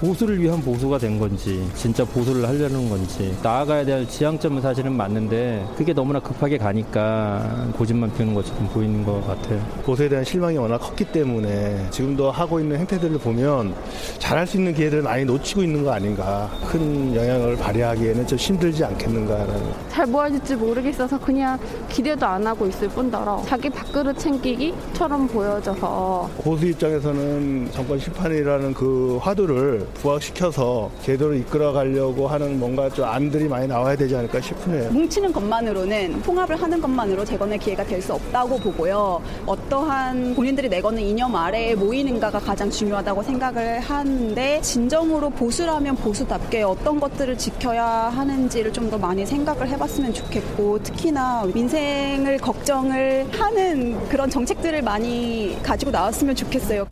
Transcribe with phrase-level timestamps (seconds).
[0.00, 3.34] 보수를 위한 보수가 된 건지 진짜 보수를 하려는 건지.
[3.42, 9.58] 나아가야 될 지향점은 사실은 맞는데 그게 너무나 급하게 가니까 고집만 피우는 것처럼 보이는 것 같아요.
[9.84, 13.74] 보수에 대한 실망이 워낙 컸기 때문에 지금도 하고 있는 행태들을 보면
[14.18, 16.50] 잘할 수 있는 기회를 많이 놓치고 있는 거 아닌가.
[16.66, 19.72] 큰 영향을 발휘하기에는 좀 힘들지 않겠는가라는.
[19.88, 21.58] 잘 모아질지 모르겠어서 그냥
[21.88, 26.28] 기대도 안 하고 있을 뿐더러 자기 밥그릇 챙기기처럼 보여져서.
[26.36, 33.66] 보수 입장에서는 정권 심판이라는 그 화두를 부각시켜서 제대로 이끌어 가려고 하는 뭔가 좀 안들이 많이
[33.66, 34.90] 나와야 되지 않을까 싶네요.
[34.90, 39.20] 뭉치는 것만으로는 통합을 하는 것만으로 재건의 기회가 될 수 없다고 보고요.
[39.46, 47.36] 어떠한 본인들이 내거는 이념 아래에 모이는가가 가장 중요하다고 생각을 하는데 진정으로 보수라면 보수답게 어떤 것들을
[47.38, 55.58] 지켜야 하는지를 좀 더 많이 생각을 해봤으면 좋겠고 특히나 민생을 걱정을 하는 그런 정책들을 많이
[55.64, 56.86] 가지고 나왔으면 좋겠어요.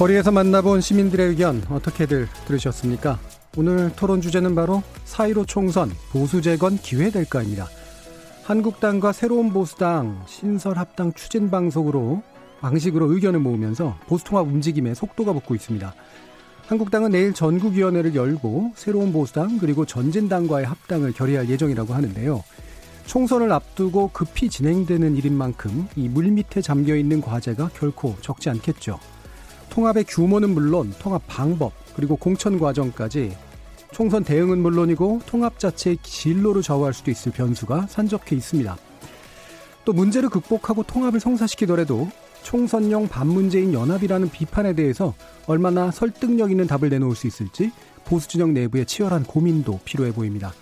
[0.00, 3.18] 거리에서 만나본 시민들의 의견 어떻게들 들으셨습니까?
[3.58, 7.68] 오늘 토론 주제는 바로 4.15 총선 보수 재건 기회 될까입니다.
[8.44, 12.22] 한국당과 새로운 보수당 신설합당 추진 방송으로
[12.62, 15.94] 방식으로 의견을 모으면서 보수통합 움직임에 속도가 붙고 있습니다.
[16.66, 22.42] 한국당은 내일 전국위원회를 열고 새로운 보수당 그리고 전진당과의 합당을 결의할 예정이라고 하는데요.
[23.04, 28.98] 총선을 앞두고 급히 진행되는 일인 만큼 이 물밑에 잠겨 있는 과제가 결코 적지 않겠죠.
[29.70, 33.36] 통합의 규모는 물론 통합 방법 그리고 공천 과정까지
[33.92, 38.76] 총선 대응은 물론이고 통합 자체의 진로를 좌우할 수도 있을 변수가 산적해 있습니다.
[39.84, 42.08] 또 문제를 극복하고 통합을 성사시키더라도
[42.42, 45.14] 총선용 반문재인 연합이라는 비판에 대해서
[45.46, 47.72] 얼마나 설득력 있는 답을 내놓을 수 있을지
[48.04, 50.52] 보수 진영 내부의 치열한 고민도 필요해 보입니다.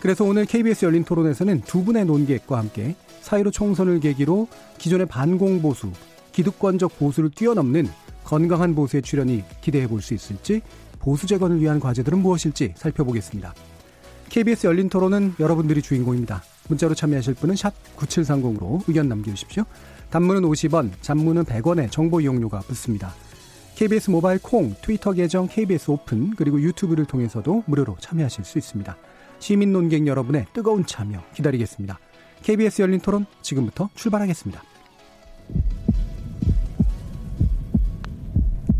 [0.00, 5.92] 그래서 오늘 KBS 열린 토론에서는 두 분의 논객과 함께 사이로 총선을 계기로 기존의 반공보수,
[6.32, 7.88] 기득권적 보수를 뛰어넘는
[8.24, 10.62] 건강한 보수의 출현이 기대해 볼 수 있을지
[10.98, 13.54] 보수 재건을 위한 과제들은 무엇일지 살펴보겠습니다.
[14.30, 16.42] KBS 열린 토론은 여러분들이 주인공입니다.
[16.68, 19.64] 문자로 참여하실 분은 샵 9730으로 의견 남겨주십시오.
[20.10, 23.12] 단문은 50원, 잔문은 100원의 정보 이용료가 붙습니다.
[23.74, 28.96] KBS 모바일 콩, 트위터 계정 KBS 오픈, 그리고 유튜브를 통해서도 무료로 참여하실 수 있습니다.
[29.40, 31.98] 시민 논객 여러분의 뜨거운 참여 기다리겠습니다.
[32.42, 34.62] KBS 열린 토론 지금부터 출발하겠습니다.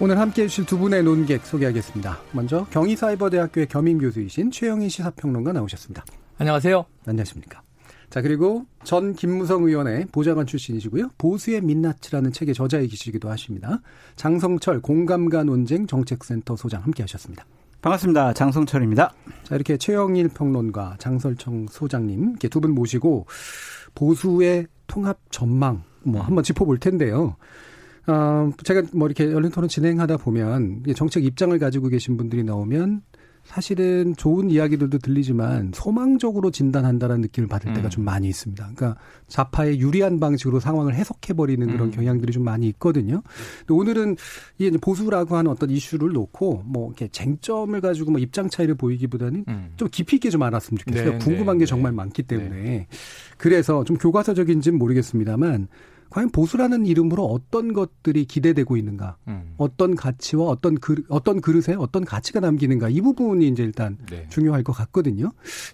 [0.00, 2.18] 오늘 함께 해주실 두 분의 논객 소개하겠습니다.
[2.32, 6.04] 먼저 경희사이버대학교의 겸임 교수이신 최영희 시사평론가 나오셨습니다.
[6.38, 6.84] 안녕하세요.
[7.06, 7.62] 안녕하십니까.
[8.08, 11.10] 자, 그리고 전 김무성 의원의 보좌관 출신이시고요.
[11.18, 13.80] 보수의 민낯이라는 책의 저자이시기도 하십니다.
[14.14, 17.44] 장성철 공감가 논쟁 정책센터 소장 함께 하셨습니다.
[17.82, 18.34] 반갑습니다.
[18.34, 19.12] 장성철입니다.
[19.44, 23.26] 자, 이렇게 최영일 평론가, 장설청 소장님 이렇게 두 분 모시고
[23.96, 27.36] 보수의 통합 전망 뭐 한번 짚어볼 텐데요.
[28.08, 33.02] 어, 제가 뭐 이렇게 열린 토론 진행하다 보면 정책 입장을 가지고 계신 분들이 나오면
[33.44, 37.90] 사실은 좋은 이야기들도 들리지만 소망적으로 진단한다는 느낌을 받을 때가 음.
[37.90, 38.70] 좀 많이 있습니다.
[38.74, 41.90] 그러니까 좌파의 유리한 방식으로 상황을 해석해버리는 그런 음.
[41.90, 43.22] 경향들이 좀 많이 있거든요.
[43.60, 44.16] 근데 오늘은
[44.58, 49.70] 이 보수라고 하는 어떤 이슈를 놓고 뭐 이렇게 쟁점을 가지고 뭐 입장 차이를 보이기보다는 음.
[49.76, 51.12] 좀 깊이 있게 좀 알았으면 좋겠어요.
[51.12, 51.96] 네, 궁금한 네, 게 정말 네.
[51.96, 52.50] 많기 때문에.
[52.50, 52.86] 네.
[53.38, 55.68] 그래서 좀 교과서적인지는 모르겠습니다만
[56.10, 59.54] 과연 보수라는 이름으로 어떤 것들이 기대되고 있는가, 음.
[59.56, 64.26] 어떤 가치와 어떤 그 어떤 그릇에 어떤 가치가 남기는가 이 부분이 이제 일단 네.
[64.28, 65.30] 중요할 것 같거든요.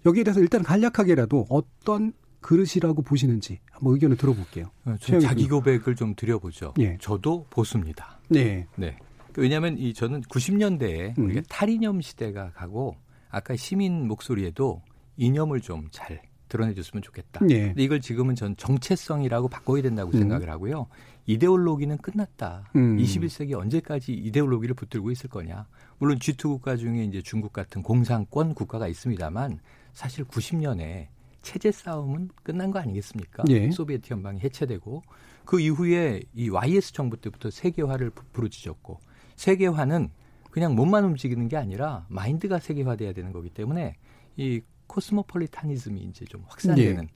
[0.06, 4.66] 여기에 대해서 일단 간략하게라도 어떤 그릇이라고 보시는지 한번 의견을 들어볼게요.
[4.84, 6.74] 어, 자기 고백을 좀 드려보죠.
[6.78, 6.98] 예.
[7.00, 8.18] 저도 보수입니다.
[8.28, 8.66] 네.
[8.76, 8.96] 네.
[9.36, 11.24] 왜냐하면 이 저는 90년대에 음.
[11.24, 12.96] 우리가 탈이념 시대가 가고
[13.30, 14.82] 아까 시민 목소리에도
[15.16, 16.20] 이념을 좀 잘
[16.54, 17.44] 드러내줬으면 좋겠다.
[17.44, 17.68] 네.
[17.68, 20.18] 근데 이걸 지금은 전 정체성이라고 바꿔야 된다고 음.
[20.20, 20.86] 생각을 하고요.
[21.26, 22.70] 이데올로기는 끝났다.
[22.76, 22.96] 음.
[22.96, 25.66] 21세기 언제까지 이데올로기를 붙들고 있을 거냐.
[25.98, 29.58] 물론 G2 국가 중에 이제 중국 같은 공산권 국가가 있습니다만
[29.92, 31.08] 사실 90년에
[31.42, 33.44] 체제 싸움은 끝난 거 아니겠습니까?
[33.48, 33.70] 예.
[33.70, 35.02] 소비에트 연방이 해체되고
[35.44, 38.98] 그 이후에 이 YS 정부 때부터 세계화를 부르짖었고
[39.36, 40.10] 세계화는
[40.50, 43.96] 그냥 몸만 움직이는 게 아니라 마인드가 세계화돼야 되는 거기 때문에
[44.36, 44.62] 이
[44.94, 47.08] 코스모폴리타니즘이 이제 좀 확산되는 예.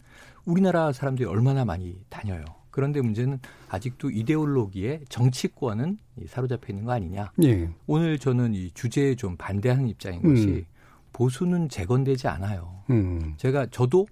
[0.44, 2.44] 우리나라 사람들이 얼마나 많이 다녀요.
[2.70, 7.32] 그런데 문제는 아직도 이데올로기에 정치권은 사로잡혀 있는 거 아니냐.
[7.44, 7.70] 예.
[7.86, 10.64] 오늘 저는 이 주제에 좀 반대하는 입장인 것이 음.
[11.12, 12.82] 보수는 재건되지 않아요.
[12.90, 13.34] 음.
[13.36, 14.06] 제가 저도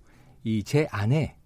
[0.45, 1.37] 이 제 안에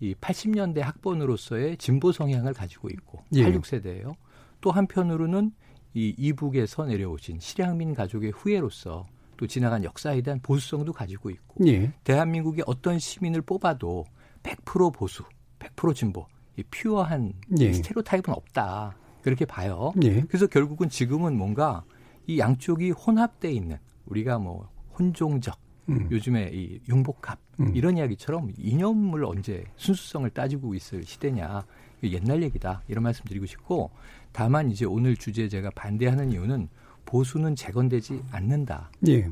[0.00, 3.44] 이 80년대 학번으로서의 진보 성향을 가지고 있고 예.
[3.44, 4.14] 86세대예요.
[4.60, 5.52] 또 한편으로는
[5.94, 9.06] 이 이북에서 내려오신 실향민 가족의 후예로서
[9.36, 11.92] 또 지나간 역사에 대한 보수성도 가지고 있고 예.
[12.04, 14.04] 대한민국의 어떤 시민을 뽑아도
[14.42, 15.24] 100% 보수,
[15.58, 16.26] 100% 진보,
[16.56, 17.72] 이 퓨어한 예.
[17.72, 18.96] 스테레오타입은 없다.
[19.22, 19.92] 그렇게 봐요.
[20.02, 20.20] 예.
[20.22, 21.84] 그래서 결국은 지금은 뭔가
[22.26, 25.58] 이 양쪽이 혼합돼 있는 우리가 뭐 혼종적
[25.88, 26.08] 음.
[26.10, 27.74] 요즘에 이 융복합 음.
[27.74, 31.64] 이런 이야기처럼 이념을 언제 순수성을 따지고 있을 시대냐
[32.02, 33.90] 옛날 얘기다 이런 말씀 드리고 싶고
[34.32, 36.68] 다만 이제 오늘 주제에 제가 반대하는 이유는
[37.04, 38.90] 보수는 재건되지 않는다.
[39.08, 39.28] 예.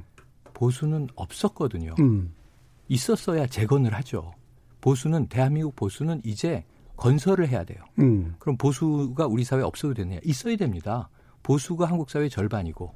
[0.55, 1.95] 보수는 없었거든요.
[1.99, 2.35] 음.
[2.89, 4.33] 있었어야 재건을 하죠.
[4.81, 6.65] 보수는 대한민국 보수는 이제
[6.97, 7.83] 건설을 해야 돼요.
[7.99, 8.35] 음.
[8.39, 10.21] 그럼 보수가 우리 사회에 없어도 되느냐?
[10.25, 11.09] 있어야 됩니다.
[11.43, 12.95] 보수가 한국 사회 절반이고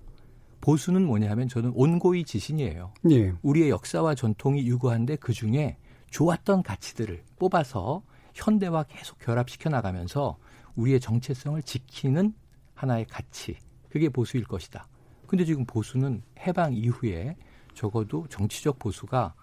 [0.61, 2.93] 보수는 뭐냐 하면 저는 온고이 지신이에요.
[3.11, 3.33] 예.
[3.43, 5.77] 우리의 역사와 전통이 유구한데 그 중에
[6.11, 8.03] 좋았던 가치들을 뽑아서
[8.35, 10.39] 현대와 계속 결합시켜 나가면서
[10.77, 12.35] 우리의 정체성을 지키는
[12.75, 13.57] 하나의 가치.
[13.97, 14.87] 그게 보수일 것이다.
[15.27, 17.35] 근데 지금 보수는 해방 이후에
[17.73, 19.35] 적어도 정치적 보수가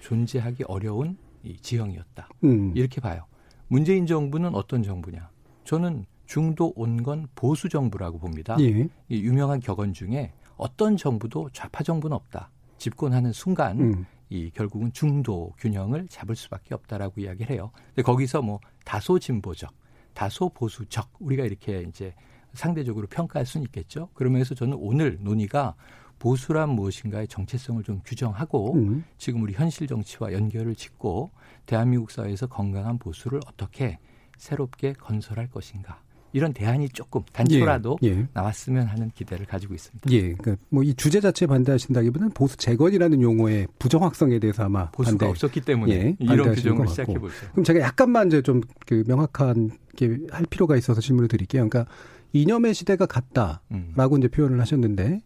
[0.00, 2.28] 존재하기 어려운 이 지형이었다.
[2.44, 2.76] 음.
[2.76, 3.24] 이렇게 봐요.
[3.68, 5.30] 문재인 정부는 어떤 정부냐?
[5.64, 8.54] 저는 중도 온건 보수 정부라고 봅니다.
[8.60, 8.86] 예.
[9.08, 12.50] 이 유명한 격언 중에 어떤 정부도 좌파 정부는 없다.
[12.76, 14.06] 집권하는 순간 음.
[14.28, 17.70] 이 결국은 중도 균형을 잡을 수밖에 없다라고 이야기를 해요.
[17.86, 19.72] 근데 거기서 뭐 다소 진보적,
[20.12, 22.14] 다소 보수적 우리가 이렇게 이제
[22.54, 24.08] 상대적으로 평가할 수는 있겠죠.
[24.14, 25.74] 그러면서 저는 오늘 논의가
[26.18, 29.04] 보수란 무엇인가의 정체성을 좀 규정하고 음.
[29.18, 31.30] 지금 우리 현실 정치와 연결을 짓고
[31.66, 33.98] 대한민국 사회에서 건강한 보수를 어떻게
[34.38, 36.00] 새롭게 건설할 것인가.
[36.34, 38.26] 이런 대안이 조금 단초라도 예, 예.
[38.32, 40.10] 나왔으면 하는 기대를 가지고 있습니다.
[40.12, 45.26] 예, 그러니까 뭐 이 주제 자체 반대하신다기보다는 보수 재건이라는 용어의 부정확성에 대해서 아마 보수가 반대,
[45.26, 47.34] 없었기 때문에 예, 이런 규정을 시작해 보죠.
[47.52, 51.68] 그럼 제가 약간만 이제 좀 그 명확한 게 할 필요가 있어서 질문을 드릴게요.
[51.68, 51.92] 그러니까
[52.32, 54.18] 이념의 시대가 갔다라고 음.
[54.18, 55.20] 이제 표현을 하셨는데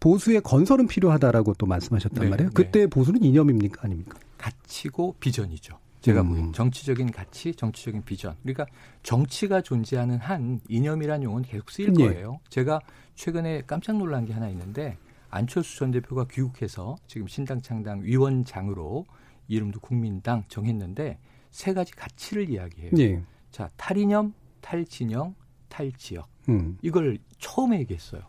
[0.00, 2.50] 보수의 건설은 필요하다라고 또 말씀하셨단 네, 말이에요.
[2.50, 2.54] 네.
[2.54, 2.86] 그때 네.
[2.86, 4.18] 보수는 이념입니까 아닙니까?
[4.38, 5.78] 가치고 비전이죠.
[6.00, 6.28] 제가 음.
[6.28, 8.34] 보기엔 정치적인 가치, 정치적인 비전.
[8.42, 8.66] 그러니까
[9.02, 12.08] 정치가 존재하는 한 이념이라는 용어는 계속 쓰일 예.
[12.08, 12.40] 거예요.
[12.48, 12.80] 제가
[13.14, 14.96] 최근에 깜짝 놀란 게 하나 있는데
[15.28, 19.06] 안철수 전 대표가 귀국해서 지금 신당 창당 위원장으로
[19.48, 21.18] 이름도 국민당 정했는데
[21.50, 22.92] 세 가지 가치를 이야기해요.
[22.98, 23.22] 예.
[23.50, 24.32] 자, 탈이념,
[24.62, 25.34] 탈진영,
[25.68, 26.28] 탈지역.
[26.50, 26.78] 음.
[26.82, 28.22] 이걸 처음 얘기했어요.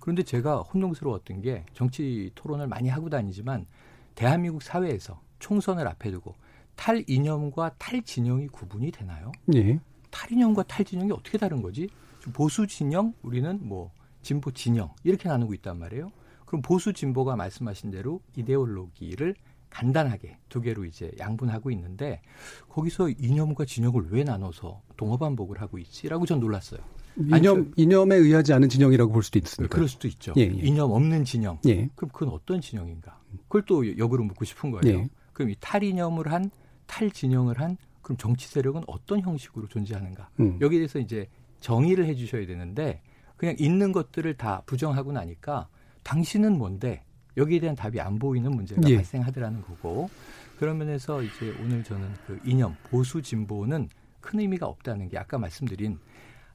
[0.00, 3.66] 그런데 제가 혼동스러웠던 게 정치 토론을 많이 하고 다니지만
[4.14, 6.34] 대한민국 사회에서 총선을 앞에 두고
[6.76, 9.32] 탈이념과 탈진영이 구분이 되나요?
[9.54, 9.78] 예.
[10.10, 11.88] 탈이념과 탈진영이 어떻게 다른 거지?
[12.32, 13.90] 보수 진영, 우리는 뭐
[14.22, 16.10] 진보 진영 이렇게 나누고 있단 말이에요.
[16.46, 19.34] 그럼 보수 진보가 말씀하신 대로 이데올로기를
[19.70, 22.20] 간단하게 두 개로 이제 양분하고 있는데
[22.68, 26.80] 거기서 이념과 진영을 왜 나눠서 동어반복을 하고 있지라고 전 놀랐어요.
[27.18, 29.74] 이념 이념에 의하지 않은 진영이라고 볼 수도 있습니다.
[29.74, 30.32] 그럴 수도 있죠.
[30.36, 30.46] 예, 예.
[30.46, 31.58] 이념 없는 진영.
[31.66, 31.88] 예.
[31.96, 33.18] 그럼 그건 어떤 진영인가?
[33.42, 34.98] 그걸 또 역으로 묻고 싶은 거예요.
[34.98, 35.08] 예.
[35.32, 36.50] 그럼 이 탈이념을 한
[36.86, 40.30] 탈진영을 한 그럼 정치 세력은 어떤 형식으로 존재하는가?
[40.40, 40.58] 음.
[40.60, 41.28] 여기에 대해서 이제
[41.60, 43.02] 정의를 해 주셔야 되는데
[43.36, 45.68] 그냥 있는 것들을 다 부정하고 나니까
[46.04, 47.02] 당신은 뭔데
[47.38, 48.96] 여기에 대한 답이 안 보이는 문제가 예.
[48.96, 50.10] 발생하더라는 거고
[50.58, 53.88] 그런 면에서 이제 오늘 저는 그 이념 보수 진보는
[54.20, 55.98] 큰 의미가 없다는 게 아까 말씀드린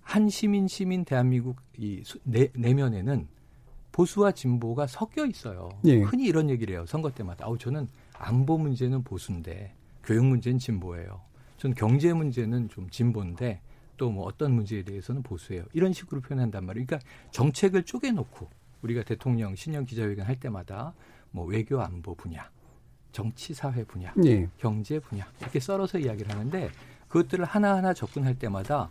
[0.01, 3.27] 한 시민 시민 대한민국 이 내, 내면에는
[3.93, 5.69] 보수와 진보가 섞여 있어요.
[5.85, 6.01] 예.
[6.01, 6.85] 흔히 이런 얘기를 해요.
[6.85, 7.45] 선거 때마다.
[7.45, 9.73] 아우 저는 안보 문제는 보수인데
[10.03, 11.21] 교육 문제는 진보예요.
[11.57, 13.61] 전 경제 문제는 좀 진보인데
[13.97, 15.63] 또 뭐 어떤 문제에 대해서는 보수예요.
[15.71, 16.85] 이런 식으로 표현한단 말이에요.
[16.85, 18.49] 그러니까 정책을 쪼개놓고
[18.83, 20.93] 우리가 대통령 신년 기자회견 할 때마다
[21.31, 22.49] 뭐 외교 안보 분야,
[23.11, 24.47] 정치 사회 분야, 예.
[24.57, 26.69] 경제 분야 이렇게 썰어서 이야기를 하는데
[27.07, 28.89] 그것들을 하나하나 접근할 때마다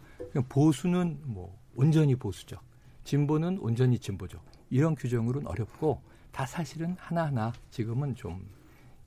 [0.49, 2.61] 보수는 뭐 온전히 보수적,
[3.04, 6.00] 진보는 온전히 진보적 이런 규정으로는 어렵고
[6.32, 8.62] 다 사실은 하나하나 지금은 좀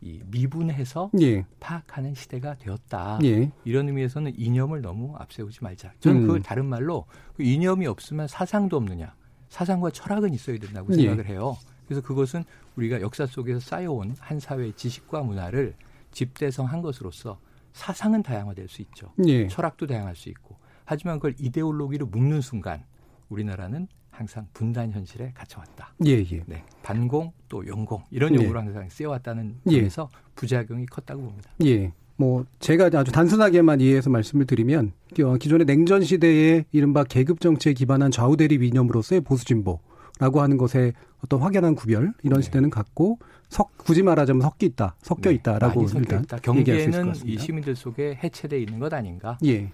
[0.05, 1.45] 이 미분해서 예.
[1.59, 3.19] 파악하는 시대가 되었다.
[3.23, 3.51] 예.
[3.63, 5.93] 이런 의미에서는 이념을 너무 앞세우지 말자.
[5.99, 6.27] 저는 음.
[6.27, 9.15] 그걸 다른 말로 그 이념이 없으면 사상도 없느냐.
[9.55, 10.97] 사상과 철학은 있어야 된다고 예.
[10.97, 11.57] 생각을 해요.
[11.87, 12.43] 그래서 그것은
[12.75, 15.75] 우리가 역사 속에서 쌓여온 한 사회의 지식과 문화를
[16.11, 17.39] 집대성한 것으로서
[17.71, 19.13] 사상은 다양화될 수 있죠.
[19.25, 19.47] 예.
[19.47, 20.57] 철학도 다양할 수 있고.
[20.83, 22.83] 하지만 그걸 이데올로기로 묶는 순간
[23.29, 25.93] 우리나라는 항상 분단 현실에 갇혀왔다.
[26.05, 26.43] 예, 예.
[26.45, 26.65] 네.
[26.83, 28.43] 반공 또 용공 이런 예.
[28.43, 28.63] 용어로 예.
[28.63, 30.17] 항상 쓰여왔다는 점에서 예.
[30.35, 31.49] 부작용이 컸다고 봅니다.
[31.63, 31.93] 예.
[32.17, 34.93] 뭐 제가 아주 단순하게만 이해해서 말씀을 드리면
[35.39, 40.93] 기존의 냉전 시대의 이른바 계급 정치에 기반한 좌우 대립 이념으로서의 보수 진보라고 하는 것에
[41.23, 42.45] 어떤 확연한 구별 이런 네.
[42.45, 43.19] 시대는 갖고
[43.49, 45.35] 석 굳이 말하자면 섞여 있다, 섞여 네.
[45.35, 46.37] 있다라고 일단 있다.
[46.37, 49.37] 경계는 이 시민들 속에 해체돼 있는 것 아닌가?
[49.45, 49.71] 예.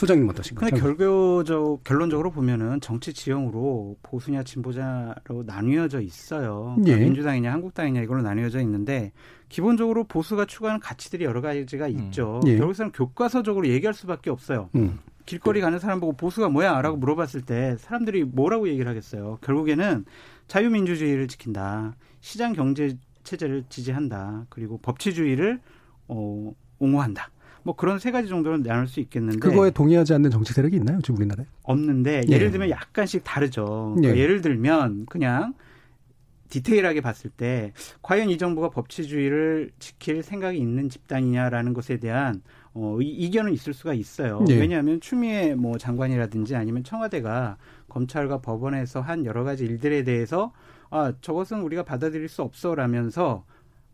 [0.00, 0.70] 소장님 어떠신가요?
[0.70, 6.74] 근데 결과적 결론적으로 보면은 정치 지형으로 보수냐 진보자로 나뉘어져 있어요.
[6.76, 7.04] 그러니까 예.
[7.04, 9.12] 민주당이냐 한국당이냐 이걸로 나뉘어져 있는데
[9.50, 11.90] 기본적으로 보수가 추구하는 가치들이 여러 가지가 음.
[11.90, 12.40] 있죠.
[12.46, 12.56] 예.
[12.56, 14.70] 결국에는 교과서적으로 얘기할 수밖에 없어요.
[14.74, 15.00] 음.
[15.26, 19.36] 길거리 가는 사람 보고 보수가 뭐야라고 물어봤을 때 사람들이 뭐라고 얘기를 하겠어요.
[19.42, 20.06] 결국에는
[20.48, 21.94] 자유민주주의를 지킨다.
[22.22, 24.46] 시장 경제 체제를 지지한다.
[24.48, 25.60] 그리고 법치주의를
[26.08, 27.30] 어, 옹호한다.
[27.62, 31.16] 뭐 그런 세 가지 정도는 나눌 수 있겠는데 그거에 동의하지 않는 정치 세력이 있나요, 지금
[31.18, 31.46] 우리나라에?
[31.62, 32.38] 없는데 예.
[32.38, 33.94] 를 들면 약간씩 다르죠.
[33.98, 34.00] 예.
[34.00, 35.54] 그러니까 예를 들면 그냥
[36.48, 42.42] 디테일하게 봤을 때 과연 이 정부가 법치주의를 지킬 생각이 있는 집단이냐라는 것에 대한
[42.74, 44.44] 어, 이견은 있을 수가 있어요.
[44.48, 44.54] 예.
[44.54, 47.56] 왜냐하면 추미애 뭐 장관이라든지 아니면 청와대가
[47.88, 50.52] 검찰과 법원에서 한 여러 가지 일들에 대해서
[50.90, 53.44] 아 저것은 우리가 받아들일 수 없어라면서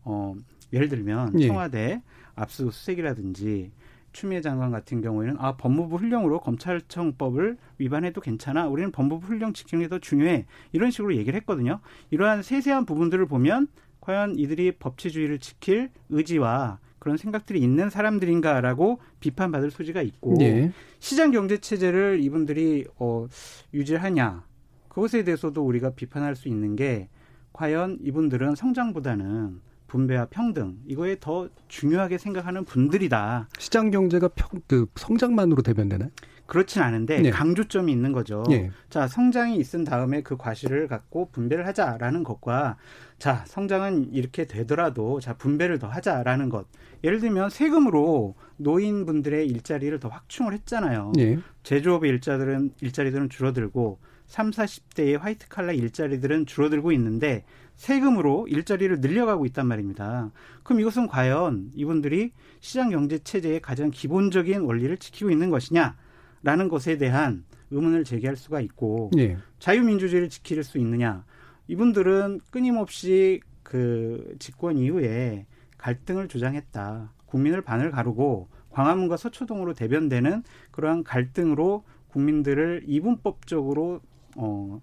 [0.03, 0.35] 어
[0.73, 1.47] 예를 들면 예.
[1.47, 2.01] 청와대
[2.37, 3.71] 압수수색이라든지
[4.13, 8.67] 추미애 장관 같은 경우에는 아 법무부 훈령으로 검찰청법을 위반해도 괜찮아.
[8.67, 10.45] 우리는 법무부 훈령 지키는 게 더 중요해.
[10.71, 11.79] 이런 식으로 얘기를 했거든요.
[12.09, 13.67] 이러한 세세한 부분들을 보면
[14.01, 20.71] 과연 이들이 법치주의를 지킬 의지와 그런 생각들이 있는 사람들인가라고 비판받을 소지가 있고 네.
[20.99, 23.27] 시장 경제 체제를 이분들이 어
[23.73, 24.45] 유지하냐.
[24.89, 27.07] 그것에 대해서도 우리가 비판할 수 있는 게
[27.53, 33.49] 과연 이분들은 성장보다는 분배와 평등 이거에 더 중요하게 생각하는 분들이다.
[33.57, 36.09] 시장 경제가 평, 그 성장만으로 대변되나요?
[36.47, 37.29] 그렇진 않은데 네.
[37.29, 38.43] 강조점이 있는 거죠.
[38.49, 38.71] 네.
[38.89, 42.77] 자, 성장이 있은 다음에 그 과실을 갖고 분배를 하자라는 것과
[43.19, 46.65] 자, 성장은 이렇게 되더라도 자, 분배를 더 하자라는 것.
[47.03, 51.11] 예를 들면 세금으로 노인분들의 일자리를 더 확충을 했잖아요.
[51.15, 51.37] 네.
[51.63, 57.43] 제조업의 일자들은 일자리들은 줄어들고 3, 40대의 화이트 칼라 일자리들은 줄어들고 있는데
[57.77, 60.31] 세금으로 일자리를 늘려가고 있단 말입니다.
[60.63, 67.45] 그럼 이것은 과연 이분들이 시장 경제 체제의 가장 기본적인 원리를 지키고 있는 것이냐라는 것에 대한
[67.71, 69.37] 의문을 제기할 수가 있고 네.
[69.59, 71.23] 자유민주주의를 지킬 수 있느냐
[71.67, 75.45] 이분들은 끊임없이 그 집권 이후에
[75.77, 77.13] 갈등을 주장했다.
[77.25, 84.01] 국민을 반을 가르고 광화문과 서초동으로 대변되는 그러한 갈등으로 국민들을 이분법적으로
[84.37, 84.81] 어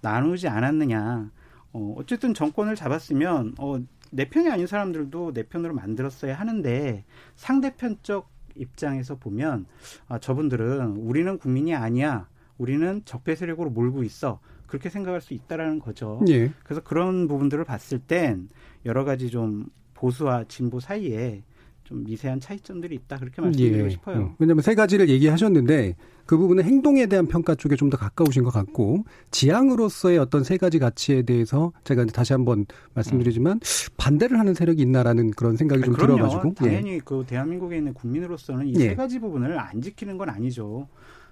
[0.00, 1.30] 나누지 않았느냐.
[1.72, 3.78] 어, 어쨌든 정권을 잡았으면 어,
[4.10, 7.04] 내 편이 아닌 사람들도 내 편으로 만들었어야 하는데
[7.36, 9.66] 상대편적 입장에서 보면
[10.08, 12.28] 아, 저분들은 우리는 국민이 아니야.
[12.58, 14.40] 우리는 적폐 세력으로 몰고 있어.
[14.66, 16.20] 그렇게 생각할 수 있다라는 거죠.
[16.28, 16.52] 예.
[16.62, 18.48] 그래서 그런 부분들을 봤을 땐
[18.84, 21.42] 여러 가지 좀 보수와 진보 사이에
[21.90, 23.90] 좀 미세한 차이점들이 있다 그렇게 말씀드리고 예.
[23.90, 24.16] 싶어요.
[24.18, 24.34] 음.
[24.38, 29.02] 왜냐하면 세 가지를 얘기하셨는데 그 부분은 행동에 대한 평가 쪽에 좀 더 가까우신 것 같고
[29.32, 33.60] 지향으로서의 어떤 세 가지 가치에 대해서 제가 다시 한번 말씀드리지만 음.
[33.96, 36.16] 반대를 하는 세력이 있나라는 그런 생각이 좀 그럼요.
[36.18, 36.54] 들어가지고 예.
[36.68, 36.98] 당연히 예.
[37.04, 38.94] 그 대한민국에 있는 국민으로서는 이세 예.
[38.94, 40.86] 가지 부분을 안 지키는 건 아니죠.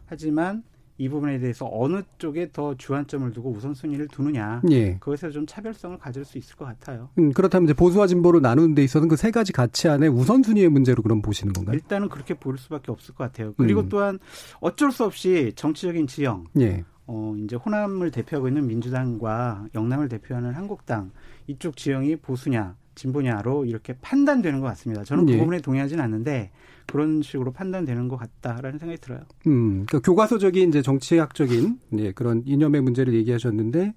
[0.07, 0.65] 하지만
[0.99, 4.97] 이 부분에 대해서 어느 쪽에 더 주안점을 두고 우선순위를 두느냐 예.
[4.99, 7.09] 그것에서 좀 차별성을 가질 수 있을 것 같아요.
[7.19, 11.03] 음, 그렇다면 이제 보수와 진보로 나누는 데 있어서는 그 세 가지 가치 안에 우선순위의 문제로
[11.03, 11.75] 그럼 보시는 건가요?
[11.75, 13.53] 일단은 그렇게 볼 수밖에 없을 것 같아요.
[13.57, 13.89] 그리고 음.
[13.89, 14.19] 또한
[14.61, 16.85] 어쩔 수 없이 정치적인 지형, 예.
[17.07, 21.11] 어, 이제 호남을 대표하고 있는 민주당과 영남을 대표하는 한국당
[21.47, 25.05] 이쪽 지형이 보수냐 진보냐로 이렇게 판단되는 것 같습니다.
[25.05, 25.39] 저는 그 예.
[25.39, 26.51] 부분에 동의하지는 않는데
[26.89, 29.21] 그런 식으로 판단되는 것 같다라는 생각이 들어요.
[29.47, 33.95] 음, 그러니까 교과서적인 이제 정치학적인 예, 그런 이념의 문제를 얘기하셨는데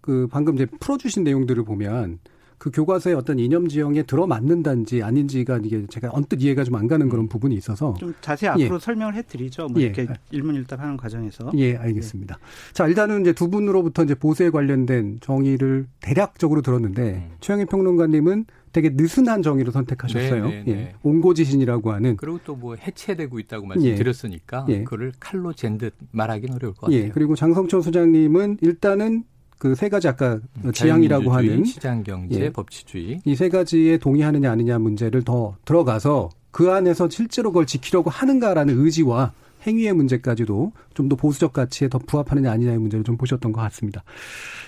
[0.00, 2.18] 그 방금 이제 풀어주신 내용들을 보면
[2.58, 7.28] 그 교과서의 어떤 이념 지형에 들어맞는단지 아닌지가 이게 제가 언뜻 이해가 좀 안 가는 그런
[7.28, 8.78] 부분이 있어서 좀 자세히 앞으로 예.
[8.78, 9.68] 설명을 해드리죠.
[9.68, 9.86] 뭐 예.
[9.86, 12.36] 이렇게 일문일답하는 과정에서 예 알겠습니다.
[12.40, 12.72] 예.
[12.72, 17.36] 자 일단은 이제 두 분으로부터 이제 보수에 관련된 정의를 대략적으로 들었는데 음.
[17.40, 20.48] 최영희 평론가님은 되게 느슨한 정의로 선택하셨어요.
[20.48, 20.74] 네, 네, 예.
[20.74, 20.94] 네.
[21.04, 22.16] 옹고지신이라고 하는.
[22.16, 24.82] 그리고 또 뭐 해체되고 있다고 말씀드렸으니까 예.
[24.84, 26.98] 그거를 칼로 잰 듯 말하기는 어려울 것 같아요.
[26.98, 27.08] 예.
[27.08, 29.24] 그리고 장성철 소장님은 일단은
[29.58, 32.50] 그 세 가지 아까 음, 지향이라고 하는 시장 경제, 예.
[32.50, 38.78] 법치주의 이 세 가지에 동의하느냐 아니냐 문제를 더 들어가서 그 안에서 실제로 그걸 지키려고 하는가라는
[38.78, 39.32] 의지와
[39.66, 44.02] 행위의 문제까지도 좀 더 보수적 가치에 더 부합하느냐 아니냐의 문제를 좀 보셨던 것 같습니다.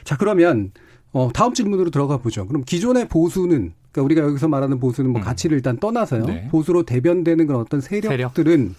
[0.05, 0.71] 자 그러면
[1.13, 2.47] 어, 다음 질문으로 들어가 보죠.
[2.47, 5.25] 그럼 기존의 보수는 그러니까 우리가 여기서 말하는 보수는 뭐 음.
[5.25, 6.27] 가치를 일단 떠나서요.
[6.27, 6.49] 네.
[6.49, 8.75] 보수로 대변되는 그런 어떤 세력들은 세력.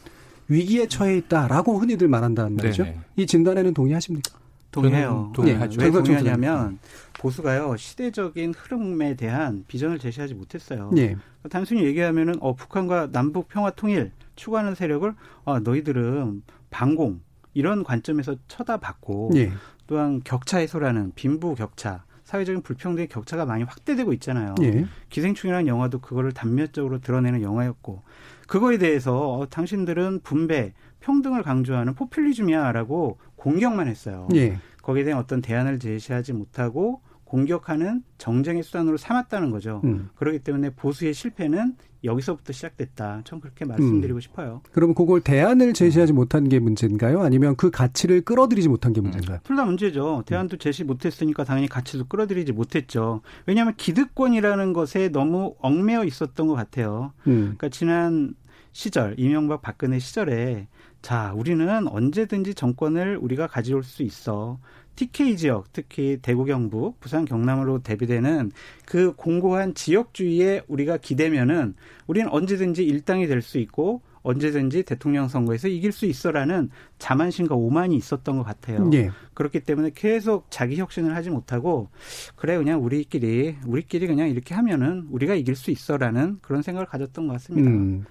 [0.48, 2.84] 위기에 처해 있다라고 흔히들 말한다는 말이죠.
[2.84, 3.00] 네네.
[3.18, 4.38] 이 진단에는 동의하십니까?
[4.72, 5.32] 동의해요.
[5.34, 5.80] 동의하죠.
[5.80, 5.86] 네.
[5.86, 6.80] 왜 동의하냐면
[7.20, 10.92] 보수가요 시대적인 흐름에 대한 비전을 제시하지 못했어요.
[10.94, 11.16] 네.
[11.50, 15.12] 단순히 얘기하면은 어 북한과 남북 평화 통일 추구하는 세력을
[15.46, 17.22] 어 너희들은 반공
[17.54, 19.52] 이런 관점에서 쳐다봤고 네.
[19.88, 24.54] 또한 격차 해소라는 빈부 격차 사회적인 불평등의 격차가 많이 확대되고 있잖아요.
[24.62, 24.86] 예.
[25.10, 28.04] 기생충이라는 영화도 그거를 단면적으로 드러내는 영화였고
[28.48, 34.28] 그거에 대해서 어, 당신들은 분배, 평등을 강조하는 포퓰리즘이야라고 공격만 했어요.
[34.36, 34.60] 예.
[34.82, 39.80] 거기에 대한 어떤 대안을 제시하지 못하고 공격하는 정쟁의 수단으로 삼았다는 거죠.
[39.86, 40.10] 음.
[40.16, 43.22] 그렇기 때문에 보수의 실패는 여기서부터 시작됐다.
[43.25, 44.22] 전 그렇게 말씀드리고 음.
[44.22, 44.62] 싶어요.
[44.72, 47.22] 그러면 그걸 대안을 제시하지 못한 게 문제인가요?
[47.22, 49.39] 아니면 그 가치를 끌어들이지 못한 게 문제인가요?
[49.44, 50.24] 둘 다 문제죠.
[50.27, 53.22] 대안도 제시 못했으니까 당연히 가치도 끌어들이지 못했죠.
[53.48, 57.13] 왜냐하면 기득권이라는 것에 너무 얽매여 있었던 것 같아요.
[57.27, 57.56] 음.
[57.58, 58.34] 그러니까 지난
[58.72, 60.68] 시절 이명박 박근혜 시절에
[61.01, 64.60] 자 우리는 언제든지 정권을 우리가 가져올 수 있어.
[64.98, 68.51] TK 지역, 특히 대구 경북, 부산 경남으로 대비되는
[68.86, 71.75] 그 공고한 지역주의에 우리가 기대면은
[72.08, 78.38] 우리는 언제든지 일당이 될 수 있고 언제든지 대통령 선거에서 이길 수 있어라는 자만심과 오만이 있었던
[78.38, 78.84] 것 같아요.
[78.89, 79.10] 네.
[79.36, 81.89] 그렇기 때문에 계속 자기 혁신을 하지 못하고
[82.36, 87.34] 그래 그냥 우리끼리 우리끼리 그냥 이렇게 하면은 우리가 이길 수 있어라는 그런 생각을 가졌던 것
[87.34, 87.70] 같습니다.
[87.70, 88.04] 음.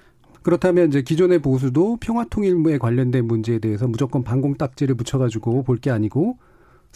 [0.43, 6.39] 그렇다면 이제 기존의 보수도 평화통일에 관련된 문제에 대해서 무조건 반공 딱지를 붙여가지고 볼 게 아니고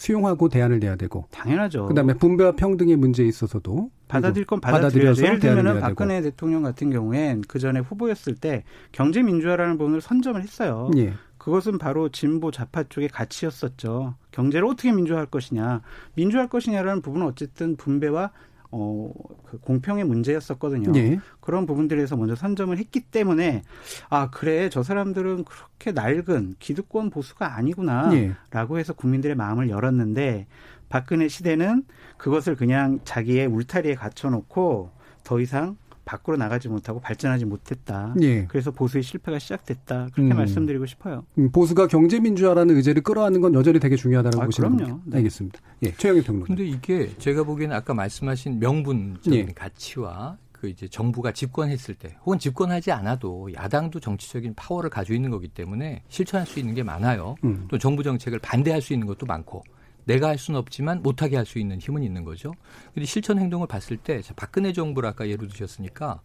[0.01, 1.85] 수용하고 대안을 내야 되고 당연하죠.
[1.85, 6.31] 그다음에 분배와 평등의 문제에 있어서도 받아들일 건 받아들여서 예를 들면 박근혜 되고.
[6.31, 10.89] 대통령 같은 경우엔 그 전에 후보였을 때 경제 민주화라는 부분을 선점을 했어요.
[10.97, 11.13] 예.
[11.37, 14.15] 그것은 바로 진보 좌파 쪽의 가치였었죠.
[14.31, 15.81] 경제를 어떻게 민주화할 것이냐,
[16.15, 18.31] 민주화할 것이냐라는 부분은 어쨌든 분배와
[18.71, 19.11] 어,
[19.45, 20.91] 그 공평의 문제였었거든요.
[20.91, 21.19] 네.
[21.39, 23.63] 그런 부분들에서 먼저 선점을 했기 때문에
[24.09, 28.79] 아 그래 저 사람들은 그렇게 낡은 기득권 보수가 아니구나라고 네.
[28.79, 30.47] 해서 국민들의 마음을 열었는데
[30.89, 31.83] 박근혜 시대는
[32.17, 34.91] 그것을 그냥 자기의 울타리에 갖춰놓고
[35.23, 38.13] 더 이상 밖으로 나가지 못하고 발전하지 못했다.
[38.21, 38.45] 예.
[38.45, 40.09] 그래서 보수의 실패가 시작됐다.
[40.13, 40.37] 그렇게 음.
[40.37, 41.25] 말씀드리고 싶어요.
[41.37, 45.01] 음, 보수가 경제 민주화라는 의제를 끌어안는 건 여전히 되게 중요하다는 아, 보시는 그럼요.
[45.05, 45.17] 네.
[45.17, 45.59] 알겠습니다.
[45.83, 46.47] 예, 최영일 평론가.
[46.47, 49.53] 근데 이게 제가 보기에는 아까 말씀하신 명분적인 예.
[49.53, 55.47] 가치와 그 이제 정부가 집권했을 때 혹은 집권하지 않아도 야당도 정치적인 파워를 가지고 있는 거기
[55.47, 57.35] 때문에 실천할 수 있는 게 많아요.
[57.43, 57.65] 음.
[57.67, 59.63] 또 정부 정책을 반대할 수 있는 것도 많고
[60.05, 62.53] 내가 할 수는 없지만 못하게 할 수 있는 힘은 있는 거죠.
[62.93, 66.21] 근데 실천 행동을 봤을 때 박근혜 정부를 아까 예로 드셨으니까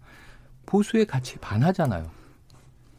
[0.67, 2.11] 보수의 가치 반하잖아요.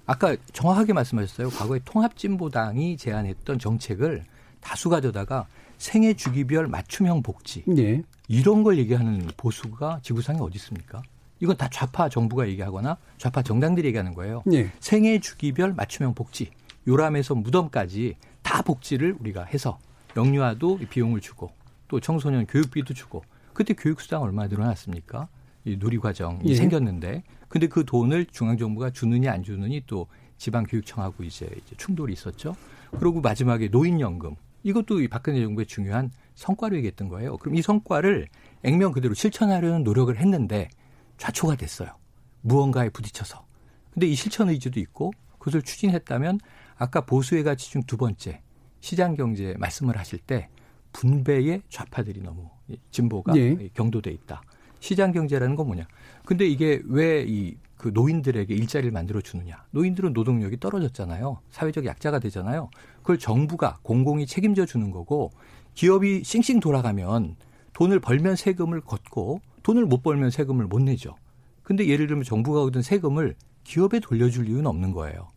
[0.05, 1.49] 아까 정확하게 말씀하셨어요.
[1.49, 4.23] 과거에 통합진보당이 제안했던 정책을
[4.61, 8.01] 다수 가져다가 생애 주기별 맞춤형 복지 네.
[8.27, 11.01] 이런 걸 얘기하는 보수가 지구상에 어디 있습니까?
[11.39, 14.41] 이건 다 좌파 정부가 얘기하거나 좌파 정당들이 얘기하는 거예요.
[14.45, 14.71] 네.
[14.79, 16.49] 생애 주기별 맞춤형 복지
[16.87, 19.77] 요람에서 무덤까지 다 복지를 우리가 해서
[20.17, 21.51] 영유아도 비용을 주고
[21.87, 25.29] 또 청소년 교육비도 주고 그때 교육수당 얼마 늘어났습니까?
[25.63, 26.55] 이 누리과정이 예.
[26.55, 32.55] 생겼는데 근데 그 돈을 중앙정부가 주느냐 안 주느니 또 지방교육청하고 이제, 이제 충돌이 있었죠.
[32.99, 37.37] 그리고 마지막에 노인연금 이것도 이 박근혜 정부의 중요한 성과로 얘기했던 거예요.
[37.37, 38.27] 그럼 이 성과를
[38.63, 40.69] 액면 그대로 실천하려는 노력을 했는데
[41.17, 41.89] 좌초가 됐어요.
[42.41, 43.45] 무언가에 부딪혀서.
[43.93, 46.39] 근데 이 실천 의지도 있고 그것을 추진했다면
[46.77, 48.41] 아까 보수의 가치 중 두 번째
[48.79, 50.49] 시장 경제 말씀을 하실 때
[50.93, 52.49] 분배의 좌파들이 너무
[52.91, 53.69] 진보가 예.
[53.73, 54.41] 경도돼 있다.
[54.79, 55.87] 시장 경제라는 건 뭐냐?
[56.25, 59.63] 근데 이게 왜 이 그 노인들에게 일자리를 만들어 주느냐?
[59.71, 61.39] 노인들은 노동력이 떨어졌잖아요.
[61.51, 62.69] 사회적 약자가 되잖아요.
[62.97, 65.31] 그걸 정부가 공공이 책임져 주는 거고
[65.75, 67.35] 기업이 싱싱 돌아가면
[67.73, 71.15] 돈을 벌면 세금을 걷고 돈을 못 벌면 세금을 못 내죠.
[71.61, 75.27] 근데 예를 들면 정부가 얻은 세금을 기업에 돌려줄 이유는 없는 거예요.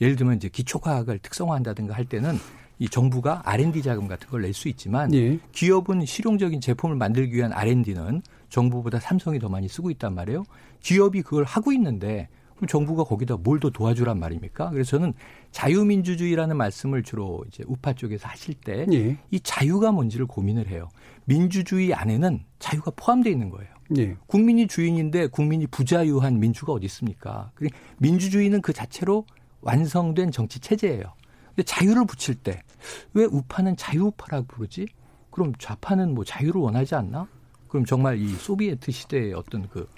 [0.00, 2.36] 예를 들면 이제 기초과학을 특성화한다든가 할 때는
[2.80, 5.38] 이 정부가 R&D 자금 같은 걸 낼 수 있지만 예.
[5.52, 10.44] 기업은 실용적인 제품을 만들기 위한 R&D는 정부보다 삼성이 더 많이 쓰고 있단 말이에요.
[10.80, 14.70] 기업이 그걸 하고 있는데 그럼 정부가 거기다 뭘 더 도와주란 말입니까?
[14.70, 15.12] 그래서 저는
[15.52, 19.38] 자유민주주의라는 말씀을 주로 이제 우파 쪽에서 하실 때이 예.
[19.42, 20.88] 자유가 뭔지를 고민을 해요.
[21.26, 23.68] 민주주의 안에는 자유가 포함되어 있는 거예요.
[23.98, 24.16] 예.
[24.26, 27.50] 국민이 주인인데 국민이 부자유한 민주가 어디 있습니까?
[27.98, 29.26] 민주주의는 그 자체로
[29.60, 31.04] 완성된 정치 체제예요.
[31.54, 32.62] 근데 자유를 붙일 때
[33.12, 34.86] 왜 우파는 자유우파라고 부르지?
[35.30, 37.28] 그럼 좌파는 뭐 자유를 원하지 않나?
[37.68, 39.88] 그럼 정말 이 소비에트 시대의 어떤 그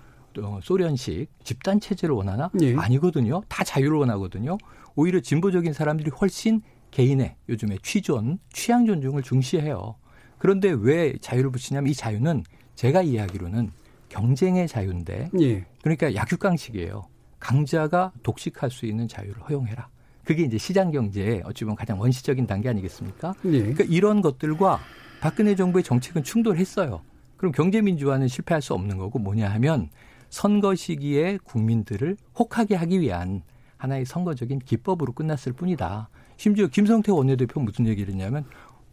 [0.40, 2.50] 어, 소련식 집단 체제를 원하나?
[2.60, 2.74] 예.
[2.76, 3.42] 아니거든요.
[3.48, 4.56] 다 자유를 원하거든요.
[4.94, 9.96] 오히려 진보적인 사람들이 훨씬 개인의 요즘에 취존, 취향 존중을 중시해요.
[10.38, 13.70] 그런데 왜 자유를 붙이냐면 이 자유는 제가 이해하기로는
[14.08, 15.66] 경쟁의 자유인데 예.
[15.82, 17.02] 그러니까 약육강식이에요.
[17.38, 19.88] 강자가 독식할 수 있는 자유를 허용해라.
[20.24, 23.34] 그게 이제 시장 경제의 어찌 보면 가장 원시적인 단계 아니겠습니까?
[23.46, 23.58] 예.
[23.60, 24.80] 그러니까 이런 것들과
[25.20, 27.02] 박근혜 정부의 정책은 충돌했어요.
[27.36, 29.88] 그럼 경제 민주화는 실패할 수 없는 거고 뭐냐 하면
[30.30, 33.42] 선거 시기에 국민들을 혹하게 하기 위한
[33.76, 36.08] 하나의 선거적인 기법으로 끝났을 뿐이다.
[36.36, 38.44] 심지어 김성태 원내대표 무슨 얘기를 했냐면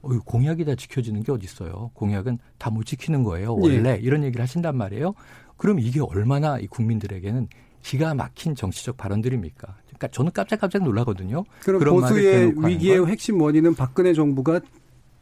[0.02, 1.92] 어, 공약이 다 지켜지는 게 어딨어요.
[1.94, 3.56] 공약은 다 못 지키는 거예요.
[3.56, 4.00] 원래 예.
[4.02, 5.14] 이런 얘기를 하신단 말이에요.
[5.58, 7.48] 그럼 이게 얼마나 이 국민들에게는
[7.82, 9.76] 기가 막힌 정치적 발언들입니까?
[9.88, 11.44] 그러니까 저는 깜짝깜짝 놀라거든요.
[11.62, 14.62] 그럼 보수의 위기의 핵심 원인은 박근혜 정부가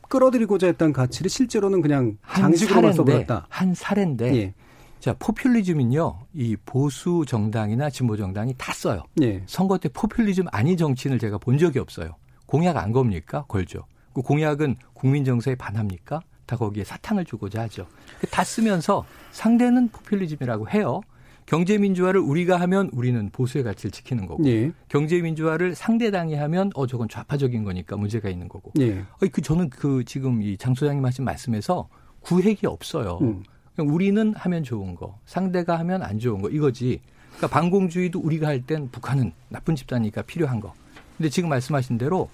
[0.08, 3.48] 끌어들이고자 했던 가치를 실제로는 그냥 장식으로만 써버렸다.
[3.50, 4.36] 한 사례인데.
[4.36, 4.54] 예.
[5.00, 9.04] 자, 포퓰리즘은요, 이 보수 정당이나 진보 정당이 다 써요.
[9.22, 9.44] 예.
[9.46, 12.16] 선거 때 포퓰리즘 아닌 정치인을 제가 본 적이 없어요.
[12.46, 13.46] 공약 안 겁니까?
[13.48, 13.86] 걸죠.
[14.14, 16.22] 그 공약은 국민 정서에 반합니까?
[16.48, 17.86] 다 거기에 사탕을 주고자 하죠.
[18.32, 21.02] 다 쓰면서 상대는 포퓰리즘이라고 해요.
[21.48, 24.72] 경제 민주화를 우리가 하면 우리는 보수의 가치를 지키는 거고 예.
[24.90, 28.72] 경제 민주화를 상대당이 하면 어 저건 좌파적인 거니까 문제가 있는 거고.
[28.80, 29.00] 예.
[29.00, 31.88] 어, 그 저는 그 지금 이 장 소장님 하신 말씀에서
[32.22, 33.20] 구획이 없어요.
[33.22, 33.44] 음.
[33.80, 37.00] 우리는 하면 좋은 거, 상대가 하면 안 좋은 거 이거지.
[37.38, 40.74] 그러니까 반공주의도 우리가 할 땐 북한은 나쁜 집단이니까 필요한 거.
[41.16, 42.30] 근데 지금 말씀하신 대로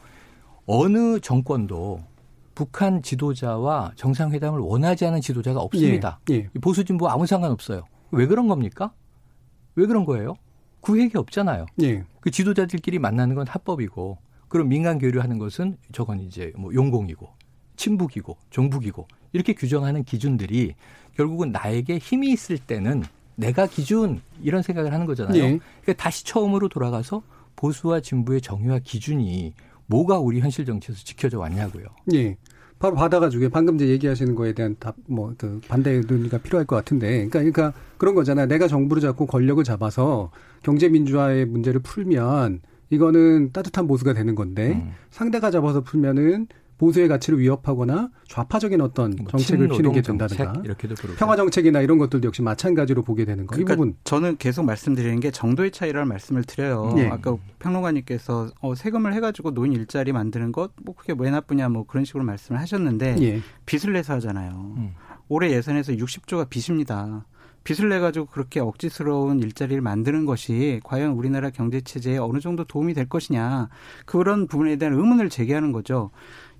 [0.66, 2.02] 어느 정권도
[2.56, 6.20] 북한 지도자와 정상회담을 원하지 않은 지도자가 없습니다.
[6.32, 6.36] 예.
[6.36, 6.50] 예.
[6.62, 7.84] 보수 진보 아무 상관 없어요.
[8.12, 8.92] 왜 그런 겁니까?
[9.76, 10.36] 왜 그런 거예요?
[10.82, 11.66] 구획이 없잖아요.
[11.82, 12.04] 예.
[12.20, 17.28] 그 지도자들끼리 만나는 건 합법이고, 그럼 민간 교류하는 것은 저건 이제 뭐 용공이고,
[17.76, 20.76] 친북이고, 종북이고 이렇게 규정하는 기준들이
[21.16, 23.04] 결국은 나에게 힘이 있을 때는
[23.36, 25.36] 내가 기준 이런 생각을 하는 거잖아요.
[25.38, 25.60] 예.
[25.82, 27.24] 그러니까 다시 처음으로 돌아가서
[27.56, 29.54] 보수와 진보의 정의와 기준이
[29.88, 31.86] 뭐가 우리 현실 정치에서 지켜져 왔냐고요.
[32.14, 32.38] 예.
[32.84, 37.26] 바로 받아가지고 방금 이제 얘기하시는 거에 대한 답, 뭐, 그 반대 논의가 필요할 것 같은데.
[37.30, 38.48] 그러니까, 그러니까 그런 거잖아요.
[38.48, 40.32] 내가 정부를 잡고 권력을 잡아서
[40.64, 44.92] 경제 민주화의 문제를 풀면 이거는 따뜻한 보수가 되는 건데 음.
[45.12, 46.48] 상대가 잡아서 풀면은
[46.84, 50.54] 보수의 가치를 위협하거나 좌파적인 어떤 뭐 정책을 피는 게 된다든가
[51.18, 53.56] 평화 정책이나 이런 것들도 역시 마찬가지로 보게 되는 거.
[53.56, 56.92] 그러니까 이 부분 저는 계속 말씀드리는 게 정도의 차이라는 말씀을 드려요.
[56.96, 57.08] 네.
[57.08, 62.04] 아까 평론가님께서 어, 세금을 해가지고 노인 일자리 만드는 것 뭐 그게 왜 나쁘냐 뭐 그런
[62.04, 63.42] 식으로 말씀을 하셨는데 네.
[63.66, 64.74] 빚을 내서 하잖아요.
[64.78, 64.94] 음.
[65.30, 67.26] 올해 예산에서 60조가 빚입니다.
[67.64, 72.94] 빚을 내 가지고 그렇게 억지스러운 일자리를 만드는 것이 과연 우리나라 경제 체제에 어느 정도 도움이
[72.94, 73.70] 될 것이냐
[74.06, 76.12] 그런 부분에 대한 의문을 제기하는 거죠.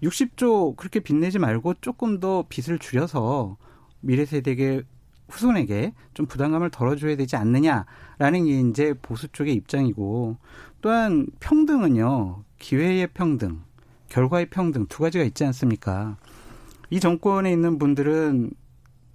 [0.02, 3.58] 60조 그렇게 빚내지 말고 조금 더 빚을 줄여서
[4.02, 4.84] 미래 세대에게
[5.30, 10.38] 후손에게 좀 부담감을 덜어줘야 되지 않느냐라는 게 이제 보수 쪽의 입장이고
[10.82, 13.62] 또한 평등은요 기회의 평등,
[14.10, 16.18] 결과의 평등 두 가지가 있지 않습니까?
[16.90, 18.52] 이 정권에 있는 분들은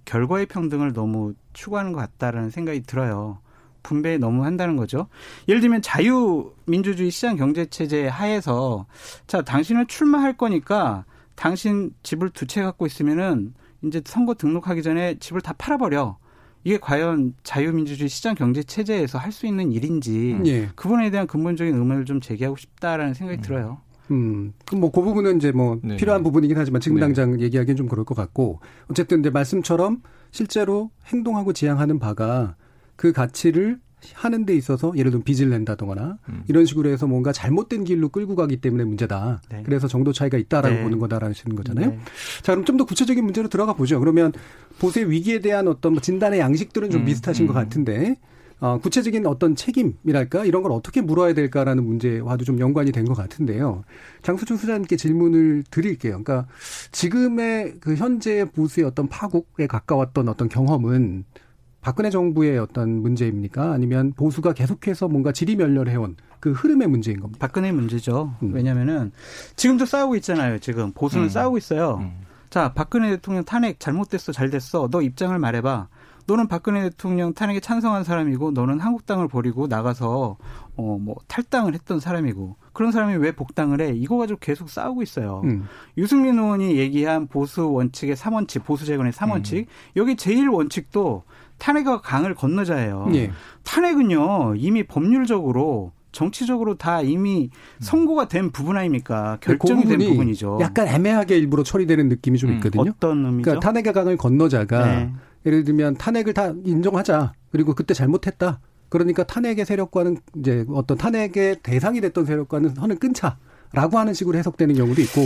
[0.05, 3.39] 결과의 평등을 너무 추구하는 것 같다라는 생각이 들어요.
[3.83, 5.07] 분배 너무 한다는 거죠.
[5.47, 8.85] 예를 들면 자유민주주의 시장 경제 체제 하에서
[9.27, 15.41] 자 당신은 출마할 거니까 당신 집을 두 채 갖고 있으면은 이제 선거 등록하기 전에 집을
[15.41, 16.17] 다 팔아버려.
[16.65, 20.69] 이게 과연 자유민주주의 시장 경제 체제에서 할 수 있는 일인지 예.
[20.75, 23.41] 그 부분에 대한 근본적인 의문을 좀 제기하고 싶다라는 생각이 음.
[23.41, 23.77] 들어요.
[24.11, 25.95] 음, 뭐, 그 부분은 이제 뭐, 네.
[25.95, 27.01] 필요한 부분이긴 하지만 지금 네.
[27.01, 32.55] 당장 얘기하기는 좀 그럴 것 같고, 어쨌든 이제 말씀처럼 실제로 행동하고 지향하는 바가
[32.99, 33.79] 그 가치를
[34.13, 36.43] 하는 데 있어서 예를 들면 빚을 낸다거나 음.
[36.49, 39.41] 이런 식으로 해서 뭔가 잘못된 길로 끌고 가기 때문에 문제다.
[39.49, 39.63] 네.
[39.65, 40.83] 그래서 정도 차이가 있다라고 네.
[40.83, 41.91] 보는 거다라는 거잖아요.
[41.91, 41.99] 네.
[42.41, 44.01] 자, 그럼 좀 더 구체적인 문제로 들어가 보죠.
[44.01, 44.33] 그러면
[44.79, 47.05] 보세 위기에 대한 어떤 뭐 진단의 양식들은 좀 음.
[47.05, 47.47] 비슷하신 음.
[47.47, 48.17] 것 같은데
[48.59, 53.83] 어, 구체적인 어떤 책임이랄까 이런 걸 어떻게 물어야 될까라는 문제와도 좀 연관이 된 것 같은데요.
[54.23, 56.21] 장수준 수장님께 질문을 드릴게요.
[56.21, 56.47] 그러니까
[56.91, 61.23] 지금의 그 현재 보수의 어떤 파국에 가까웠던 어떤 경험은
[61.81, 63.71] 박근혜 정부의 어떤 문제입니까?
[63.71, 67.37] 아니면 보수가 계속해서 뭔가 지리멸렬해온 그 흐름의 문제인 겁니다.
[67.39, 68.33] 박근혜 문제죠.
[68.43, 68.53] 음.
[68.53, 69.11] 왜냐면은
[69.55, 70.59] 지금도 싸우고 있잖아요.
[70.59, 71.29] 지금 보수는 음.
[71.29, 71.97] 싸우고 있어요.
[72.01, 72.11] 음.
[72.49, 74.87] 자, 박근혜 대통령 탄핵 잘못됐어, 잘 됐어.
[74.91, 75.87] 너 입장을 말해봐.
[76.25, 80.37] 너는 박근혜 대통령 탄핵에 찬성한 사람이고 너는 한국당을 버리고 나가서
[80.75, 83.91] 어 뭐 탈당을 했던 사람이고 그런 사람이 왜 복당을 해?
[83.95, 85.41] 이거 가지고 계속 싸우고 있어요.
[85.43, 85.67] 음.
[85.97, 89.57] 유승민 의원이 얘기한 보수 원칙의 3원칙, 보수 재건의 3원칙.
[89.57, 89.65] 음.
[89.97, 91.23] 여기 제일 원칙도
[91.59, 93.09] 탄핵과 강을 건너자예요.
[93.13, 93.31] 예.
[93.63, 99.37] 탄핵은요 이미 법률적으로 정치적으로 다 이미 선고가 된 부분 아닙니까?
[99.41, 100.57] 결정이 그 된 부분이죠.
[100.61, 102.83] 약간 애매하게 일부러 처리되는 느낌이 좀 음, 있거든요.
[102.83, 103.43] 음, 어떤 의미죠?
[103.43, 105.13] 그러니까 탄핵의 강을 건너자가 네.
[105.45, 107.33] 예를 들면 탄핵을 다 인정하자.
[107.51, 108.59] 그리고 그때 잘못했다.
[108.89, 113.37] 그러니까 탄핵의 세력과는 이제 어떤 탄핵의 대상이 됐던 세력과는 선을 끊자.
[113.71, 115.21] 라고 하는 식으로 해석되는 경우도 있고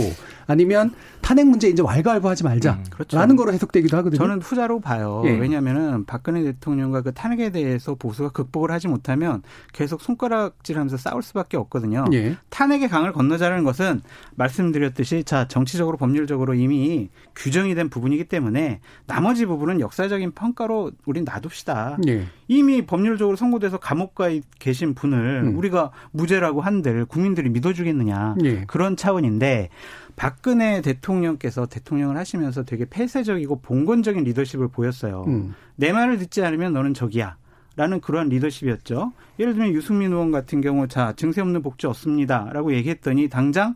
[0.46, 3.36] 아니면 탄핵 문제 이제 왈가왈부하지 말자라는 음, 그렇죠.
[3.36, 4.18] 거로 해석되기도 하거든요.
[4.18, 5.22] 저는 후자로 봐요.
[5.24, 5.30] 예.
[5.30, 12.04] 왜냐하면은 박근혜 대통령과 그 탄핵에 대해서 보수가 극복을 하지 못하면 계속 손가락질하면서 싸울 수밖에 없거든요.
[12.12, 12.36] 예.
[12.50, 14.02] 탄핵의 강을 건너자라는 것은
[14.34, 21.98] 말씀드렸듯이 자 정치적으로 법률적으로 이미 규정이 된 부분이기 때문에 나머지 부분은 역사적인 평가로 우린 놔둡시다.
[22.08, 22.26] 예.
[22.48, 25.58] 이미 법률적으로 선고돼서 감옥가에 계신 분을 음.
[25.58, 28.64] 우리가 무죄라고 한들 국민들이 믿어주겠느냐 예.
[28.66, 29.70] 그런 차원인데
[30.16, 35.24] 박근혜 대통령께서 대통령을 하시면서 되게 폐쇄적이고 봉건적인 리더십을 보였어요.
[35.26, 35.54] 음.
[35.76, 37.36] 내 말을 듣지 않으면 너는 적이야.
[37.76, 39.12] 라는 그러한 리더십이었죠.
[39.40, 43.74] 예를 들면 유승민 의원 같은 경우 자 증세 없는 복지 없습니다 라고 얘기했더니 당장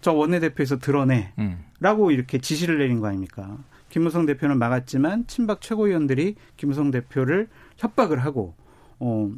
[0.00, 1.58] 저 원내대표에서 드러내 음.
[1.78, 3.56] 라고 이렇게 지시를 내린 거 아닙니까?
[3.88, 8.54] 김무성 대표는 막았지만 친박 최고위원들이 김무성 대표를 협박을 하고
[8.98, 9.30] 어,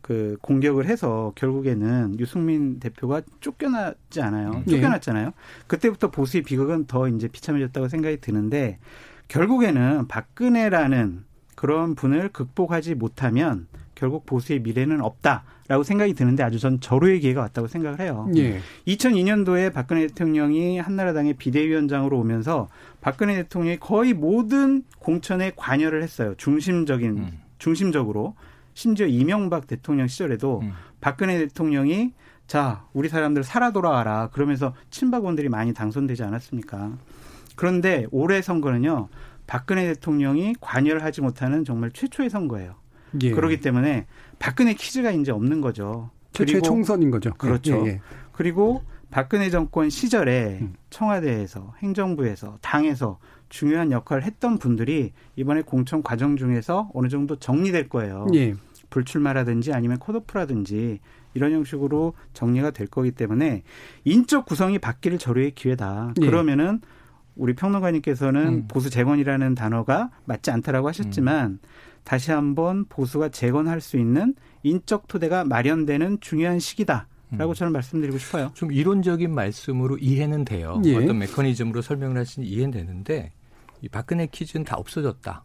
[0.00, 4.50] 그 공격을 해서 결국에는 유승민 대표가 쫓겨났지 않아요.
[4.66, 4.72] 네.
[4.72, 5.32] 쫓겨났잖아요.
[5.66, 8.78] 그때부터 보수의 비극은 더 이제 비참해졌다고 생각이 드는데
[9.28, 11.24] 결국에는 박근혜라는
[11.54, 17.68] 그런 분을 극복하지 못하면 결국 보수의 미래는 없다라고 생각이 드는데 아주 전 절호의 기회가 왔다고
[17.68, 18.28] 생각을 해요.
[18.36, 18.60] 예.
[18.86, 22.68] 2002년도에 박근혜 대통령이 한나라당의 비대위원장으로 오면서
[23.00, 26.34] 박근혜 대통령이 거의 모든 공천에 관여를 했어요.
[26.36, 27.43] 중심적인 음.
[27.64, 28.34] 중심적으로
[28.74, 30.72] 심지어 이명박 대통령 시절에도 음.
[31.00, 32.12] 박근혜 대통령이
[32.46, 34.28] 자, 우리 사람들 살아 돌아와라.
[34.34, 36.98] 그러면서 친박원들이 많이 당선되지 않았습니까?
[37.56, 39.08] 그런데 올해 선거는요,
[39.46, 42.74] 박근혜 대통령이 관여를 하지 못하는 정말 최초의 선거예요.
[43.22, 43.30] 예.
[43.30, 44.04] 그렇기 때문에
[44.38, 46.10] 박근혜 퀴즈가 이제 없는 거죠.
[46.32, 47.32] 최초의 총선인 거죠.
[47.32, 47.86] 그렇죠.
[47.86, 48.00] 예, 예.
[48.32, 50.74] 그리고 박근혜 정권 시절에 음.
[50.90, 53.18] 청와대에서 행정부에서 당에서
[53.54, 58.26] 중요한 역할을 했던 분들이 이번에 공천 과정 중에서 어느 정도 정리될 거예요.
[58.34, 58.54] 예.
[58.90, 60.98] 불출마라든지 아니면 컷오프라든지
[61.34, 63.62] 이런 형식으로 정리가 될 거기 때문에
[64.02, 66.14] 인적 구성이 바뀔 절호의 기회다.
[66.20, 66.26] 예.
[66.26, 66.80] 그러면은
[67.36, 68.64] 우리 평론가님께서는 음.
[68.66, 71.58] 보수 재건이라는 단어가 맞지 않다라고 하셨지만 음.
[72.02, 77.06] 다시 한번 보수가 재건할 수 있는 인적 토대가 마련되는 중요한 시기다.
[77.30, 77.54] 라고 음.
[77.54, 78.50] 저는 말씀드리고 싶어요.
[78.54, 80.82] 좀 이론적인 말씀으로 이해는 돼요.
[80.84, 80.96] 예.
[80.96, 83.32] 어떤 메커니즘으로 설명을 하시니 이해는 되는데
[83.84, 85.44] 이 박근혜 퀴즈는 다 없어졌다.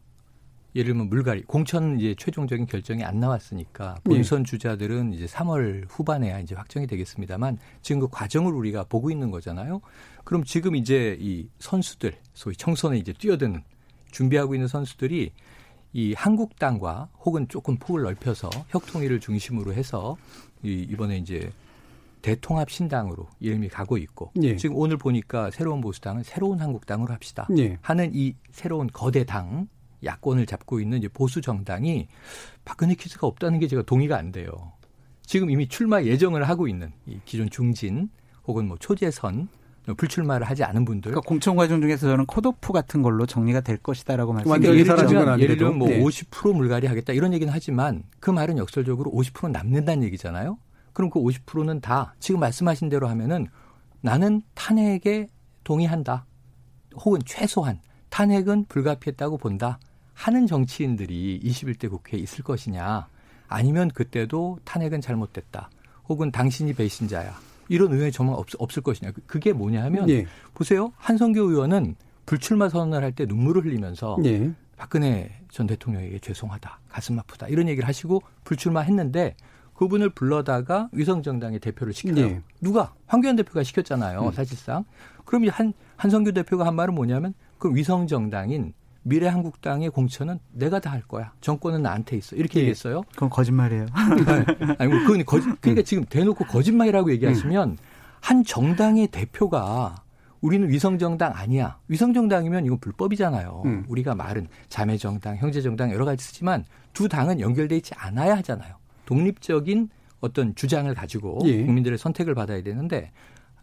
[0.74, 4.10] 예를 들면 물갈이 공천 이제 최종적인 결정이 안 나왔으니까 예.
[4.10, 9.82] 본선 주자들은 이제 3월 후반에야 이제 확정이 되겠습니다만 지금 그 과정을 우리가 보고 있는 거잖아요.
[10.24, 13.62] 그럼 지금 이제 이 선수들 소위 청선에 이제 뛰어드는
[14.12, 15.34] 준비하고 있는 선수들이
[15.92, 20.16] 이 한국당과 혹은 조금 폭을 넓혀서 혁통일을 중심으로 해서
[20.64, 21.52] 이 이번에 이제
[22.22, 24.56] 대통합 신당으로 이름이 가고 있고 예.
[24.56, 27.78] 지금 오늘 보니까 새로운 보수당은 새로운 한국당으로 합시다 예.
[27.82, 29.68] 하는 이 새로운 거대 당
[30.04, 32.08] 야권을 잡고 있는 이제 보수 정당이
[32.66, 34.50] 박근혜 퀴즈가 없다는 게 제가 동의가 안 돼요.
[35.26, 38.10] 지금 이미 출마 예정을 하고 있는 이 기존 중진
[38.48, 39.48] 혹은 뭐 초재선
[39.96, 41.12] 불출마를 하지 않은 분들.
[41.12, 44.78] 그러니까 공천 과정 중에서 저는 컷오프 같은 걸로 정리가 될 것이다라고 말씀드렸죠.
[44.78, 50.04] 예를 들면, 예를 들면 뭐50% 물갈이 하겠다 이런 얘기는 하지만 그 말은 역설적으로 50% 남는다는
[50.04, 50.58] 얘기잖아요.
[50.94, 53.48] 그럼 그 50%는 다 지금 말씀하신 대로 하면은
[54.02, 55.28] 나는 탄핵에
[55.64, 56.26] 동의한다.
[56.96, 59.80] 혹은 최소한 탄핵은 불가피했다고 본다.
[60.14, 63.08] 하는 정치인들이 21대 국회에 있을 것이냐.
[63.48, 65.70] 아니면 그때도 탄핵은 잘못됐다.
[66.08, 67.34] 혹은 당신이 배신자야.
[67.70, 69.12] 이런 의원이 정말 없, 없을 것이냐.
[69.12, 70.26] 그, 그게 뭐냐 하면 예.
[70.54, 70.92] 보세요.
[70.98, 74.52] 한성교 의원은 불출마 선언을 할 때 눈물을 흘리면서 예.
[74.76, 76.80] 박근혜 전 대통령에게 죄송하다.
[76.90, 77.48] 가슴 아프다.
[77.48, 79.36] 이런 얘기를 하시고 불출마 했는데
[79.80, 82.16] 그분을 불러다가 위성정당의 대표를 시켜요.
[82.28, 82.42] 네.
[82.60, 82.94] 누가?
[83.08, 84.26] 황교안 대표가 시켰잖아요.
[84.26, 84.32] 음.
[84.34, 84.84] 사실상.
[85.24, 91.32] 그럼 한, 한성규 대표가 한 말은 뭐냐면 그 위성정당인 미래한국당의 공천은 내가 다 할 거야.
[91.40, 92.36] 정권은 나한테 있어.
[92.36, 92.60] 이렇게 네.
[92.64, 93.04] 얘기했어요.
[93.14, 93.86] 그건 거짓말이에요.
[93.86, 94.76] 네.
[94.80, 95.84] 아니, 뭐 그건 거짓, 그러니까 음.
[95.86, 97.78] 지금 대놓고 거짓말이라고 얘기하시면 음.
[98.20, 99.96] 한 정당의 대표가
[100.42, 101.80] 우리는 위성정당 아니야.
[101.88, 103.62] 위성정당이면 이건 불법이잖아요.
[103.66, 103.86] 음.
[103.88, 108.76] 우리가 말은 자매정당, 형제정당 여러 가지 쓰지만 두 당은 연결돼 있지 않아야 하잖아요.
[109.10, 109.90] 독립적인
[110.22, 111.66] 어떤 주장을 가지고 예.
[111.66, 113.12] 국민들의 선택을 받아야 되는데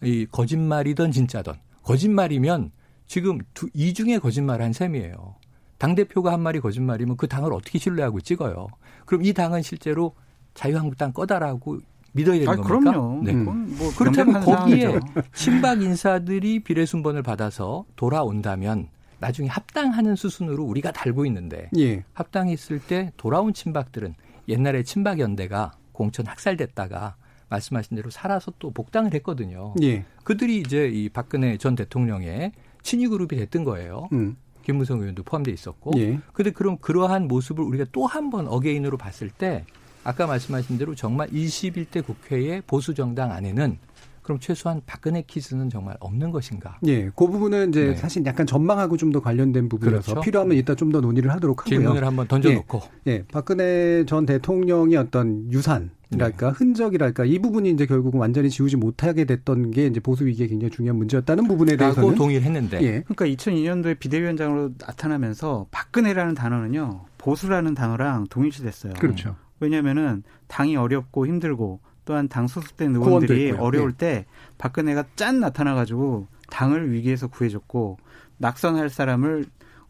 [0.03, 1.53] 이 거짓말이든 진짜든
[1.85, 2.73] 거짓말이면
[3.07, 5.37] 지금 두, 이 중에 거짓말 한 셈이에요.
[5.79, 8.67] 당 대표가 한 말이 거짓말이면 그 당을 어떻게 신뢰하고 찍어요.
[9.05, 10.17] 그럼 이 당은 실제로
[10.55, 11.79] 자유한국당 꺼다라고
[12.13, 12.91] 믿어야 되는 아, 겁니까?
[12.91, 13.23] 그럼요.
[13.23, 13.33] 네.
[13.33, 13.77] 음.
[13.79, 14.99] 뭐 그렇다면 거기에
[15.33, 18.89] 친박 인사들이 비례순번을 받아서 돌아온다면
[19.21, 22.03] 나중에 합당하는 수순으로 우리가 달고 있는데 예.
[22.15, 24.17] 합당했을 때 돌아온 친박들은
[24.49, 27.17] 옛날에 친박연대가 공천 학살됐다가
[27.49, 29.75] 말씀하신 대로 살아서 또 복당을 했거든요.
[29.83, 30.05] 예.
[30.25, 34.09] 그들이 이제 이 박근혜 전 대통령의 친위 그룹이 됐던 거예요.
[34.13, 34.37] 음.
[34.65, 35.93] 김무성 의원도 포함돼 있었고.
[35.97, 36.19] 예.
[36.33, 39.65] 근데 그럼 그러한 모습을 우리가 또 한 번 어게인으로 봤을 때
[40.03, 43.79] 아까 말씀하신 대로 정말 21대 국회의 보수 정당 안에는
[44.27, 46.79] 그럼 최소한 박근혜 키스는 정말 없는 것인가?
[46.89, 47.95] 예, 그 부분은 이제 네.
[47.95, 50.21] 사실 약간 전망하고 좀 더 관련된 부분이라서 그렇죠?
[50.21, 51.79] 필요하면 이따 좀 더 논의를 하도록 하고요.
[51.79, 52.83] 질문을 한번 던져놓고.
[53.07, 55.91] 예, 예, 박근혜 전 대통령의 어떤 유산.
[56.13, 56.53] 이랄까 네.
[56.57, 60.97] 흔적이랄까 이 부분이 이제 결국은 완전히 지우지 못하게 됐던 게 이제 보수 위기에 굉장히 중요한
[60.99, 63.03] 문제였다는 부분에 대해서는 동의를 했는데 예.
[63.03, 68.95] 그러니까 2002년도에 비대위원장으로 나타나면서 박근혜라는 단어는요 보수라는 단어랑 동일시됐어요.
[68.95, 69.37] 그렇죠.
[69.61, 73.99] 왜냐하면은 당이 어렵고 힘들고 또한 당 소속된 의원들이 어려울 네.
[73.99, 77.99] 때 박근혜가 짠 나타나가지고 당을 위기에서 구해줬고
[78.39, 79.45] 낙선할 사람을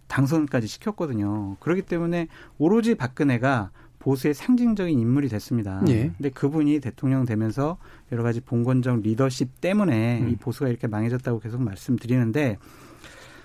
[0.09, 1.57] 당선까지 시켰거든요.
[1.61, 5.83] 그렇기 때문에 오로지 박근혜가 보수의 상징적인 인물이 됐습니다.
[5.89, 6.13] 예.
[6.17, 7.77] 근데 그분이 대통령 되면서
[8.13, 10.31] 여러 가지 봉건적 리더십 때문에 음.
[10.31, 12.57] 이 보수가 이렇게 망해졌다고 계속 말씀드리는데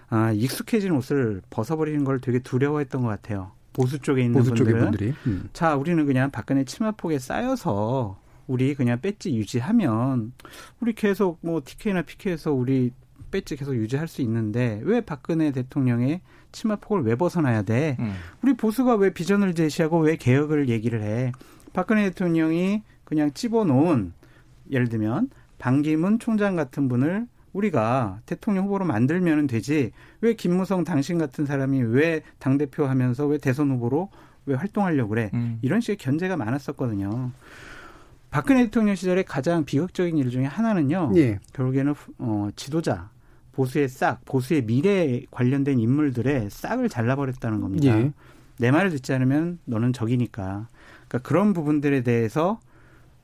[0.10, 3.51] 아, 익숙해진 옷을 벗어버리는 걸 되게 두려워했던 것 같아요.
[3.73, 5.15] 보수 쪽에 있는 보수 분들은.
[5.25, 5.49] 음.
[5.51, 10.34] 자 우리는 그냥 박근혜 치마폭에 쌓여서 우리 그냥 배지 유지하면
[10.80, 12.91] 우리 계속 뭐 TK나 PK에서 우리
[13.32, 17.95] 배지 계속 유지할 수 있는데 왜 박근혜 대통령의 치마 폭을 왜 벗어나야 돼?
[17.99, 18.13] 음.
[18.41, 21.32] 우리 보수가 왜 비전을 제시하고 왜 개혁을 얘기를 해?
[21.71, 24.12] 박근혜 대통령이 그냥 집어놓은
[24.69, 31.45] 예를 들면 반기문 총장 같은 분을 우리가 대통령 후보로 만들면 되지 왜 김무성 당신 같은
[31.45, 34.10] 사람이 왜 당 대표 하면서 왜 대선 후보로
[34.45, 35.60] 왜 활동하려고 그래 음.
[35.62, 37.32] 이런 식의 견제가 많았었거든요.
[38.31, 41.11] 박근혜 대통령 시절에 가장 비극적인 일 중에 하나는요.
[41.17, 41.39] 예.
[41.53, 43.09] 결국에는 어, 지도자
[43.51, 47.87] 보수의 싹, 보수의 미래에 관련된 인물들의 싹을 잘라버렸다는 겁니다.
[47.99, 48.13] 예.
[48.57, 50.67] 내 말을 듣지 않으면 너는 적이니까.
[51.09, 52.61] 그러니까 그런 부분들에 대해서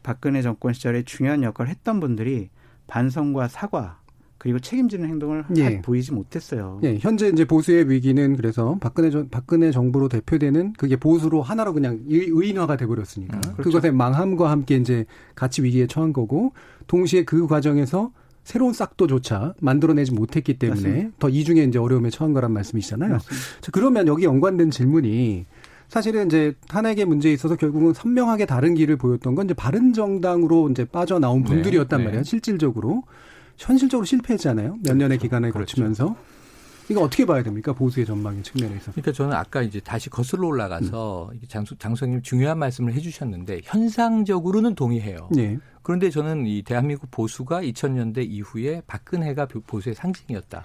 [0.04, 2.50] 박근혜 정권 시절에 중요한 역할을 했던 분들이
[2.88, 4.00] 반성과 사과
[4.48, 5.82] 그리고 책임지는 행동을 예.
[5.82, 6.80] 보이지 못했어요.
[6.84, 12.00] 예, 현재 이제 보수의 위기는 그래서 박근혜 전, 박근혜 정부로 대표되는 그게 보수로 하나로 그냥
[12.08, 13.64] 의인화가 돼버렸으니까 음, 그렇죠.
[13.64, 15.06] 그것의 망함과 함께 이제
[15.36, 16.54] 같이 위기에 처한 거고
[16.88, 18.14] 동시에 그 과정에서
[18.46, 21.18] 새로운 싹도조차 만들어내지 못했기 때문에 맞습니다.
[21.20, 23.18] 더 이중에 이제 어려움에 처한 거란 말씀이시잖아요.
[23.60, 25.46] 자, 그러면 여기 연관된 질문이
[25.90, 30.86] 사실은 이제 탄핵의 문제에 있어서 결국은 선명하게 다른 길을 보였던 건 이제 바른 정당으로 이제
[30.86, 32.24] 빠져나온 네, 분들이었단 네, 말이에요.
[32.24, 33.04] 실질적으로.
[33.58, 34.74] 현실적으로 실패했잖아요.
[34.74, 34.98] 몇 그렇죠.
[34.98, 35.76] 년의 기간을 그렇죠.
[35.76, 36.16] 거치면서.
[36.90, 37.74] 이거 어떻게 봐야 됩니까?
[37.74, 38.92] 보수의 전망의 측면에 있어서.
[38.94, 41.40] 그러니까 저는 아까 이제 다시 거슬러 올라가서 음.
[41.50, 45.28] 장수, 장수님 중요한 말씀을 해 주셨는데 현상적으로는 동의해요.
[45.36, 45.58] 네.
[45.84, 50.64] 그런데 저는 이 대한민국 보수가 2000년대 이후에 박근혜가 보수의 상징이었다.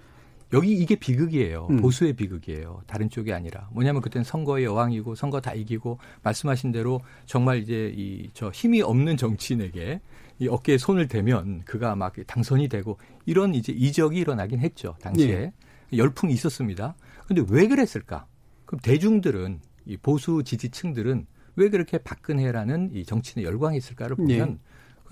[0.53, 1.67] 여기 이게 비극이에요.
[1.71, 1.81] 음.
[1.81, 2.83] 보수의 비극이에요.
[2.87, 3.69] 다른 쪽이 아니라.
[3.73, 9.17] 뭐냐면 그때는 선거의 여왕이고 선거 다 이기고 말씀하신 대로 정말 이제 이 저 힘이 없는
[9.17, 10.01] 정치인에게
[10.39, 14.95] 이 어깨에 손을 대면 그가 막 당선이 되고 이런 이제 이적이 일어나긴 했죠.
[15.01, 15.37] 당시에.
[15.37, 15.53] 네.
[15.97, 16.95] 열풍이 있었습니다.
[17.27, 18.27] 근데 왜 그랬을까?
[18.65, 24.59] 그럼 대중들은 이 보수 지지층들은 왜 그렇게 박근혜라는 이 정치인에 열광했을까를 보면 네.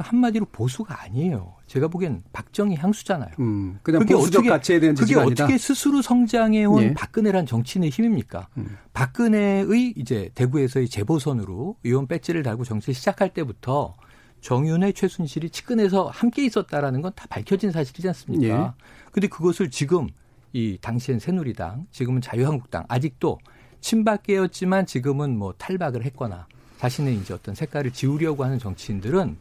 [0.03, 1.55] 한마디로 보수가 아니에요.
[1.67, 3.31] 제가 보기엔 박정희 향수잖아요.
[3.41, 5.45] 음, 그냥 그게 보수적 어떻게, 가치에 대한 그게 아니다.
[5.45, 6.95] 어떻게 스스로 성장해온 예.
[6.95, 8.49] 박근혜란 정치인의 힘입니까?
[8.57, 8.77] 음.
[8.93, 13.95] 박근혜의 이제 대구에서의 재보선으로 의원 배지를 달고 정치 시작할 때부터
[14.41, 18.47] 정윤회, 최순실이 측근에서 함께 있었다라는 건 다 밝혀진 사실이지 않습니까?
[18.47, 18.85] 예.
[19.13, 20.09] 근데 그것을 지금
[20.53, 23.39] 이 당시엔 새누리당, 지금은 자유한국당 아직도
[23.81, 26.47] 친박계였지만 지금은 뭐 탈박을 했거나
[26.79, 29.37] 자신의 이제 어떤 색깔을 지우려고 하는 정치인들은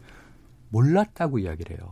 [0.69, 1.91] 몰랐다고 이야기를 해요.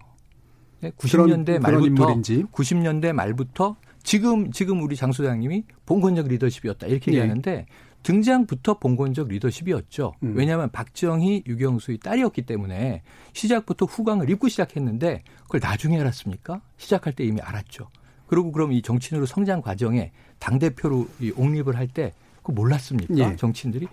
[0.98, 7.18] 90년대 그런, 말부터 그런 90년대 말부터 지금 지금 우리 장 소장님이 봉건적 리더십이었다 이렇게 예.
[7.18, 7.66] 얘기하는데
[8.04, 10.13] 등장부터 봉건적 리더십이었죠.
[10.24, 10.34] 음.
[10.38, 13.02] 왜냐하면 박정희, 유경수의 딸이었기 때문에
[13.34, 16.62] 시작부터 후광을 입고 시작했는데 그걸 나중에 알았습니까?
[16.78, 17.90] 시작할 때 이미 알았죠.
[18.28, 22.13] 그리고 그럼 이 정치인으로 성장 과정에 당 대표로 이 옹립을 할 때
[22.48, 23.13] 그 몰랐습니까?
[23.18, 23.36] 예.
[23.36, 23.88] 정치인들이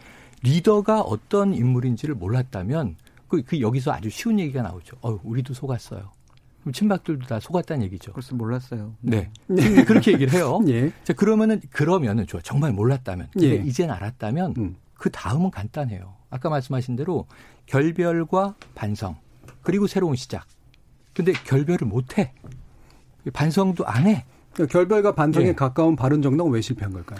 [0.45, 2.95] 리더가 어떤 인물인지를 몰랐다면
[3.29, 4.97] 그, 그 여기서 아주 쉬운 얘기가 나오죠.
[5.03, 6.11] 어, 우리도 속았어요.
[6.63, 8.13] 그럼 친박들도 다 속았다는 얘기죠.
[8.13, 8.95] 그래서 몰랐어요.
[9.01, 9.31] 네.
[9.47, 9.85] 네.
[9.85, 10.61] 그렇게 얘기를 해요.
[10.69, 10.93] 예.
[11.05, 12.41] 자, 그러면은, 그러면은, 좋아.
[12.43, 13.29] 정말 몰랐다면.
[13.33, 13.55] 근데 예.
[13.57, 14.77] 이젠 알았다면, 음.
[14.95, 16.15] 그 다음은 간단해요.
[16.31, 17.27] 아까 말씀하신 대로
[17.67, 19.17] 결별과 반성,
[19.63, 20.47] 그리고 새로운 시작.
[21.13, 22.33] 근데 결별을 못 해.
[23.33, 24.25] 반성도 안 해.
[24.53, 25.53] 그러니까 결별과 반성에 예.
[25.53, 27.19] 가까운 바른 정당은 왜 실패한 걸까요?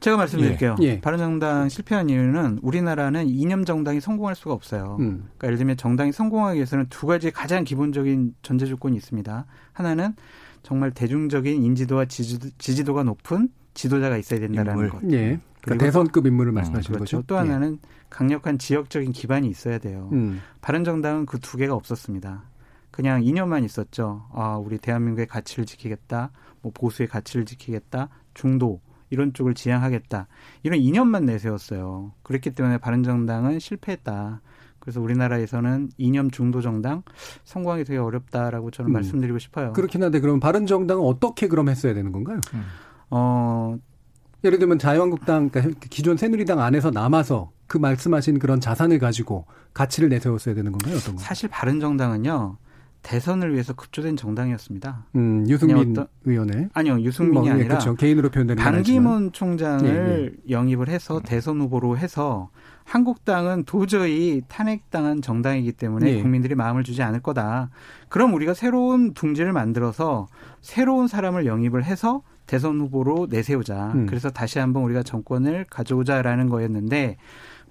[0.00, 0.76] 제가 말씀드릴게요.
[0.82, 0.84] 예.
[0.86, 1.00] 예.
[1.00, 4.96] 바른정당 실패한 이유는 우리나라는 이념 정당이 성공할 수가 없어요.
[5.00, 5.24] 음.
[5.24, 9.46] 그러니까 예를 들면 정당이 성공하기 위해서는 두 가지 가장 기본적인 전제 조건이 있습니다.
[9.72, 10.14] 하나는
[10.62, 14.90] 정말 대중적인 인지도와 지지도, 가 높은 지도자가 있어야 된다라는 인물.
[14.90, 15.12] 것.
[15.12, 15.40] 예.
[15.62, 17.16] 그러니까 대선급 인물을 말씀하시는 음, 그렇죠.
[17.18, 17.26] 거죠.
[17.26, 17.88] 또 하나는 예.
[18.10, 20.08] 강력한 지역적인 기반이 있어야 돼요.
[20.12, 20.40] 음.
[20.60, 22.44] 바른정당은 그 두 개가 없었습니다.
[22.90, 24.26] 그냥 이념만 있었죠.
[24.32, 26.30] 아, 우리 대한민국의 가치를 지키겠다.
[26.62, 28.08] 뭐 보수의 가치를 지키겠다.
[28.34, 28.80] 중도
[29.10, 30.26] 이런 쪽을 지향하겠다.
[30.62, 32.12] 이런 이념만 내세웠어요.
[32.22, 34.40] 그렇기 때문에 바른정당은 실패했다.
[34.78, 37.02] 그래서 우리나라에서는 이념 중도 정당
[37.44, 38.92] 성공하기 되게 어렵다라고 저는 음.
[38.94, 39.72] 말씀드리고 싶어요.
[39.72, 42.40] 그렇긴 한데 그럼 바른 정당은 어떻게 그럼 했어야 되는 건가요?
[42.54, 42.64] 음.
[43.10, 43.76] 어
[44.44, 50.54] 예를 들면 자유한국당 그러니까 기존 새누리당 안에서 남아서 그 말씀하신 그런 자산을 가지고 가치를 내세웠어야
[50.54, 50.96] 되는 건가요?
[50.96, 51.20] 어떤 거?
[51.20, 52.56] 사실 바른 정당은요.
[53.08, 55.06] 대선을 위해서 급조된 정당이었습니다.
[55.16, 57.94] 음, 유승민 어떤, 의원의 아니요 유승민이 뭐, 아니라 그렇죠.
[57.94, 60.30] 개인으로 표현되는 반기문 총장을 네, 네.
[60.50, 62.50] 영입을 해서 대선 후보로 해서
[62.84, 66.22] 한국당은 도저히 탄핵당한 정당이기 때문에 네.
[66.22, 67.70] 국민들이 마음을 주지 않을 거다.
[68.10, 70.26] 그럼 우리가 새로운 둥지를 만들어서
[70.60, 73.92] 새로운 사람을 영입을 해서 대선 후보로 내세우자.
[73.94, 74.04] 음.
[74.04, 77.16] 그래서 다시 한번 우리가 정권을 가져오자라는 거였는데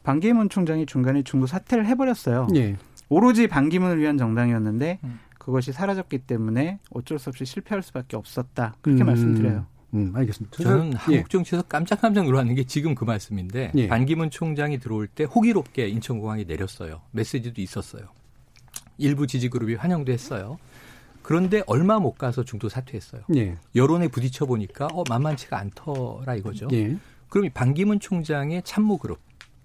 [0.02, 2.48] 반기문 총장이 중간에 중도 사퇴를 해버렸어요.
[2.56, 2.76] 예.
[3.10, 5.20] 오로지 반기문을 위한 정당이었는데 음.
[5.48, 8.76] 그것이 사라졌기 때문에 어쩔 수 없이 실패할 수밖에 없었다.
[8.82, 9.06] 그렇게 음.
[9.06, 9.66] 말씀드려요.
[9.94, 10.62] 음, 알겠습니다.
[10.62, 11.24] 저는 한국 예.
[11.30, 13.88] 정치에서 깜짝깜짝 놀랐는 게 지금 그 말씀인데 예.
[13.88, 17.00] 반기문 총장이 들어올 때 호기롭게 인천공항에 내렸어요.
[17.12, 18.10] 메시지도 있었어요.
[18.98, 20.58] 일부 지지그룹이 환영도 했어요.
[21.22, 23.22] 그런데 얼마 못 가서 중도 사퇴했어요.
[23.38, 23.56] 예.
[23.74, 26.68] 여론에 부딪혀 보니까 어 만만치가 않더라 이거죠.
[26.74, 26.98] 예.
[27.30, 29.20] 그럼 이 반기문 총장의 참모 그룹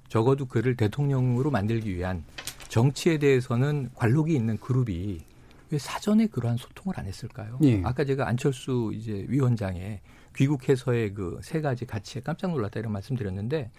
[0.08, 2.22] 적어도 그를 대통령으로 만들기 위한
[2.68, 5.31] 정치에 대해서는 관록이 있는 그룹이
[5.72, 7.58] 왜 사전에 그러한 소통을 안 했을까요?
[7.62, 7.80] 예.
[7.82, 10.00] 아까 제가 안철수 이제 위원장의
[10.36, 13.70] 귀국해서의 그 세 가지 가치에 깜짝 놀랐다 이런 말씀드렸는데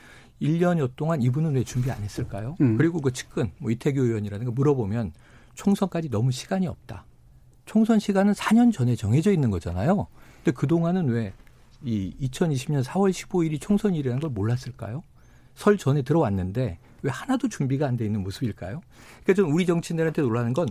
[0.41, 2.55] 1년여 동안 이분은 왜 준비 안 했을까요?
[2.61, 2.77] 음.
[2.77, 5.13] 그리고 그 측근 뭐 이태규 의원이라든가 물어보면
[5.53, 7.05] 총선까지 너무 시간이 없다.
[7.65, 10.07] 총선 시간은 4년 전에 정해져 있는 거잖아요.
[10.43, 11.33] 근데 그동안은 왜
[11.85, 15.03] 이 2020년 4월 15일이 총선일이라는 걸 몰랐을까요?
[15.53, 18.81] 설 전에 들어왔는데 왜 하나도 준비가 안 돼 있는 모습일까요?
[19.23, 20.67] 그러니까 좀 우리 정치인들한테 놀라는 건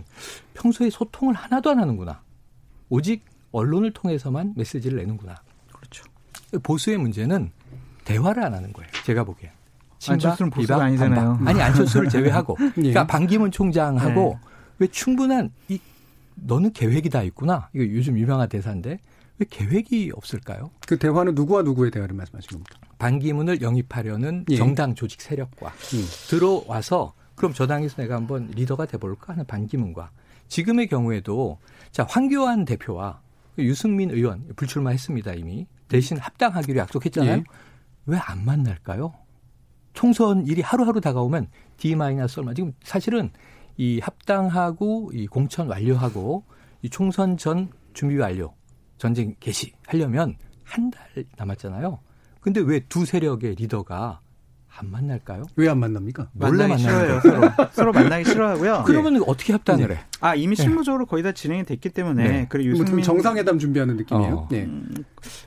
[0.55, 2.21] 평소에 소통을 하나도 안 하는구나.
[2.89, 5.35] 오직 언론을 통해서만 메시지를 내는구나.
[5.71, 6.03] 그렇죠.
[6.63, 7.51] 보수의 문제는
[8.03, 8.89] 대화를 안 하는 거예요.
[9.05, 9.51] 제가 보기엔.
[10.09, 11.29] 안철수는 보수가 아니잖아요.
[11.35, 11.47] 반박.
[11.47, 12.71] 아니 안철수를 제외하고 예.
[12.73, 14.49] 그러니까 반기문 총장하고 네.
[14.79, 15.79] 왜 충분한 이
[16.35, 17.69] 너는 계획이 다 있구나.
[17.73, 18.97] 이거 요즘 유명한 대사인데
[19.37, 20.71] 왜 계획이 없을까요?
[20.87, 22.92] 그 대화는 누구와 누구의 대화를 말씀하시는 겁니까?
[23.03, 24.55] 반기문을 영입하려는 예.
[24.55, 26.05] 정당 조직 세력과 음.
[26.29, 30.11] 들어와서 그럼 저 당에서 내가 한번 리더가 돼볼까 하는 반기문과
[30.47, 31.57] 지금의 경우에도
[31.91, 33.19] 자 황교안 대표와
[33.57, 37.37] 유승민 의원 불출마했습니다 이미 대신 합당하기로 약속했잖아요.
[37.39, 37.43] 예.
[38.05, 39.13] 왜안 만날까요?
[39.93, 43.31] 총선 일이 하루하루 다가오면 D 마이너스 얼마 지금 사실은
[43.75, 46.45] 이 합당하고 이 공천 완료하고
[46.81, 48.53] 이 총선 전 준비 완료
[48.97, 51.99] 전쟁 개시 하려면 한 달 남았잖아요.
[52.43, 54.19] 근데 왜 두 세력의 리더가
[54.75, 55.43] 안 만날까요?
[55.55, 56.29] 왜 안 만납니까?
[56.33, 57.19] 만나기 싫어요.
[57.21, 57.41] 서로.
[57.71, 58.83] 서로 만나기 싫어하고요.
[58.87, 59.19] 그러면 예.
[59.27, 59.99] 어떻게 합당을 해?
[60.19, 60.63] 아 이미 예.
[60.63, 62.45] 실무적으로 거의 다 진행이 됐기 때문에 네.
[62.49, 64.33] 그리고 유승민 뭐 정상회담 준비하는 느낌이에요.
[64.35, 64.47] 어.
[64.49, 64.63] 네.
[64.63, 64.91] 음,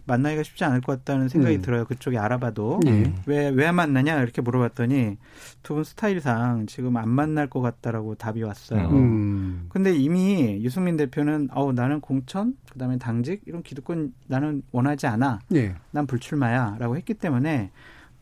[0.06, 1.62] 만나기가 쉽지 않을 것 같다는 생각이 음.
[1.62, 1.84] 들어요.
[1.86, 3.48] 그쪽에 알아봐도 왜왜 네.
[3.54, 5.16] 왜 만나냐 이렇게 물어봤더니
[5.62, 8.88] 두 분 스타일상 지금 안 만날 것 같다라고 답이 왔어요.
[8.90, 9.66] 음.
[9.70, 15.40] 근데 이미 유승민 대표는 어우 나는 공천 그다음에 당직 이런 기득권 나는 원하지 않아.
[15.48, 15.74] 네.
[15.90, 17.72] 난 불출마야라고 했기 때문에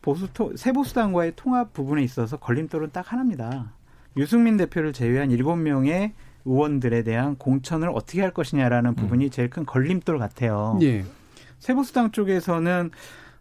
[0.05, 3.73] 보수 새 보수당과의 통합 부분에 있어서 걸림돌은 딱 하나입니다.
[4.17, 6.13] 유승민 대표를 제외한 일곱 명의
[6.45, 8.95] 의원들에 대한 공천을 어떻게 할 것이냐라는 음.
[8.95, 9.29] 부분이 음.
[9.31, 10.77] 제일 큰 걸림돌 같아요.
[10.83, 11.03] 예.
[11.57, 12.91] 새보수당 쪽에서는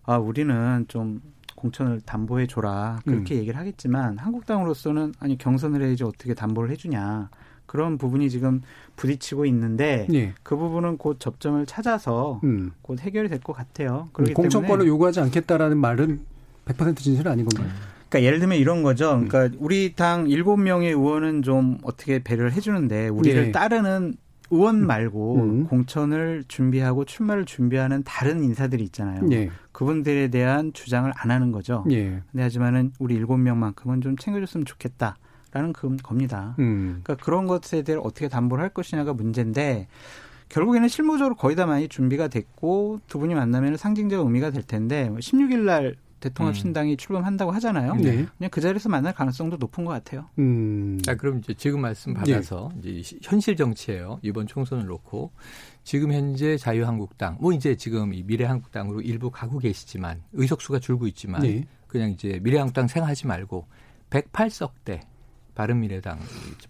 [0.04, 1.20] 아 우리는 좀
[1.54, 3.40] 공천을 담보해 줘라 그렇게 음.
[3.40, 7.28] 얘기를 하겠지만 한국당으로서는 아니 경선을 해야지 어떻게 담보를 해주냐
[7.66, 8.62] 그런 부분이 지금
[8.96, 10.32] 부딪히고 있는데 예.
[10.42, 12.72] 그 부분은 곧 접점을 찾아서 음.
[12.80, 14.08] 곧 해결이 될 것 같아요.
[14.14, 16.32] 그렇기 공천권을 요구하지 않겠다라는 말은
[16.64, 17.72] 100% 진실은 아닌 건가요?
[18.08, 19.10] 그러니까 예를 들면 이런 거죠.
[19.10, 19.56] 그러니까 음.
[19.58, 23.52] 우리 당 7명의 의원은 좀 어떻게 배려를 해주는데 우리를 예.
[23.52, 24.16] 따르는
[24.50, 24.86] 의원 음.
[24.86, 25.64] 말고 음.
[25.66, 29.26] 공천을 준비하고 출마를 준비하는 다른 인사들이 있잖아요.
[29.32, 29.50] 예.
[29.72, 31.84] 그분들에 대한 주장을 안 하는 거죠.
[31.90, 32.22] 예.
[32.30, 35.16] 근데 하지만은 우리 7명만큼은 좀 챙겨줬으면 좋겠다.
[35.52, 36.56] 라는 그 겁니다.
[36.58, 37.00] 음.
[37.04, 39.86] 그러니까 그런 것에 대해 어떻게 담보를 할 것이냐가 문제인데
[40.48, 45.58] 결국에는 실무적으로 거의 다 많이 준비가 됐고 두 분이 만나면 상징적 의미가 될 텐데 16일
[45.60, 46.96] 날 대통합 신당이 음.
[46.96, 47.94] 출범한다고 하잖아요.
[47.96, 48.26] 네.
[48.38, 50.28] 그냥 그 자리에서 만날 가능성도 높은 것 같아요.
[50.38, 50.98] 음.
[51.02, 52.20] 자, 그럼 이제 지금 말씀 네.
[52.20, 52.90] 받아서 네.
[52.90, 54.20] 이제 현실 정치예요.
[54.22, 55.32] 이번 총선을 놓고
[55.82, 61.64] 지금 현재 자유한국당 뭐 이제 지금 이 미래한국당으로 일부 가고 계시지만 의석수가 줄고 있지만 네.
[61.86, 63.66] 그냥 이제 미래한국당 생각하지 말고
[64.10, 65.00] 108석대
[65.54, 66.18] 바른미래당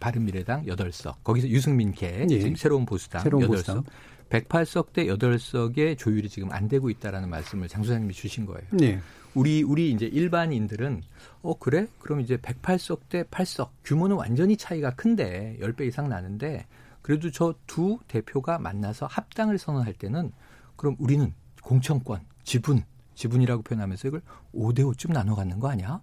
[0.01, 2.26] 바른미래당 8석 거기서 유승민 개 네.
[2.26, 3.84] 지금 새로운 보수당 새로운 8석 보수당.
[4.30, 8.66] 108석 대 8석의 조율이 지금 안 되고 있다라는 말씀을 장 소장님이 주신 거예요.
[8.72, 9.00] 네.
[9.34, 11.02] 우리 우리 이제 일반인들은
[11.42, 11.86] 어 그래?
[11.98, 16.66] 그럼 이제 108석 대 8석 규모는 완전히 차이가 큰데 10배 이상 나는데
[17.02, 20.32] 그래도 저 두 대표가 만나서 합당을 선언할 때는
[20.76, 22.82] 그럼 우리는 공천권, 지분,
[23.14, 24.22] 지분이라고 표현하면서 이걸
[24.54, 26.00] 5대 5쯤 나눠 갖는 거 아니야?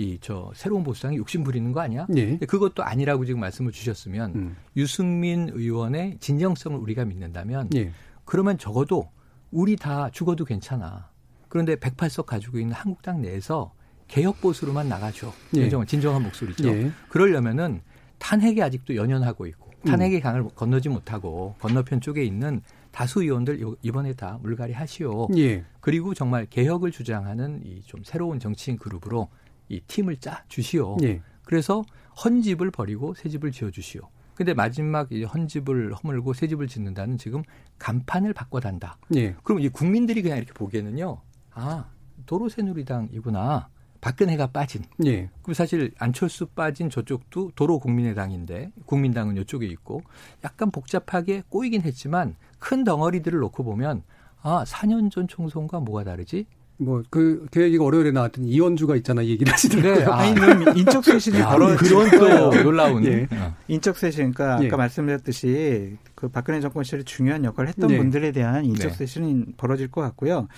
[0.00, 2.06] 이 저 새로운 보수당이 욕심 부리는 거 아니야?
[2.16, 2.38] 예.
[2.38, 4.56] 그것도 아니라고 지금 말씀을 주셨으면 음.
[4.76, 7.90] 유승민 의원의 진정성을 우리가 믿는다면 예.
[8.24, 9.10] 그러면 적어도
[9.50, 11.10] 우리 다 죽어도 괜찮아.
[11.48, 13.72] 그런데 108석 가지고 있는 한국당 내에서
[14.08, 15.32] 개혁 보수로만 나가죠.
[15.56, 15.60] 예.
[15.62, 16.68] 진정한, 진정한 목소리죠.
[16.68, 16.90] 예.
[17.08, 17.82] 그러려면은
[18.18, 20.22] 탄핵이 아직도 연연하고 있고 탄핵의 음.
[20.22, 25.28] 강을 건너지 못하고 건너편 쪽에 있는 다수 의원들 이번에 다 물갈이 하시오.
[25.36, 25.64] 예.
[25.80, 29.28] 그리고 정말 개혁을 주장하는 이 좀 새로운 정치인 그룹으로
[29.70, 30.98] 이 팀을 짜 주시오.
[31.02, 31.22] 예.
[31.44, 31.82] 그래서
[32.22, 34.02] 헌집을 버리고 새 집을 지어 주시오.
[34.34, 37.42] 근데 마지막 이 헌집을 허물고 새 집을 짓는다는 지금
[37.78, 38.98] 간판을 바꿔 단다.
[39.14, 39.34] 예.
[39.42, 41.20] 그럼 이 국민들이 그냥 이렇게 보기에는요.
[41.52, 41.90] 아,
[42.26, 43.68] 도로 새누리당이구나.
[44.00, 44.82] 박근혜가 빠진.
[45.04, 45.30] 예.
[45.42, 50.00] 그럼 사실 안철수 빠진 저쪽도 도로 국민의당인데 국민당은 이쪽에 있고
[50.42, 54.02] 약간 복잡하게 꼬이긴 했지만 큰 덩어리들을 놓고 보면
[54.42, 56.46] 아, 4년 전 총선과 뭐가 다르지?
[56.80, 59.94] 뭐 그 계획이 월요일에 나왔던 이원주가 있잖아 얘기를 하시더라고요.
[59.94, 60.04] 네.
[60.04, 63.26] 아니 그럼 인적 쇄신이 벌어 그런 또 놀라운 예.
[63.32, 63.54] 어.
[63.68, 64.68] 인적 쇄신 그러니까 아까 예.
[64.70, 67.98] 말씀드렸듯이 그 박근혜 정권 시절에 중요한 역할을 했던 네.
[67.98, 69.44] 분들에 대한 인적 쇄신이 네.
[69.56, 70.48] 벌어질 것 같고요.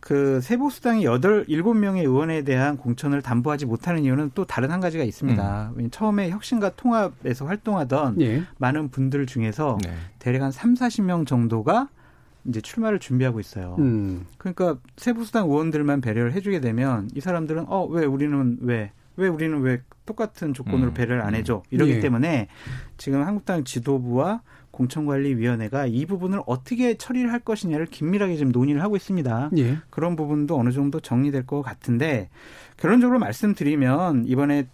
[0.00, 5.04] 그 세보수당이 여덟 일곱 명의 의원에 대한 공천을 담보하지 못하는 이유는 또 다른 한 가지가
[5.04, 5.72] 있습니다.
[5.76, 5.90] 음.
[5.90, 8.44] 처음에 혁신과 통합에서 활동하던 예.
[8.58, 9.92] 많은 분들 중에서 네.
[10.18, 11.88] 대략 한 3, 40명 정도가
[12.48, 13.76] 이제 출마를 준비하고 있어요.
[13.78, 14.26] 음.
[14.38, 20.54] 그러니까 세부수당 의원들만 배려를 해주게 되면 이 사람들은 어 왜 우리는 왜왜 우리는 왜 똑같은
[20.54, 20.94] 조건으로 음.
[20.94, 22.00] 배려를 안 해줘 이러기 예.
[22.00, 22.48] 때문에
[22.96, 29.50] 지금 한국당 지도부와 공천관리위원회가 이 부분을 어떻게 처리를 할 것이냐를 긴밀하게 지금 논의를 하고 있습니다.
[29.56, 29.78] 예.
[29.90, 32.28] 그런 부분도 어느 정도 정리될 것 같은데
[32.76, 34.68] 결론적으로 말씀드리면 이번에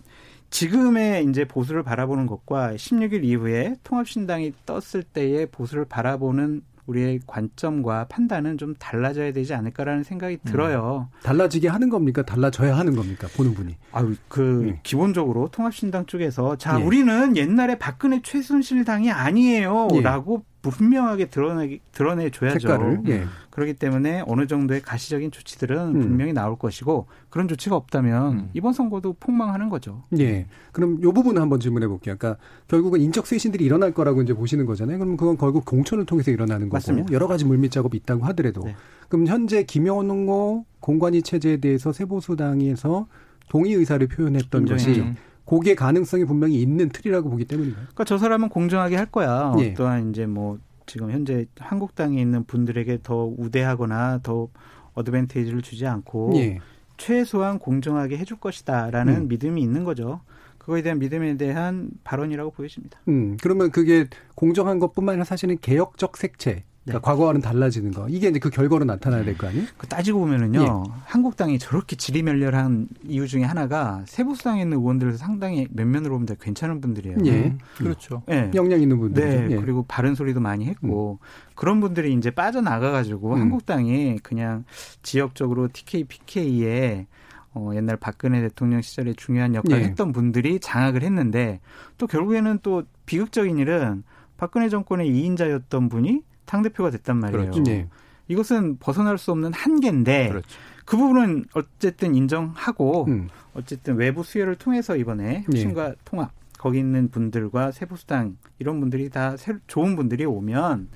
[0.51, 8.59] 지금의 이제 보수를 바라보는 것과 16일 이후에 통합신당이 떴을 때의 보수를 바라보는 우리의 관점과 판단은
[8.59, 10.51] 좀 달라져야 되지 않을까라는 생각이 음.
[10.51, 11.09] 들어요.
[11.12, 11.18] 음.
[11.22, 12.22] 달라지게 하는 겁니까?
[12.22, 13.28] 달라져야 하는 겁니까?
[13.37, 13.76] 보는 분이.
[13.93, 14.80] 아유, 그 네.
[14.83, 16.85] 기본적으로 통합신당 쪽에서 자, 네.
[16.85, 20.52] 우리는 옛날에 박근혜 최순실 당이 아니에요라고 네.
[20.71, 22.61] 분명하게 드러내 드러내 줘야죠.
[22.61, 23.25] 색깔을, 예.
[23.51, 26.01] 그렇기 때문에 어느 정도의 가시적인 조치들은 음.
[26.01, 28.51] 분명히 나올 것이고 그런 조치가 없다면 음.
[28.55, 30.05] 이번 선거도 폭망하는 거죠.
[30.19, 30.47] 예.
[30.71, 32.17] 그럼 요 부분 한번 질문해 볼게요.
[32.19, 34.99] 그러니까 결국은 인적 쇄신들이 일어날 거라고 이제 보시는 거잖아요.
[34.99, 37.13] 그럼 그건 결국 공천을 통해서 일어나는 거고 맞습니다.
[37.13, 38.77] 여러 가지 물밑 작업이 있다고 하더라도 네.
[39.09, 43.07] 그럼 현재 김영호 공관위 체제에 대해서 세보수당에서
[43.49, 45.05] 동의 의사를 표현했던 것이
[45.53, 47.85] 고기의 가능성이 분명히 있는 틀이라고 보기 때문인가요?
[47.85, 49.55] 그러니까 저 사람은 공정하게 할 거야.
[49.59, 49.73] 예.
[49.73, 54.49] 어떠한 이제 뭐 지금 현재 한국당에 있는 분들에게 더 우대하거나 더
[54.95, 56.59] 어드밴테이지를 주지 않고 예.
[56.97, 59.29] 최소한 공정하게 해줄 것이다라는 음.
[59.29, 60.23] 믿음이 있는 거죠.
[60.57, 63.01] 그거에 대한 믿음에 대한 발언이라고 보여집니다.
[63.09, 67.12] 음, 그러면 그게 공정한 것뿐만 아니라 사실은 개혁적 색채, 그러니까 네.
[67.12, 68.09] 과거와는 달라지는 거.
[68.09, 69.66] 이게 이제 그 결과로 나타나야 될 거 아니에요?
[69.78, 70.61] 그 따지고 보면은요.
[70.62, 70.93] 예.
[71.05, 77.18] 한국당이 저렇게 지리멸렬한 이유 중에 하나가 세부수당에 있는 의원들 상당히 면면으로 보면 괜찮은 분들이에요.
[77.26, 77.30] 예.
[77.30, 77.59] 음.
[77.76, 78.22] 그렇죠.
[78.30, 78.51] 예.
[78.55, 79.49] 역량 있는 분들.
[79.49, 79.55] 네.
[79.55, 79.61] 예.
[79.61, 81.26] 그리고 바른 소리도 많이 했고 음.
[81.55, 83.41] 그런 분들이 이제 빠져나가 가지고 음.
[83.43, 84.64] 한국당이 그냥
[85.03, 87.07] 지역적으로 TK, PK에
[87.55, 89.87] 어, 옛날 박근혜 대통령 시절에 중요한 역할을 예.
[89.87, 91.61] 했던 분들이 장악을 했는데
[91.99, 94.03] 또 결국에는 또 비극적인 일은
[94.37, 96.22] 박근혜 정권의 2인자였던 분이
[96.53, 97.51] 당대표가 됐단 말이에요.
[97.51, 97.63] 그렇죠.
[97.63, 97.89] 네.
[98.29, 100.49] 이것은 벗어날 수 없는 한계인데 그렇죠.
[100.85, 103.29] 그 부분은 어쨌든 인정하고 음.
[103.55, 105.95] 어쨌든 외부 수혜를 통해서 이번에 혁신과 네.
[106.05, 109.35] 통합 거기 있는 분들과 세부수당 이런 분들이 다
[109.67, 110.89] 좋은 분들이 오면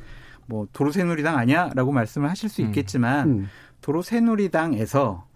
[0.46, 2.66] 뭐 도로새누리당 아니야라고 말씀을 하실 수 음.
[2.66, 3.38] 있겠지만 음.
[3.38, 3.48] 음.
[3.80, 5.26] 도로새누리당에서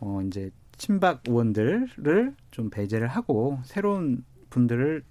[0.00, 5.02] 어 이제 친박 의원들을 좀 배제를 하고 새로운 분들을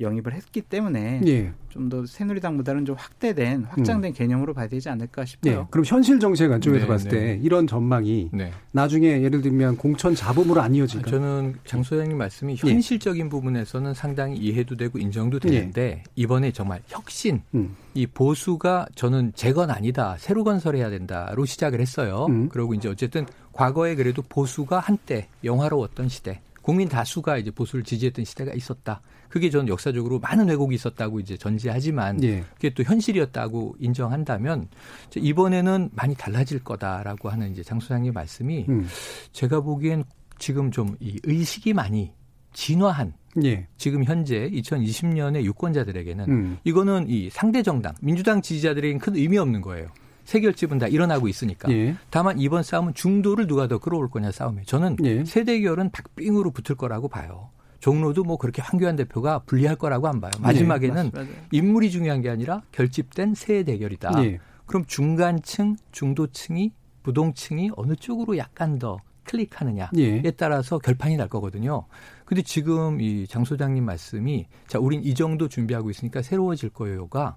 [0.00, 1.52] 영입을 했기 때문에 예.
[1.76, 4.14] 좀 더 새누리당보다는 좀 확대된 확장된 음.
[4.14, 5.60] 개념으로 봐야 되지 않을까 싶어요.
[5.60, 5.66] 예.
[5.70, 7.40] 그럼 현실 정책 관점에서 네, 봤을 때 네.
[7.42, 8.52] 이런 전망이 네.
[8.72, 11.10] 나중에 예를 들면 공천 잡음으로 안 이어질까?
[11.10, 12.70] 저는 장 소장님 말씀이 예.
[12.70, 13.28] 현실적인 예.
[13.28, 16.02] 부분에서는 상당히 이해도 되고 인정도 되는데 예.
[16.16, 17.76] 이번에 정말 혁신 음.
[17.94, 22.26] 이 보수가 저는 재건 아니다 새로 건설해야 된다로 시작을 했어요.
[22.28, 22.48] 음.
[22.48, 28.52] 그리고 이제 어쨌든 과거에 그래도 보수가 한때 영화로웠던 시대 국민 다수가 이제 보수를 지지했던 시대가
[28.52, 29.00] 있었다.
[29.36, 32.42] 그게 저는 역사적으로 많은 왜곡이 있었다고 이제 전제하지만 예.
[32.54, 34.68] 그게 또 현실이었다고 인정한다면
[35.14, 38.88] 이번에는 많이 달라질 거다라고 하는 이제 장 소장님 말씀이 음.
[39.32, 40.04] 제가 보기엔
[40.38, 42.14] 지금 좀 이 의식이 많이
[42.54, 43.12] 진화한
[43.44, 43.66] 예.
[43.76, 46.58] 지금 현재 2020년의 유권자들에게는 음.
[46.64, 49.88] 이거는 이 상대 정당 민주당 지지자들에게는 큰 의미 없는 거예요.
[50.24, 51.70] 세 결집은 다 일어나고 있으니까.
[51.72, 51.94] 예.
[52.08, 54.64] 다만 이번 싸움은 중도를 누가 더 끌어올 거냐 싸움이에요.
[54.64, 55.26] 저는 예.
[55.26, 57.50] 세대결은 박빙으로 붙을 거라고 봐요.
[57.80, 60.30] 종로도 뭐 그렇게 황교안 대표가 불리할 거라고 안 봐요.
[60.40, 64.10] 마지막에는 네, 인물이 중요한 게 아니라 결집된 세 대결이다.
[64.20, 64.38] 네.
[64.66, 66.72] 그럼 중간층, 중도층이
[67.02, 70.30] 부동층이 어느 쪽으로 약간 더 클릭하느냐에 예.
[70.36, 71.86] 따라서 결판이 날 거거든요.
[72.24, 77.36] 근데 지금 이 장 소장님 말씀이 자, 우린 이 정도 준비하고 있으니까 새로워질 거예요가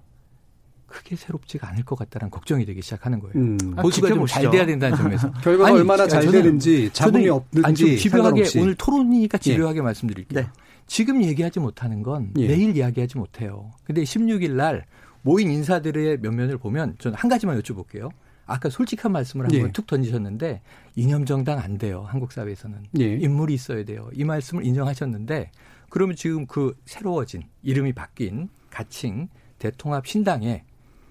[0.90, 3.34] 크게 새롭지가 않을 것 같다는 걱정이 되기 시작하는 거예요.
[3.36, 3.56] 음.
[3.76, 7.74] 보수가 아, 좀잘 돼야 된다는 점에서 결과가 아니, 얼마나 잘 저는, 되는지 자본이 없는지 아니,
[7.74, 9.82] 좀 집요하게 오늘 토론이니까 집요하게 예.
[9.82, 10.40] 말씀드릴게요.
[10.40, 10.48] 네.
[10.86, 12.48] 지금 얘기하지 못하는 건 예.
[12.48, 13.70] 내일 이야기하지 못해요.
[13.84, 14.84] 근데 16일 날
[15.22, 18.10] 모인 인사들의 면면을 보면 저는 한 가지만 여쭤볼게요.
[18.46, 19.72] 아까 솔직한 말씀을 한번 예.
[19.72, 20.60] 툭 던지셨는데
[20.96, 22.04] 이념 정당 안 돼요.
[22.08, 23.14] 한국 사회에서는 예.
[23.14, 24.10] 인물이 있어야 돼요.
[24.12, 25.52] 이 말씀을 인정하셨는데
[25.88, 29.28] 그러면 지금 그 새로워진 이름이 바뀐 가칭
[29.58, 30.64] 대통합 신당에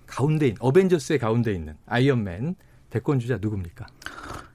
[0.09, 2.55] 가운데인 어벤져스의 가운데 있는 아이언맨
[2.89, 3.85] 대권 주자 누굽니까?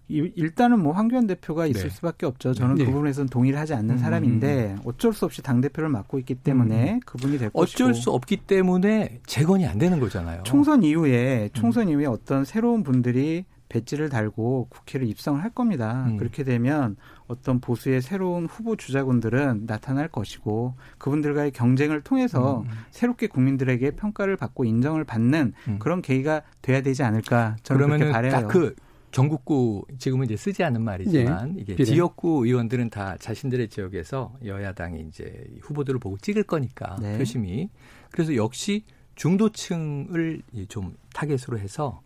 [0.08, 1.88] 일단은 뭐 황교안 대표가 있을 네.
[1.88, 2.52] 수밖에 없죠.
[2.52, 2.84] 저는 네.
[2.84, 3.98] 그 부분에서는 동의를 하지 않는 음.
[3.98, 7.00] 사람인데 어쩔 수 없이 당 대표를 맡고 있기 때문에 음.
[7.06, 10.42] 그분이 될 것이고 어쩔 수 없기 때문에 재건이 안 되는 거잖아요.
[10.42, 11.92] 총선 이후에 총선 음.
[11.92, 16.04] 이후에 어떤 새로운 분들이 배지를 달고 국회를 입성을 할 겁니다.
[16.06, 16.16] 음.
[16.16, 16.96] 그렇게 되면
[17.26, 22.70] 어떤 보수의 새로운 후보 주자군들은 나타날 것이고 그분들과의 경쟁을 통해서 음.
[22.92, 25.78] 새롭게 국민들에게 평가를 받고 인정을 받는 음.
[25.80, 28.46] 그런 계기가 돼야 되지 않을까 저는 그렇게 바래요.
[28.48, 28.76] 그
[29.10, 31.84] 전국구 지금은 이제 쓰지 않는 말이지만 예, 이게 비례.
[31.84, 37.18] 지역구 의원들은 다 자신들의 지역에서 여야당이 이제 후보들을 보고 찍을 거니까 네.
[37.18, 37.70] 표심이
[38.10, 38.84] 그래서 역시
[39.16, 42.02] 중도층을 좀 타겟으로 해서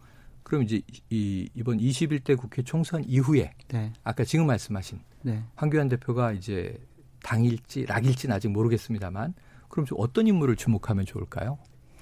[0.49, 0.81] 그럼 이제
[1.11, 3.93] 이 이번 21대 국회 총선 이후에 네.
[4.03, 5.45] 아까 지금 말씀하신 네.
[5.57, 6.75] 황교안 대표가 이제
[7.23, 9.35] 당일지 락일지는 아직 모르겠습니다만
[9.69, 11.59] 그럼 좀 어떤 인물을 주목하면 좋을까요?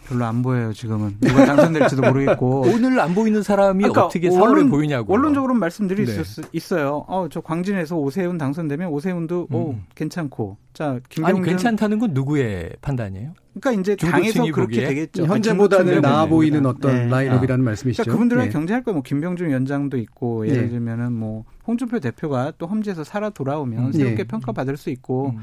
[0.06, 5.12] 별로 안 보여요 지금은 누가 당선될지도 모르겠고 오늘 안 보이는 사람이 그러니까 어떻게 사활을 보이냐고
[5.12, 6.22] 원론적으로 말씀드릴 네.
[6.22, 7.04] 수 있어요.
[7.08, 9.54] 어저 광진에서 오세훈 당선되면 오세훈도 음.
[9.56, 13.34] 오 괜찮고 자 김경준 아니 괜찮다는 건 누구의 판단이에요?
[13.60, 14.88] 그러니까 이제 당에서 그렇게 보기에?
[14.88, 15.26] 되겠죠.
[15.26, 17.08] 현재보다는 나아 보이는 어떤 네.
[17.08, 17.70] 라인업이라는 아.
[17.70, 18.02] 말씀이시죠.
[18.02, 18.50] 그러니까 그분들은 네.
[18.50, 20.68] 경제할 거뭐 김병준 위원장도 있고 예를 네.
[20.68, 23.92] 들면은 뭐 홍준표 대표가 또 험지에서 살아 돌아오면 음.
[23.92, 24.24] 새롭게 네.
[24.24, 25.30] 평가받을 수 있고.
[25.36, 25.40] 음.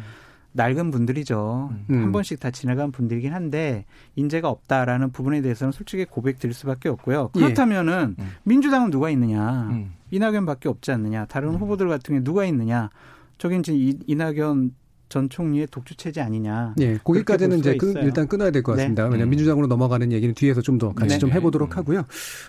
[0.53, 1.71] 낡은 분들이죠.
[1.89, 2.03] 음.
[2.03, 3.85] 한 번씩 다 지나간 분들이긴 한데
[4.15, 7.31] 인재가 없다라는 부분에 대해서는 솔직히 고백드릴 수밖에 없고요.
[7.35, 7.39] 예.
[7.39, 8.23] 그렇다면은 예.
[8.43, 9.69] 민주당은 누가 있느냐?
[9.71, 9.93] 음.
[10.11, 11.25] 이낙연밖에 없지 않느냐?
[11.25, 11.55] 다른 음.
[11.55, 12.91] 후보들 같은 게 누가 있느냐?
[13.39, 13.73] 저긴 이제
[14.05, 14.75] 이낙연
[15.13, 16.73] 전 총리의 독주 체제 아니냐.
[16.75, 19.03] 네, 거기까지는 이제 끄, 일단 끊어야 될 것 같습니다.
[19.03, 19.09] 네.
[19.09, 19.29] 왜냐하면 음.
[19.29, 21.19] 민주당으로 넘어가는 얘기는 뒤에서 좀 더 같이 네.
[21.19, 21.77] 좀 해보도록 음.
[21.77, 22.03] 하고요.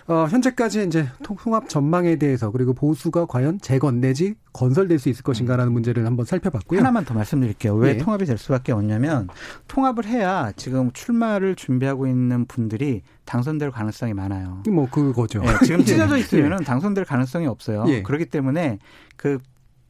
[0.07, 5.71] 어, 현재까지 이제 통합 전망에 대해서 그리고 보수가 과연 재건 내지 건설될 수 있을 것인가라는
[5.71, 5.73] 음.
[5.73, 6.79] 문제를 한번 살펴봤고요.
[6.79, 7.75] 하나만 더 말씀드릴게요.
[7.75, 7.97] 왜 네.
[7.99, 9.27] 통합이 될 수밖에 없냐면
[9.67, 14.63] 통합을 해야 지금 출마를 준비하고 있는 분들이 당선될 가능성이 많아요.
[14.71, 15.41] 뭐 그거죠.
[15.41, 17.85] 네, 지금 찢어져 있으면 당선될 가능성이 없어요.
[17.89, 18.01] 예.
[18.01, 18.79] 그렇기 때문에
[19.17, 19.37] 그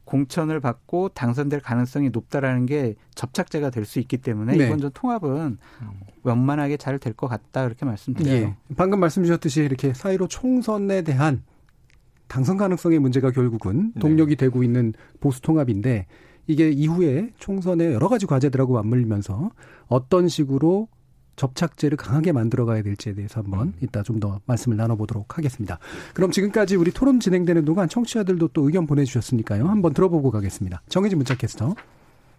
[0.06, 4.66] 공천을 받고 당선될 가능성이 높다라는 게 접착제가 될 수 있기 때문에 네.
[4.66, 5.58] 이번 전 통합은
[6.22, 8.34] 원만하게 잘 될 것 같다 그렇게 말씀드려요.
[8.34, 8.56] 예.
[8.76, 11.42] 방금 말씀 주셨듯이 이렇게 사이로 총선에 대한
[12.28, 14.00] 당선 가능성의 문제가 결국은 네.
[14.00, 14.46] 동력이 네.
[14.46, 16.06] 되고 있는 보수 통합인데
[16.46, 19.50] 이게 이후에 총선에 여러 가지 과제들하고 맞물리면서
[19.88, 20.88] 어떤 식으로
[21.36, 23.74] 접착제를 강하게 만들어 가야 될지에 대해서 한번 음.
[23.80, 25.78] 이따 좀 더 말씀을 나눠보도록 하겠습니다.
[26.14, 29.68] 그럼 지금까지 우리 토론 진행되는 동안 청취자들도 또 의견 보내주셨으니까요.
[29.68, 30.80] 한번 들어보고 가겠습니다.
[30.88, 31.74] 정혜진 문자 캐스터.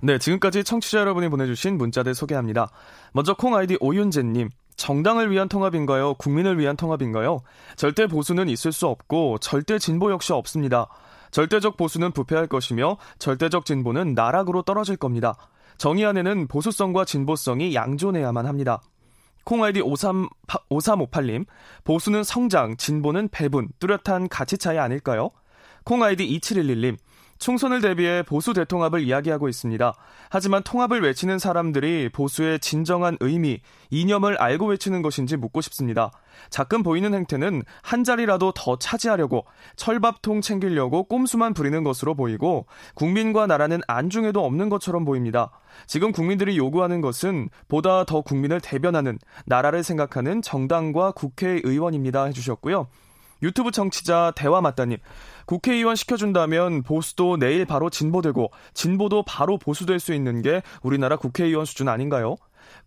[0.02, 2.70] 네, 지금까지 청취자 여러분이 보내주신 문자들 소개합니다.
[3.14, 4.50] 먼저 콩 아이디 오윤재님.
[4.76, 6.16] 정당을 위한 통합인가요?
[6.16, 7.42] 국민을 위한 통합인가요?
[7.76, 10.88] 절대 보수는 있을 수 없고 절대 진보 역시 없습니다.
[11.32, 15.36] 절대적 보수는 부패할 것이며 절대적 진보는 나락으로 떨어질 겁니다.
[15.78, 18.82] 정의 안에는 보수성과 진보성이 양존해야만 합니다.
[19.44, 20.28] 콩아이디 53,
[20.70, 21.46] 5358님,
[21.86, 25.30] 보수는 성장, 진보는 배분, 뚜렷한 가치 차이 아닐까요?
[25.86, 26.98] 콩아이디 2711님,
[27.40, 29.94] 총선을 대비해 보수 대통합을 이야기하고 있습니다.
[30.30, 36.12] 하지만 통합을 외치는 사람들이 보수의 진정한 의미, 이념을 알고 외치는 것인지 묻고 싶습니다.
[36.50, 42.66] 자끔 보이는 행태는 한 자리라도 더 차지하려고 철밥통 챙기려고 꼼수만 부리는 것으로 보이고
[42.96, 45.52] 국민과 나라는 안중에도 없는 것처럼 보입니다.
[45.86, 52.88] 지금 국민들이 요구하는 것은 보다 더 국민을 대변하는 나라를 생각하는 정당과 국회의원입니다 해주셨고요.
[53.42, 54.98] 유튜브 청취자 대화 맞다님.
[55.46, 61.88] 국회의원 시켜준다면 보수도 내일 바로 진보되고 진보도 바로 보수될 수 있는 게 우리나라 국회의원 수준
[61.88, 62.36] 아닌가요?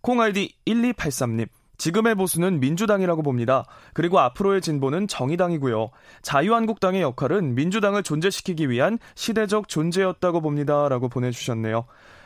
[0.01, 1.47] 콩 아이디 1283님.
[1.77, 3.65] 지금의 보수는 민주당이라고 봅니다.
[3.93, 5.89] 그리고 앞으로의 진보는 정의당이고요.
[6.21, 10.87] 자유한국당의 역할은 민주당을 존재시키기 위한 시대적 존재였다고 봅니다.
[10.89, 11.85] 라고 보내주셨네요.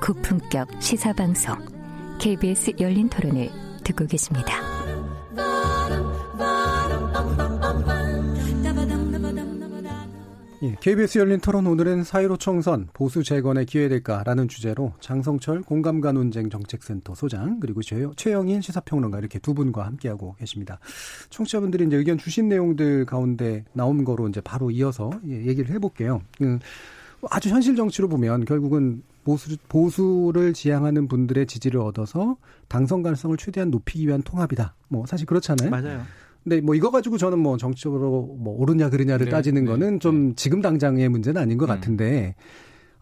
[0.00, 1.56] 고품격 시사방송
[2.20, 3.50] KBS 열린 토론을
[3.82, 4.54] 듣고 계십니다.
[10.62, 17.14] 예, KBS 열린 토론 오늘은 사이로 총선 보수 재건에 기회될까라는 주제로 장성철 공감가 논쟁 정책센터
[17.14, 20.78] 소장 그리고 최영인 시사평론가 이렇게 두 분과 함께하고 계십니다.
[21.30, 26.22] 청취자분들이 이제 의견 주신 내용들 가운데 나온 거로 이제 바로 이어서 예, 얘기를 해볼게요.
[26.42, 26.58] 음,
[27.30, 32.36] 아주 현실 정치로 보면 결국은 보수, 보수를 지향하는 분들의 지지를 얻어서
[32.68, 34.76] 당선 가능성을 최대한 높이기 위한 통합이다.
[34.86, 35.68] 뭐 사실 그렇잖아요.
[35.68, 36.02] 맞아요.
[36.44, 40.28] 근데 뭐 이거 가지고 저는 뭐 정치적으로 뭐 옳으냐 그르냐를 네, 따지는 네, 거는 좀
[40.28, 40.34] 네.
[40.36, 41.74] 지금 당장의 문제는 아닌 것 음.
[41.74, 42.36] 같은데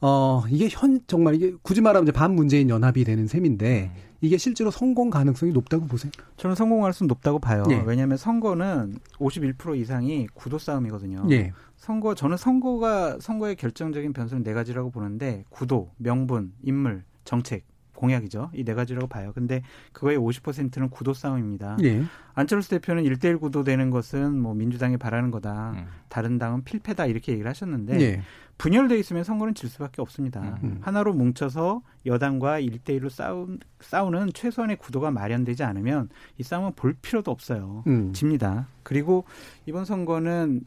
[0.00, 4.00] 어 이게 현 정말 이게 굳이 말하면 이제 반문재인 연합이 되는 셈인데 음.
[4.24, 6.10] 이게 실제로 성공 가능성이 높다고 보세요?
[6.38, 7.62] 저는 성공 가능성 높다고 봐요.
[7.68, 7.82] 예.
[7.84, 11.26] 왜냐하면 선거는 51% 이상이 구도 싸움이거든요.
[11.30, 11.52] 예.
[11.76, 17.64] 선거 저는 선거가 선거의 결정적인 변수는 네 가지라고 보는데 구도, 명분, 인물, 정책
[17.94, 18.50] 공약이죠.
[18.54, 19.32] 이 네 가지라고 봐요.
[19.34, 19.62] 근데
[19.92, 21.76] 그거의 50%는 구도 싸움입니다.
[21.84, 22.02] 예.
[22.32, 25.72] 안철수 대표는 1대1 구도 되는 것은 뭐 민주당이 바라는 거다.
[25.76, 25.86] 음.
[26.08, 27.06] 다른 당은 필패다.
[27.06, 28.22] 이렇게 얘기를 하셨는데 예.
[28.58, 30.40] 분열돼 있으면 선거는 질 수밖에 없습니다.
[30.40, 30.58] 음.
[30.62, 30.78] 음.
[30.80, 37.82] 하나로 뭉쳐서 여당과 1대1로 싸우, 싸우는 최소한의 구도가 마련되지 않으면 이 싸움은 볼 필요도 없어요.
[37.86, 38.12] 음.
[38.12, 38.68] 집니다.
[38.82, 39.24] 그리고
[39.66, 40.62] 이번 선거는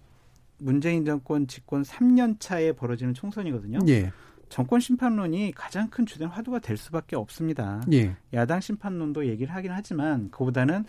[0.60, 3.80] 문재인 정권 집권 3년 차에 벌어지는 총선이거든요.
[3.88, 4.12] 예.
[4.50, 7.82] 정권 심판론이 가장 큰 주된 화두가 될 수밖에 없습니다.
[7.92, 8.16] 예.
[8.34, 10.86] 야당 심판론도 얘기를 하긴 하지만 그보다는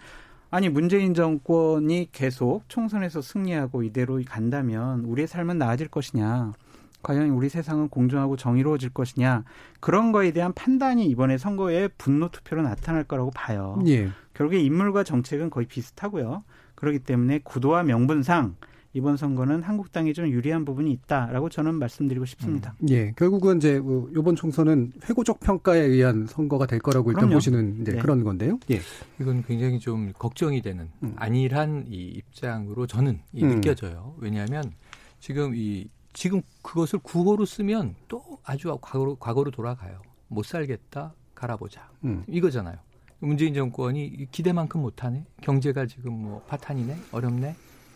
[0.50, 6.54] 아니 문재인 정권이 계속 총선에서 승리하고 이대로 간다면 우리의 삶은 나아질 것이냐?
[7.02, 9.44] 과연 우리 세상은 공정하고 정의로워질 것이냐?
[9.80, 13.80] 그런 거에 대한 판단이 이번에 선거에 분노 투표로 나타날 거라고 봐요.
[13.86, 14.08] 예.
[14.34, 16.44] 결국에 인물과 정책은 거의 비슷하고요.
[16.74, 18.56] 그렇기 때문에 구도와 명분상
[18.94, 22.74] 이번 선거는 한국당이 좀 유리한 부분이 있다라고 저는 말씀드리고 싶습니다.
[22.82, 22.88] 음.
[22.88, 27.34] 예, 결국은 이제 뭐 이번 총선은 회고적 평가에 의한 선거가 될 거라고 일단 그럼요.
[27.34, 27.98] 보시는 이제 네.
[27.98, 28.58] 그런 건데요.
[28.70, 28.80] 예,
[29.20, 31.12] 이건 굉장히 좀 걱정이 되는 음.
[31.16, 33.56] 안일한 이 입장으로 저는 이 음.
[33.56, 34.14] 느껴져요.
[34.18, 34.72] 왜냐하면
[35.20, 35.88] 지금 이
[36.18, 40.02] 지금 그것을 구호로 쓰면 또 아주 과거로 과거로 돌아가요.
[40.26, 42.24] 못 살겠다 갈아보자 음.
[42.26, 42.76] 이거잖아요.
[43.20, 45.24] 문재인 정권이 기대만큼 못하네.
[45.42, 47.54] 경제가 지금 뭐 파탄이네, 어렵네.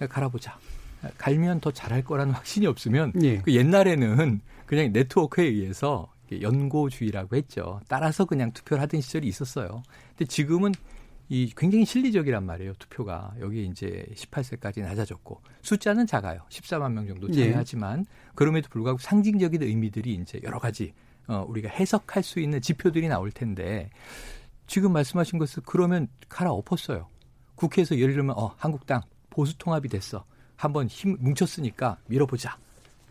[0.09, 0.57] 갈아보자.
[1.19, 3.39] 갈면 더 잘할 거라는 확신이 없으면 예.
[3.39, 7.81] 그 옛날에는 그냥 네트워크에 의해서 연고주의라고 했죠.
[7.89, 9.83] 따라서 그냥 투표를 하던 시절이 있었어요.
[10.11, 10.73] 근데 지금은
[11.33, 12.75] 이 굉장히 실리적이란 말이에요.
[12.75, 16.43] 투표가 여기 이제 18세까지 낮아졌고 숫자는 작아요.
[16.51, 17.47] 14만 명 정도 예.
[17.47, 18.05] 참여하지만 예.
[18.35, 20.93] 그럼에도 불구하고 상징적인 의미들이 이제 여러 가지
[21.27, 23.89] 어 우리가 해석할 수 있는 지표들이 나올 텐데
[24.67, 27.09] 지금 말씀하신 것을 그러면 갈아엎었어요.
[27.55, 30.27] 국회에서 예를 들면 어 한국당 보수 통합이 됐어.
[30.57, 32.59] 한번 힘 뭉쳤으니까 밀어보자.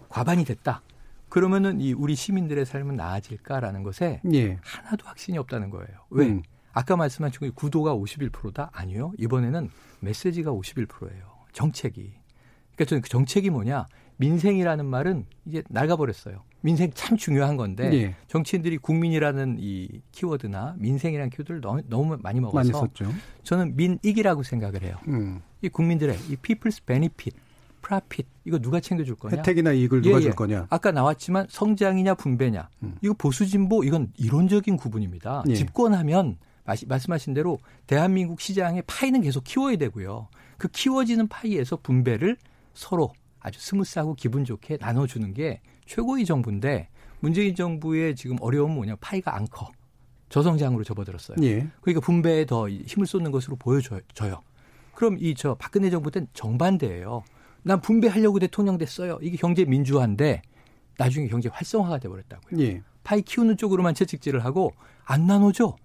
[0.10, 0.84] 과반이 됐다.
[1.28, 4.60] 그러면은 이 우리 시민들의 삶은 나아질까라는 것에 예.
[4.62, 6.06] 하나도 확신이 없다는 거예요.
[6.12, 6.28] 왜?
[6.28, 6.44] 음.
[6.74, 8.70] 아까 말씀하신 구도가 51%다?
[8.74, 9.14] 아니요.
[9.18, 9.70] 이번에는
[10.00, 11.24] 메시지가 51%예요.
[11.54, 12.14] 정책이.
[12.76, 13.86] 그러니까 저는 그 정책이 뭐냐?
[14.18, 16.44] 민생이라는 말은 이제 낡아버렸어요.
[16.62, 18.16] 민생 참 중요한 건데 예.
[18.28, 23.14] 정치인들이 국민이라는 이 키워드나 민생이라는 키워드를 너무, 너무 많이 먹어서 많이
[23.44, 24.96] 저는 민익이라고 생각을 해요.
[25.08, 25.42] 음.
[25.62, 27.36] 이 국민들의 이 people's benefit,
[27.82, 29.38] profit 이거 누가 챙겨줄 거냐?
[29.38, 30.22] 혜택이나 이익을 누가 예, 예.
[30.22, 30.68] 줄 거냐?
[30.70, 32.70] 아까 나왔지만 성장이냐 분배냐?
[32.84, 32.96] 음.
[33.02, 35.44] 이거 보수 진보 이건 이론적인 구분입니다.
[35.50, 35.56] 예.
[35.56, 40.28] 집권하면 말씀하신 대로 대한민국 시장의 파이는 계속 키워야 되고요.
[40.58, 42.38] 그 키워지는 파이에서 분배를
[42.74, 46.90] 서로 아주 smooth하고 기분 좋게 나눠주는 게 최고의 정부인데
[47.20, 49.70] 문재인 정부의 지금 어려움은 뭐냐 파이가 안 커.
[50.30, 51.38] 저성장으로 접어들었어요.
[51.44, 51.68] 예.
[51.82, 54.00] 그러니까 분배에 더 힘을 쏟는 것으로 보여져요.
[54.96, 57.24] 그럼 이 저 박근혜 정부 때는 정반대예요.
[57.64, 59.20] 난 분배하려고 대통령 됐어요.
[59.22, 60.42] 이게 경제 민주화인데
[60.98, 62.62] 나중에 경제 활성화가 돼 버렸다고요.
[62.62, 62.82] 예.
[63.04, 64.72] 파이 키우는 쪽으로만 채찍질을 하고
[65.04, 65.76] 안 나눠줘.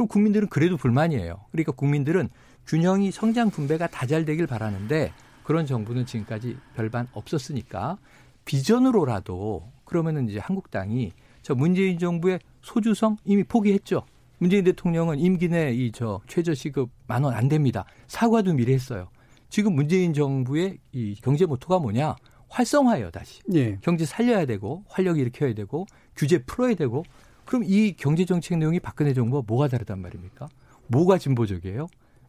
[0.00, 1.44] 그럼 국민들은 그래도 불만이에요.
[1.52, 2.30] 그러니까 국민들은
[2.66, 5.12] 균형이 성장 분배가 다 잘 되길 바라는데
[5.44, 7.98] 그런 정부는 지금까지 별반 없었으니까
[8.46, 14.06] 비전으로라도 그러면은 이제 한국당이 저 문재인 정부의 소주성 이미 포기했죠.
[14.38, 17.84] 문재인 대통령은 임기 내 이 저 최저 시급 만 원 안 됩니다.
[18.06, 19.08] 사과도 미리 했어요.
[19.50, 22.16] 지금 문재인 정부의 이 경제 모토가 뭐냐?
[22.48, 23.42] 활성화예요, 다시.
[23.52, 23.76] 예.
[23.82, 25.84] 경제 살려야 되고 활력 일으켜야 되고
[26.16, 27.04] 규제 풀어야 되고
[27.50, 30.48] 그럼 이 경제 정책 내용이 박근혜 정부와 뭐가 다르단 말입니까?
[30.86, 31.88] 뭐가 진보적이에요?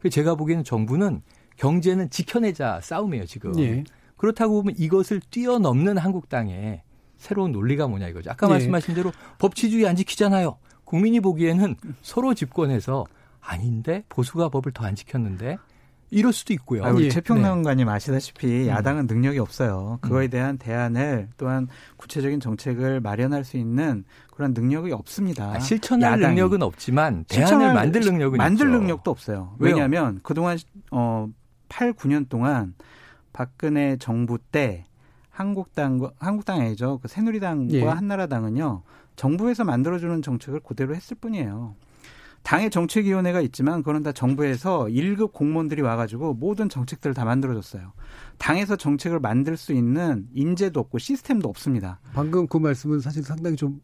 [0.10, 1.22] 제가 보기에는 정부는
[1.58, 3.58] 경제는 지켜내자 싸움이에요, 지금.
[3.60, 3.84] 예.
[4.18, 6.82] 그렇다고 보면 이것을 뛰어넘는 한국당의
[7.18, 8.32] 새로운 논리가 뭐냐 이거죠.
[8.32, 8.54] 아까 예.
[8.54, 10.58] 말씀하신 대로 법치주의 안 지키잖아요.
[10.86, 13.06] 국민이 보기에는 서로 집권해서
[13.42, 15.60] 아닌데 보수가 법을 더 안 지켰는데
[16.12, 16.86] 이럴 수도 있고요.
[16.86, 17.09] 아, 우리 예.
[17.09, 17.91] 최평론가님 네.
[17.91, 18.68] 아시다시피 음.
[18.68, 19.97] 야당은 능력이 없어요.
[20.01, 20.30] 그거에 음.
[20.30, 25.53] 대한 대안을 또한 구체적인 정책을 마련할 수 있는 그런 능력이 없습니다.
[25.53, 26.36] 아, 실천할 야당이.
[26.36, 28.78] 능력은 없지만 대안을 만들 능력은 만들 있죠.
[28.78, 29.55] 능력도 없어요.
[29.57, 30.57] 왜냐하면 그동안
[30.91, 31.30] 어
[31.70, 32.76] 8, 9년 동안
[33.32, 34.86] 박근혜 정부 때
[35.30, 36.99] 한국당 한국당 아니죠.
[37.01, 37.84] 그 새누리당과 예.
[37.86, 38.84] 한나라당은요.
[39.16, 41.76] 정부에서 만들어주는 정책을 그대로 했을 뿐이에요.
[42.44, 47.94] 당의 정책위원회가 있지만 그건 다 정부에서 1급 공무원들이 와가지고 모든 정책들을 다 만들어줬어요.
[48.38, 52.00] 당에서 정책을 만들 수 있는 인재도 없고 시스템도 없습니다.
[52.14, 53.80] 방금 그 말씀은 사실 상당히 좀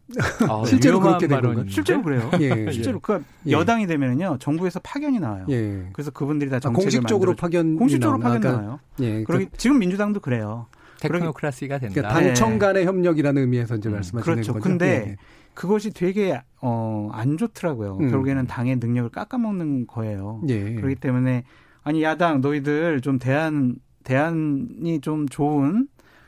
[0.49, 1.65] 아, 실제로 그렇게 된 건가요?
[1.69, 2.31] 실제로 그래요.
[2.39, 2.71] 예.
[2.71, 3.51] 실제로 그 예.
[3.51, 5.45] 여당이 되면은요 정부에서 파견이 나와요.
[5.49, 5.87] 예.
[5.93, 8.79] 그래서 그분들이 다 아, 정책을 아, 공식적으로 파견 공식적으로 파견 나와요.
[9.01, 9.23] 예.
[9.23, 10.65] 그러니까, 지금 민주당도 그래요.
[10.99, 11.93] 테크노크라시가 된다.
[11.93, 14.53] 그러니까 당청 간의 협력이라는 의미에서 이제 음, 말씀하시는 그렇죠.
[14.53, 14.63] 거죠.
[14.63, 15.17] 근데 예.
[15.57, 17.97] 그것이 되게 어, 안 좋더라고요.
[17.99, 18.09] 음.
[18.11, 20.39] 결국에는 당의 능력을 깎아먹는 거예요.
[20.49, 20.75] 예.
[20.75, 21.45] 그렇기 때문에
[21.81, 25.87] 아니 야당 너희들 좀 대안 대안이 좀 좋은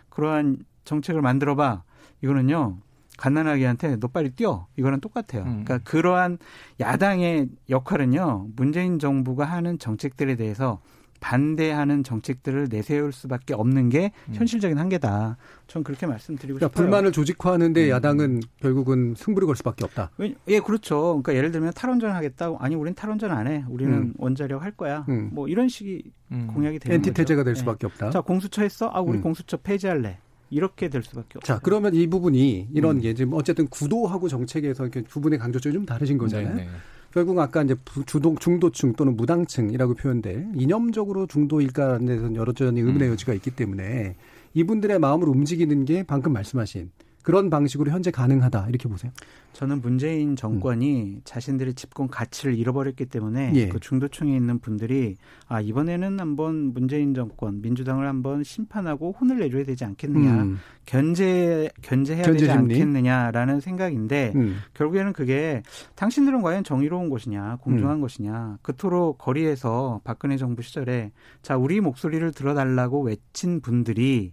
[0.10, 1.84] 그러한 정책을 만들어봐.
[2.24, 2.80] 이거는요.
[3.20, 4.66] 갓난아기한테 너 빨리 뛰어.
[4.78, 5.44] 이거랑 똑같아요.
[5.44, 5.64] 음.
[5.64, 6.40] 그러니까 그러한
[6.80, 8.48] 야당의 역할은요.
[8.56, 10.82] 문재인 정부가 하는 정책들에 대해서
[11.20, 14.36] 반대하는 정책들을 내세울 수밖에 없는 게 음.
[14.36, 15.38] 현실적인 한계다.
[15.68, 16.86] 전 그렇게 말씀드리고 그러니까 싶어요.
[16.86, 17.90] 불만을 조직화하는데 음.
[17.90, 20.12] 야당은 결국은 승부를 걸 수밖에 없다.
[20.48, 21.22] 예, 그렇죠.
[21.22, 22.56] 그러니까 예를 들면 탈원전 하겠다.
[22.60, 23.64] 아니, 우린 탈원전 안 해.
[23.70, 24.14] 우리는 음.
[24.18, 25.06] 원자력 할 거야.
[25.10, 25.30] 음.
[25.34, 26.48] 뭐 이런 식이 음.
[26.54, 27.60] 공약이 되는 엔티 태제가 될 예.
[27.60, 27.88] 수밖에 네.
[27.88, 28.10] 없다.
[28.12, 28.90] 자, 공수처 했어?
[28.94, 29.22] 아, 우리 음.
[29.22, 30.18] 공수처 폐지할래.
[30.52, 31.46] 이렇게 될 수밖에 없죠.
[31.46, 36.18] 자, 그러면 이 부분이 이런 게 지금 어쨌든 구도하고 정책에서 이렇게 부분의 강조점이 좀 다르신
[36.18, 36.56] 거잖아요.
[36.56, 36.70] 네, 네.
[37.12, 43.14] 결국 아까 이제 주동 중도층 또는 무당층이라고 표현될 이념적으로 중도일까에 대해서는 여러 전이 의문의 음.
[43.14, 44.16] 여지가 있기 때문에
[44.54, 46.92] 이분들의 마음을 움직이는 게 방금 말씀하신
[47.24, 49.12] 그런 방식으로 현재 가능하다 이렇게 보세요.
[49.54, 51.22] 저는 문재인 정권이 음.
[51.26, 53.68] 자신들의 집권 가치를 잃어버렸기 때문에 예.
[53.68, 55.18] 그 중도층에 있는 분들이
[55.48, 60.60] 아 이번에는 한번 문재인 정권 민주당을 한번 심판하고 혼을 내줘야 되지 않겠느냐 음.
[60.86, 62.52] 견제 견제해야 견제 되지?
[62.52, 64.60] 않겠느냐라는 생각인데 음.
[64.76, 65.62] 결국에는 그게
[65.96, 68.02] 당신들은 과연 정의로운 것이냐 공정한 음.
[68.02, 71.12] 것이냐 그토록 거리에서 박근혜 정부 시절에
[71.42, 74.32] 자 우리 목소리를 들어달라고 외친 분들이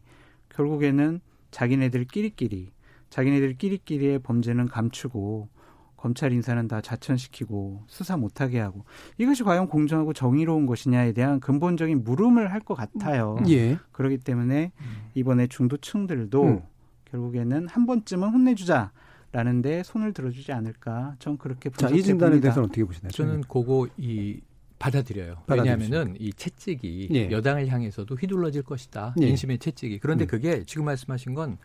[0.50, 1.20] 결국에는
[1.50, 2.75] 자기네들끼리끼리
[3.16, 5.48] 자기네들끼리끼리의 범죄는 감추고
[5.96, 8.84] 검찰 인사는 다 자천시키고 수사 못하게 하고
[9.18, 13.38] 이것이 과연 공정하고 정의로운 것이냐에 대한 근본적인 물음을 할 것 같아요.
[13.48, 13.78] 예.
[13.92, 14.72] 그렇기 때문에
[15.14, 16.62] 이번에 중도층들도 음.
[17.10, 18.92] 결국에는 한 번쯤은 혼내주자.
[19.32, 21.16] 라는데 손을 들어주지 않을까?
[21.18, 23.10] 전 그렇게 자, 이 진단에 대해서는 어떻게 보시나요?
[23.10, 24.40] 저는 그거 이
[24.78, 25.42] 받아들여요.
[25.48, 27.30] 왜냐하면은 이 채찍이 예.
[27.30, 29.14] 여당을 향해서도 휘둘러질 것이다.
[29.20, 29.26] 예.
[29.26, 29.98] 민심의 채찍이.
[29.98, 30.26] 그런데 음.
[30.26, 31.58] 그게 지금 말씀하신 건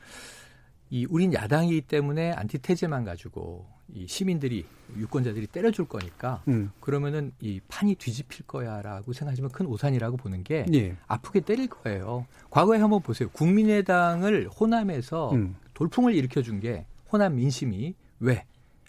[0.91, 4.65] 이 우린 야당이기 때문에 안티테제만 가지고 이 시민들이
[4.97, 6.69] 유권자들이 때려줄 거니까 음.
[6.81, 10.97] 그러면은 이 판이 뒤집힐 거야라고 생각하시면 큰 오산이라고 보는 게 예.
[11.07, 12.25] 아프게 때릴 거예요.
[12.49, 13.29] 과거에 한번 보세요.
[13.29, 15.55] 국민의당을 호남에서 음.
[15.73, 18.43] 돌풍을 일으켜준 게 호남 민심이 왜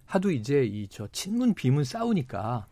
[0.04, 2.66] 하도 이제 이 저 친문 비문 싸우니까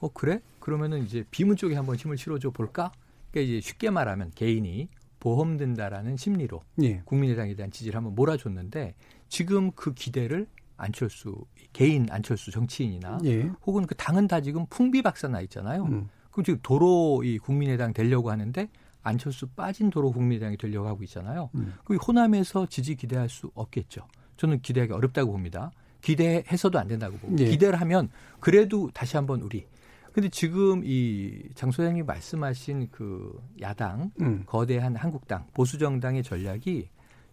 [0.00, 0.40] 어 그래?
[0.58, 2.90] 그러면은 이제 비문 쪽에 한번 힘을 실어줘 볼까?
[3.30, 4.88] 그러니까 이제 쉽게 말하면 개인이
[5.22, 7.00] 보험 든다라는 심리로 예.
[7.04, 8.96] 국민의당에 대한 지지를 한번 몰아줬는데
[9.28, 11.36] 지금 그 기대를 안철수
[11.72, 13.48] 개인 안철수 정치인이나 예.
[13.64, 15.84] 혹은 그 당은 다 지금 풍비박산 나 있잖아요.
[15.84, 16.08] 음.
[16.32, 18.68] 그럼 지금 도로 이 국민의당 되려고 하는데
[19.04, 21.50] 안철수 빠진 도로 국민의당이 되려고 하고 있잖아요.
[21.54, 21.74] 음.
[21.84, 24.08] 그 호남에서 지지 기대할 수 없겠죠.
[24.36, 25.70] 저는 기대하기 어렵다고 봅니다.
[26.00, 27.44] 기대해서도 안 된다고 보고 예.
[27.44, 28.10] 기대를 하면
[28.40, 29.66] 그래도 다시 한번 우리
[30.12, 34.42] 근데 지금 이 장 소장님 말씀하신 그 야당 음.
[34.46, 36.88] 거대한 한국당 보수 정당의 전략이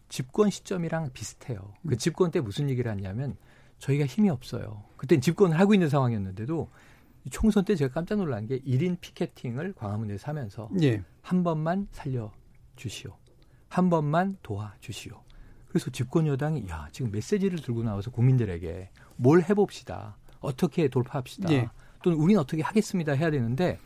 [0.08, 1.60] 집권 시점이랑 비슷해요.
[1.88, 1.98] 그 음.
[1.98, 3.36] 집권 때 무슨 얘기를 했냐면
[3.80, 4.84] 저희가 힘이 없어요.
[4.98, 6.70] 그땐 집권을 하고 있는 상황이었는데도
[7.32, 11.04] 총선 때 제가 깜짝 놀란 게 1인 피켓팅을 광화문에서 하면서 예.
[11.22, 12.32] 한 번만 살려
[12.76, 13.16] 주시오.
[13.68, 15.22] 한 번만 도와 주시오.
[15.68, 20.18] 그래서 집권 여당이 야, 지금 메시지를 들고 나와서 국민들에게 뭘 해 봅시다.
[20.40, 21.52] 어떻게 돌파합시다.
[21.54, 21.70] 예.
[22.04, 23.78] 또는 우리는 어떻게 하겠습니다 해야 되는데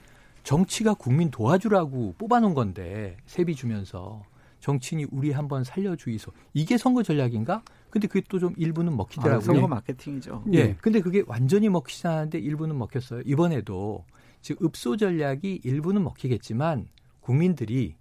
[0.43, 4.23] 정치가 국민 도와주라고 뽑아놓은 건데 세비 주면서
[4.59, 7.63] 정치인이 우리 한번 살려주이소 이게 선거 전략인가?
[7.89, 9.37] 근데 그게 또 좀 일부는 먹히더라고요.
[9.37, 10.43] 아, 선거 마케팅이죠.
[10.53, 10.63] 예.
[10.63, 10.75] 네.
[10.81, 13.21] 근데 그게 완전히 먹히지 않았는데 일부는 먹혔어요.
[13.25, 14.05] 이번에도
[14.41, 16.87] 지금 읍소 전략이 일부는 먹히겠지만
[17.21, 17.95] 국민들이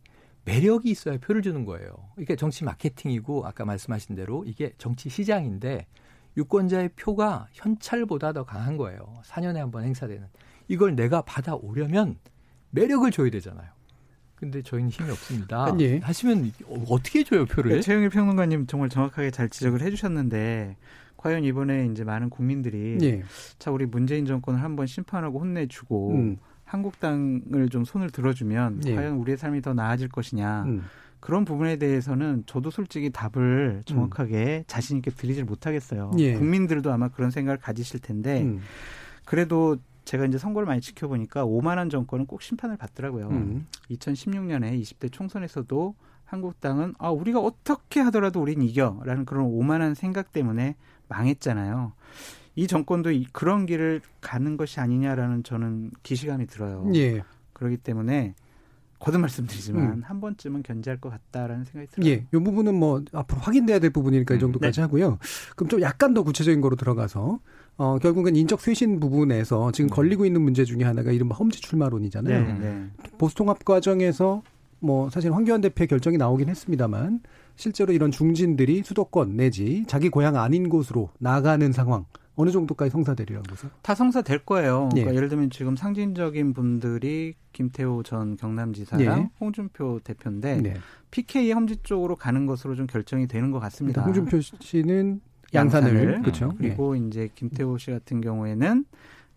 [0.45, 1.93] 매력이 있어야 표를 주는 거예요.
[2.19, 5.87] 이게 정치 마케팅이고 아까 말씀하신 대로 이게 정치 시장인데
[6.37, 8.99] 유권자의 표가 현찰보다 더 강한 거예요.
[9.25, 10.27] 4년에 한 번 행사되는.
[10.69, 12.17] 이걸 내가 받아오려면
[12.71, 13.69] 매력을 줘야 되잖아요.
[14.35, 15.73] 근데 저희는 힘이 없습니다.
[15.81, 15.99] 예.
[15.99, 16.53] 하시면
[16.89, 17.73] 어떻게 줘요 표를?
[17.77, 20.77] 네, 최영일 평론가님 정말 정확하게 잘 지적을 해주셨는데
[21.17, 23.23] 과연 이번에 이제 많은 국민들이 예.
[23.59, 26.37] 자 우리 문재인 정권을 한번 심판하고 혼내주고 음.
[26.65, 28.95] 한국당을 좀 손을 들어주면 예.
[28.97, 30.63] 과연 우리의 삶이 더 나아질 것이냐.
[30.65, 30.83] 음.
[31.23, 34.65] 그런 부분에 대해서는 저도 솔직히 답을 정확하게 음.
[34.67, 36.11] 자신 있게 드리질 못하겠어요.
[36.19, 36.35] 예.
[36.35, 38.61] 국민들도 아마 그런 생각을 가지실 텐데 음.
[39.25, 43.29] 그래도 제가 이제 선거를 많이 지켜보니까 오만한 정권은 꼭 심판을 받더라고요.
[43.29, 43.69] 음.
[43.89, 45.95] 2016년에 20대 총선에서도
[46.25, 50.75] 한국당은 아 우리가 어떻게 하더라도 우린 이겨라는 그런 오만한 생각 때문에
[51.07, 51.93] 망했잖아요.
[52.57, 56.91] 이 정권도 그런 길을 가는 것이 아니냐라는 저는 기시감이 들어요.
[56.97, 57.23] 예.
[57.53, 58.35] 그렇기 때문에
[59.03, 60.03] 거듭 말씀드리지만 음.
[60.05, 62.09] 한 번쯤은 견제할 것 같다라는 생각이 들어요.
[62.09, 64.37] 예, 이 부분은 뭐 앞으로 확인돼야 될 부분이니까 음.
[64.37, 64.83] 이 정도까지 네.
[64.83, 65.19] 하고요.
[65.57, 67.41] 그럼 좀 약간 더 구체적인 거로 들어가서
[67.79, 69.91] 어 결국은 인적 쇄신 부분에서 지금 음.
[69.91, 72.47] 걸리고 있는 문제 중에 하나가 이른바 험지 출마론이잖아요.
[72.47, 72.91] 네, 네.
[73.19, 74.43] 보수통합 과정에서
[74.83, 77.21] 뭐 사실 황교안 대표의 결정이 나오긴 했습니다만
[77.57, 82.05] 실제로 이런 중진들이 수도권 내지 자기 고향 아닌 곳으로 나가는 상황
[82.35, 83.71] 어느 정도까지 성사되리라고 보세요?
[83.83, 84.89] 다 성사될 거예요.
[84.97, 85.01] 예.
[85.01, 89.31] 그러니까 예를 들면 지금 상징적인 분들이 김태호 전 경남지사랑 예.
[89.39, 90.75] 홍준표 대표인데 네.
[91.11, 94.03] PK 험지 쪽으로 가는 것으로 좀 결정이 되는 것 같습니다.
[94.03, 95.21] 그러니까 홍준표 씨는
[95.55, 96.55] 양산을, 양산을 그렇죠.
[96.57, 97.07] 그리고 예.
[97.07, 98.87] 이제 김태호 씨 같은 경우에는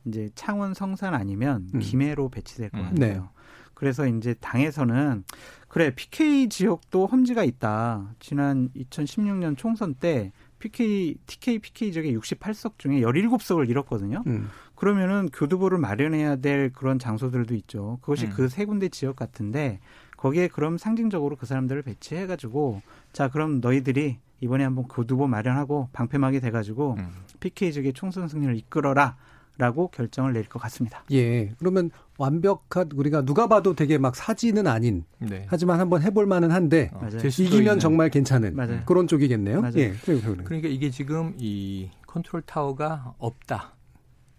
[0.06, 1.80] 이제 창원 성산 아니면 음.
[1.80, 2.84] 김해로 배치될 것 음.
[2.92, 3.22] 같아요.
[3.24, 3.35] 네.
[3.86, 5.26] 그래서 이제 당에서는
[5.68, 8.16] 그래 PK 지역도 험지가 있다.
[8.20, 14.24] 지난 2016년 총선 때 PK, TK, PK 지역에 68석 중에 17석을 잃었거든요.
[14.26, 14.50] 음.
[14.74, 18.00] 그러면은 교두보를 마련해야 될 그런 장소들도 있죠.
[18.02, 18.32] 그것이 음.
[18.32, 19.80] 그세 군데 지역 같은데
[20.18, 22.82] 거기에 그럼 상징적으로 그 사람들을 배치해 가지고
[23.14, 27.12] 자 그럼 너희들이 이번에 한번 교두보 마련하고 방패막이 돼 가지고 음.
[27.40, 29.16] PK 지역의 총선 승리를 이끌어라.
[29.58, 31.04] 라고 결정을 내릴 것 같습니다.
[31.12, 31.54] 예.
[31.58, 35.46] 그러면 완벽한 우리가 누가 봐도 되게 막 사지는 아닌 네.
[35.48, 37.80] 하지만 한번 해볼 만은 한데 어, 이기면 있는.
[37.80, 38.82] 정말 괜찮은 맞아요.
[38.86, 39.62] 그런 쪽이겠네요.
[39.62, 39.78] 맞아요.
[39.78, 39.94] 예.
[40.06, 43.74] 그러니까 이게 지금 이 컨트롤 타워가 없다.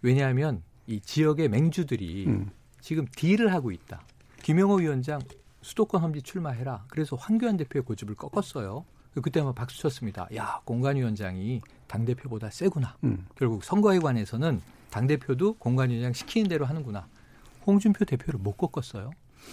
[0.03, 2.51] 왜냐하면 이 지역의 맹주들이 음.
[2.81, 4.03] 지금 딜을 하고 있다.
[4.43, 5.21] 김영호 위원장
[5.62, 6.85] 수도권 험지 출마해라.
[6.89, 8.85] 그래서 황교안 대표의 고집을 꺾었어요.
[9.23, 10.29] 그때 아마 박수 쳤습니다.
[10.37, 12.97] 야, 공관위원장이 당대표보다 세구나.
[13.05, 13.27] 음.
[13.35, 14.61] 결국 선거에 관해서는
[14.91, 17.09] 당대표도 공관위원장 시키는 대로 하는구나.
[17.66, 19.11] 홍준표 대표를 못 꺾었어요.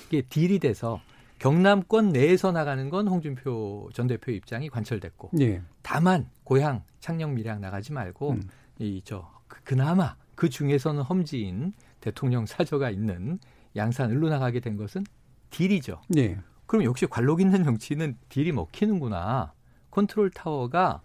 [0.07, 1.01] 이게 deal이 돼서
[1.39, 5.61] 경남권 내에서 나가는 건 홍준표 전 대표 입장이 관철됐고 예.
[5.81, 8.43] 다만 고향 창녕 밀양 나가지 말고 음.
[8.79, 13.39] 이저 그, 그나마 그 중에서는 험지인 대통령 사저가 있는
[13.75, 15.03] 양산을로 나가게 된 것은
[15.49, 16.01] deal이죠.
[16.17, 16.39] 예.
[16.65, 19.53] 그럼 역시 관록 있는 정치는 deal이 먹히는구나.
[19.91, 21.01] 컨트롤 타워가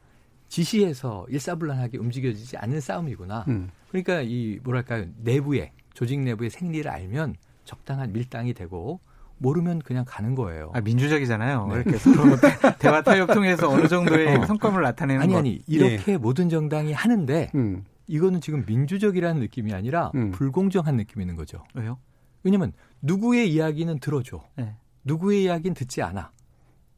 [0.49, 3.45] 지시해서 일사불란하게 움직여지지 않는 싸움이구나.
[3.49, 3.71] 음.
[3.89, 9.01] 그러니까 이 뭐랄까요 내부에 조직 내부의 생리를 알면 적당한 밀당이 되고
[9.39, 10.71] 모르면 그냥 가는 거예요.
[10.75, 11.67] 아, 민주적이잖아요.
[11.69, 11.75] 네.
[11.77, 12.37] 이렇게 서로
[12.81, 14.47] 대화 타협 통해서 어느 정도의 어.
[14.47, 16.17] 성과를 나타내는 아니 아니 이렇게 예.
[16.17, 17.85] 모든 정당이 하는데 음.
[18.09, 20.33] 이거는 지금 민주적이라는 느낌이 아니라 음.
[20.33, 21.63] 불공정한 느낌이 있는 거죠.
[21.75, 21.99] 왜요?
[22.43, 22.73] 왜냐면
[23.03, 24.43] 누구의 이야기는 들어줘.
[24.57, 24.75] 네.
[25.05, 26.33] 누구의 이야기는 듣지 않아.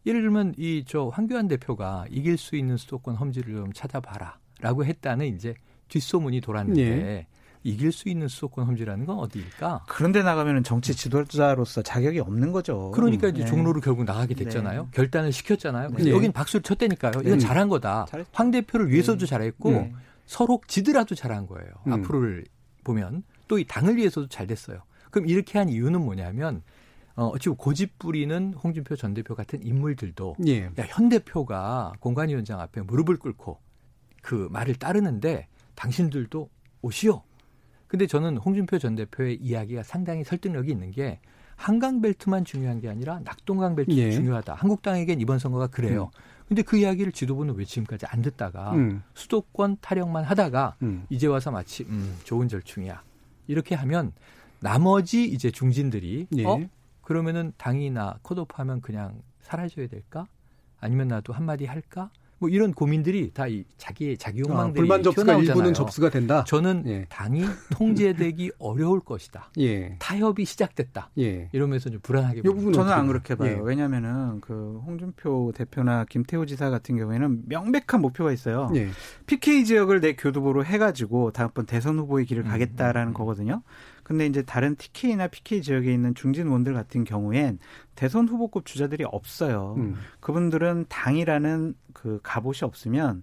[0.06, 5.54] 예를 들면 이 저 황교안 대표가 이길 수 있는 수도권 험지를 좀 찾아봐라라고 했다는 이제
[5.90, 7.26] 뒷소문이 돌았는데 예.
[7.62, 9.84] 이길 수 있는 수도권 험지라는 건 어디일까?
[9.86, 12.90] 그런데 나가면 정치 지도자로서 자격이 없는 거죠.
[12.92, 13.46] 그러니까 이제 네.
[13.46, 14.84] 종로로 결국 나가게 됐잖아요.
[14.84, 14.88] 네.
[14.92, 15.90] 결단을 시켰잖아요.
[15.90, 16.10] 네.
[16.10, 17.12] 여긴 박수를 쳤다니까요.
[17.20, 17.38] 이건 네.
[17.38, 18.06] 잘한 거다.
[18.08, 18.30] 잘했죠.
[18.32, 19.26] 황 대표를 위해서도 네.
[19.26, 19.92] 잘했고 네.
[20.24, 21.70] 서로 지더라도 잘한 거예요.
[21.86, 21.92] 음.
[21.92, 22.46] 앞으로를
[22.82, 24.80] 보면 또 이 당을 위해서도 잘 됐어요.
[25.10, 26.62] 그럼 이렇게 한 이유는 뭐냐면
[27.16, 30.64] 어, 어찌 고집 부리는 홍준표 전 대표 같은 인물들도 예.
[30.64, 33.58] 야, 현 대표가 공관위원장 앞에 무릎을 꿇고
[34.22, 35.48] 그 말을 따르는데
[35.80, 36.50] 당신들도
[36.82, 37.22] 오시오.
[37.86, 41.20] 근데 저는 홍준표 전 대표의 이야기가 상당히 설득력이 있는 게
[41.56, 44.10] 한강 벨트만 중요한 게 아니라 낙동강 벨트도 예.
[44.10, 44.54] 중요하다.
[44.54, 46.10] 한국당에겐 이번 선거가 그래요.
[46.14, 46.46] 음.
[46.48, 49.02] 근데 그 이야기를 지도부는 왜 지금까지 안 듣다가 음.
[49.14, 51.06] 수도권 타령만 하다가 음.
[51.08, 53.02] 이제 와서 마치 음, 좋은 절충이야.
[53.46, 54.12] 이렇게 하면
[54.60, 56.44] 나머지 이제 중진들이 예.
[56.44, 56.60] 어
[57.00, 60.26] 그러면은 당이나 컷오프하면 그냥 사라져야 될까?
[60.78, 62.10] 아니면 나도 한마디 할까?
[62.40, 66.44] 뭐 이런 고민들이 다 이 자기의 자기 욕망들이 아, 불만 접수가 일부는 접수가 된다.
[66.46, 67.06] 저는 예.
[67.08, 69.50] 당이 통제되기 어려울 것이다.
[69.58, 69.96] 예.
[69.98, 71.10] 타협이 시작됐다.
[71.18, 71.48] 예.
[71.52, 72.72] 이러면서 좀 불안하게 봅니다.
[72.72, 73.56] 저는 안 그렇게 봐요.
[73.56, 73.60] 예.
[73.62, 78.70] 왜냐하면은 그 홍준표 대표나 김태호 지사 같은 경우에는 명백한 목표가 있어요.
[78.76, 78.88] 예.
[79.26, 83.14] PK 지역을 내 교두보로 해가지고 다음번 대선 후보의 길을 음, 가겠다라는 음, 음.
[83.14, 83.62] 거거든요.
[84.10, 87.60] 근데 이제 다른 TK나 PK 지역에 있는 중진 의원들 같은 경우엔
[87.94, 89.76] 대선 후보급 주자들이 없어요.
[89.78, 89.94] 음.
[90.18, 93.22] 그분들은 당이라는 그 갑옷이 없으면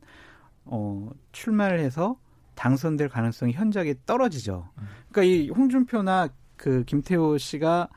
[0.64, 2.18] 어 출마를 해서
[2.56, 4.70] 당선될 가능성이 현저하게 떨어지죠.
[4.78, 4.84] 음.
[5.12, 7.90] 그러니까 이 홍준표나 그 김태호 씨가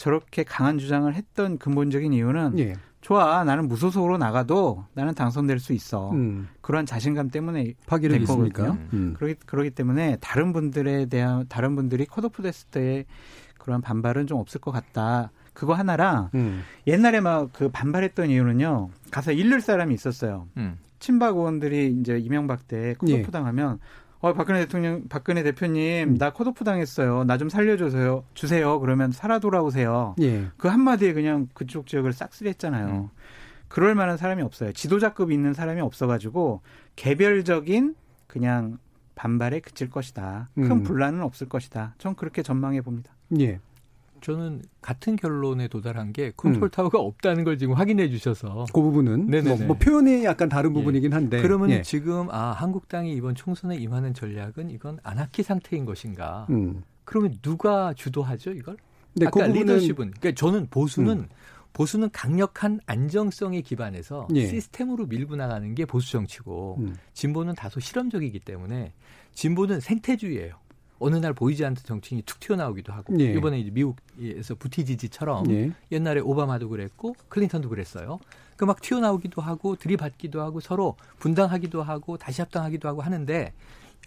[0.00, 2.72] 저렇게 강한 주장을 했던 근본적인 이유는 예.
[3.02, 6.48] 좋아 나는 무소속으로 나가도 나는 당선될 수 있어 음.
[6.62, 9.12] 그러한 자신감 때문에 파기를 했으니까 음.
[9.18, 13.04] 그러기 그러기 때문에 다른 분들에 대한 다른 분들이 컷오프 됐을 때의
[13.58, 15.32] 그런 반발은 좀 없을 것 같다.
[15.52, 16.62] 그거 하나랑 음.
[16.86, 18.88] 옛날에 막 그 반발했던 이유는요.
[19.10, 20.48] 가서 잃을 사람이 있었어요.
[20.56, 20.78] 음.
[20.98, 23.22] 친박 의원들이 이제 이명박 때 컷오프 예.
[23.24, 23.78] 당하면
[24.22, 26.18] 어 박근혜 대통령 박근혜 대표님 음.
[26.18, 27.24] 나 컷오프 당했어요.
[27.24, 28.24] 나 좀 살려줘서요.
[28.34, 28.78] 주세요.
[28.80, 30.14] 그러면 살아 돌아오세요.
[30.20, 30.46] 예.
[30.58, 32.86] 그 한마디에 그냥 그쪽 지역을 싹쓸이 했잖아요.
[32.86, 33.08] 음.
[33.68, 34.72] 그럴 만한 사람이 없어요.
[34.72, 36.60] 지도자급 있는 사람이 없어가지고
[36.96, 37.94] 개별적인
[38.26, 38.78] 그냥
[39.14, 40.48] 반발에 그칠 것이다.
[40.54, 40.82] 큰 음.
[40.82, 41.94] 분란은 없을 것이다.
[41.98, 43.12] 전 그렇게 전망해 봅니다.
[43.38, 43.58] 예.
[44.20, 46.70] 저는 같은 결론에 도달한 게 컨트롤 음.
[46.70, 50.74] 타워가 없다는 걸 지금 확인해 주셔서 그 부분은 뭐, 뭐, 표현이 약간 다른 예.
[50.74, 51.82] 부분이긴 한데 그러면 예.
[51.82, 56.46] 지금 아 한국당이 이번 총선에 임하는 전략은 이건 아나키 상태인 것인가?
[56.50, 56.82] 음.
[57.04, 58.76] 그러면 누가 주도하죠 이걸?
[59.14, 61.28] 네, 아까 그 부분은, 리더십은 그러니까 저는 보수는 음.
[61.72, 64.46] 보수는 강력한 안정성에 기반해서 예.
[64.46, 66.96] 시스템으로 밀고 나가는 게 보수 정치고 음.
[67.12, 68.92] 진보는 다소 실험적이기 때문에
[69.32, 70.54] 진보는 생태주의예요.
[71.00, 73.32] 어느 날 보이지 않던 정치인이 툭 튀어나오기도 하고 예.
[73.32, 75.72] 이번에 이제 미국에서 부티지지처럼 예.
[75.90, 78.20] 옛날에 오바마도 그랬고 클린턴도 그랬어요.
[78.56, 83.52] 그 막 튀어나오기도 하고 들이받기도 하고 서로 분당하기도 하고 다시 합당하기도 하고 하는데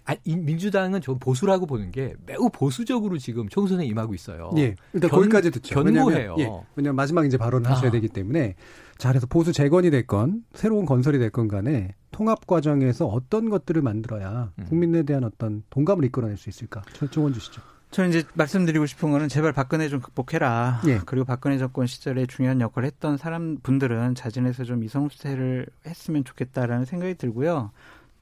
[0.05, 4.51] 아, 이 민주당은 좀 보수라고 보는 게 매우 보수적으로 지금 총선에 임하고 있어요.
[4.57, 4.75] 예.
[4.93, 5.75] 일단 견, 거기까지 듣죠.
[5.75, 6.35] 견고해요.
[6.35, 6.49] 왜냐하면, 예.
[6.75, 7.73] 왜냐하면 마지막 이제 발언을 아.
[7.73, 8.53] 하셔야 되기 때문에
[8.99, 14.65] 자, 그래서 보수 재건이 됐건 새로운 건설이 됐건 간에 통합 과정에서 어떤 것들을 만들어야 음.
[14.69, 16.81] 국민에 대한 어떤 동감을 이끌어낼 수 있을까?
[17.11, 17.61] 조언 주시죠.
[17.91, 20.81] 저는 이제 말씀드리고 싶은 거는 제발 박근혜 좀 극복해라.
[20.87, 20.99] 예.
[21.05, 27.15] 그리고 박근혜 정권 시절에 중요한 역할을 했던 사람 분들은 자진해서 좀 이성수태를 했으면 좋겠다라는 생각이
[27.15, 27.71] 들고요.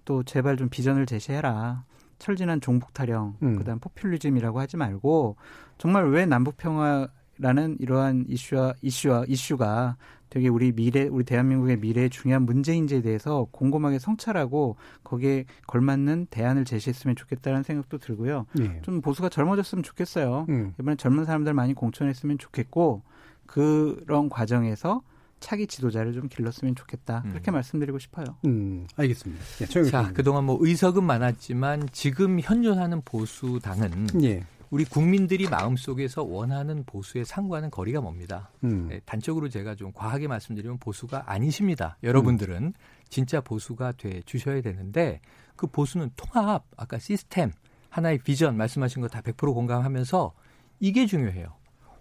[0.03, 1.83] 또 제발 좀 비전을 제시해라.
[2.19, 3.55] 철진한 종북 타령, 음.
[3.55, 5.37] 그다음 포퓰리즘이라고 하지 말고
[5.77, 9.95] 정말 왜 남북 평화라는 이러한 이슈와 이슈와 이슈가
[10.31, 17.17] 되게 우리 미래, 우리 대한민국의 미래의 중요한 문제인지에 대해서 곰곰하게 성찰하고 거기에 걸맞는 대안을 제시했으면
[17.17, 18.45] 좋겠다는 생각도 들고요.
[18.53, 18.79] 네.
[18.81, 20.45] 좀 보수가 젊어졌으면 좋겠어요.
[20.47, 20.73] 음.
[20.79, 23.03] 이번에 젊은 사람들 많이 공천했으면 좋겠고
[23.45, 25.01] 그런 과정에서
[25.41, 27.23] 차기 지도자를 좀 길렀으면 좋겠다.
[27.25, 27.31] 음.
[27.31, 28.37] 그렇게 말씀드리고 싶어요.
[28.45, 29.43] 음, 알겠습니다.
[29.61, 34.45] 예, 자, 그동안 뭐 의석은 많았지만 지금 현존하는 보수당은 예.
[34.71, 38.49] 우리 국민들이 마음속에서 원하는 보수의 상과는 거리가 멉니다.
[38.63, 38.87] 음.
[38.87, 41.97] 네, 단적으로 제가 좀 과하게 말씀드리면 보수가 아니십니다.
[42.03, 42.73] 여러분들은 음.
[43.09, 45.19] 진짜 보수가 돼 주셔야 되는데
[45.57, 47.51] 그 보수는 통합, 아까 시스템,
[47.89, 50.31] 하나의 비전 말씀하신 거 다 100% 공감하면서
[50.79, 51.53] 이게 중요해요.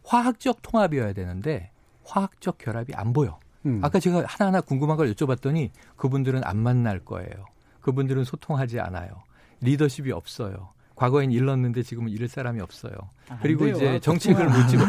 [0.05, 1.73] 화학적 통합이어야 되는데
[2.05, 3.41] 화학적 결합이 안 보여.
[3.67, 3.81] 음.
[3.83, 7.47] 아까 제가 하나하나 궁금한 걸 여쭤봤더니 그분들은 안 만날 거예요.
[7.81, 9.25] 그분들은 소통하지 않아요.
[9.61, 10.71] 리더십이 없어요.
[11.01, 12.93] 과거엔 일렀는데 지금은 잃을 사람이 없어요.
[13.31, 13.75] 아, 그리고 돼요.
[13.75, 14.85] 이제 정책을 못 집어.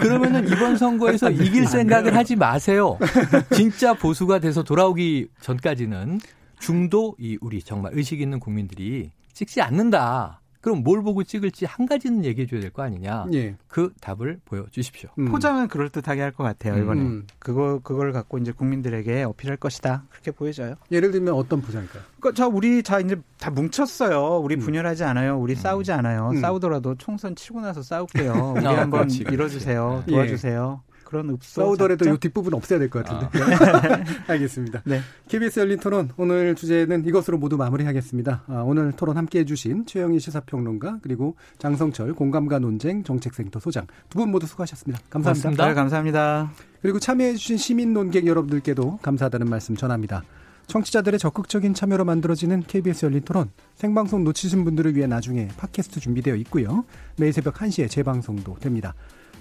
[0.00, 2.98] 그러면은 이번 선거에서 이길 생각을 하지 마세요.
[3.54, 6.18] 진짜 보수가 돼서 돌아오기 전까지는
[6.58, 10.40] 중도 이 우리 정말 의식 있는 국민들이 찍지 않는다.
[10.66, 13.26] 그럼 뭘 보고 찍을지 한 가지는 얘기해 줘야 될 거 아니냐.
[13.34, 13.54] 예.
[13.68, 15.08] 그 답을 보여 주십시오.
[15.16, 15.26] 음.
[15.26, 17.00] 포장은 그럴 듯하게 할 것 같아요, 이번에.
[17.02, 17.24] 음.
[17.38, 20.02] 그거, 그걸 갖고 이제 국민들에게 어필할 것이다.
[20.10, 20.74] 그렇게 보여져요.
[20.90, 22.02] 예를 들면 어떤 포장일까요?
[22.18, 24.40] 그러니까 저 우리 자 이제 다 뭉쳤어요.
[24.40, 24.60] 우리 음.
[24.60, 25.38] 분열하지 않아요.
[25.38, 25.54] 우리 음.
[25.56, 26.30] 싸우지 않아요.
[26.30, 26.40] 음.
[26.40, 28.32] 싸우더라도 총선 치고 나서 싸울게요.
[28.58, 30.02] 우리 아, 한번 그렇지, 이뤄주세요.
[30.04, 30.10] 그렇지.
[30.10, 30.80] 도와주세요.
[31.06, 31.08] 예.
[31.08, 33.38] 그런 읍소 싸우더라도 이 뒷부분 없애야 될 것 같은데.
[33.42, 34.04] 아.
[34.32, 34.82] 알겠습니다.
[34.84, 35.00] 네.
[35.28, 38.42] KBS 열린 토론 오늘 주제는 이것으로 모두 마무리하겠습니다.
[38.48, 44.30] 아, 오늘 토론 함께해 주신 최영희 시사평론가 그리고 장성철 공감과 논쟁 정책센터 소장 두 분
[44.30, 45.00] 모두 수고하셨습니다.
[45.10, 45.42] 감사합니다.
[45.42, 45.68] 고맙습니다.
[45.68, 46.52] 네, 감사합니다.
[46.82, 50.22] 그리고 참여해 주신 시민 논객 여러분들께도 감사하다는 말씀 전합니다.
[50.66, 56.84] 청취자들의 적극적인 참여로 만들어지는 KBS 열린 토론 생방송 놓치신 분들을 위해 나중에 팟캐스트 준비되어 있고요.
[57.18, 58.92] 매일 새벽 1시에 재방송도 됩니다.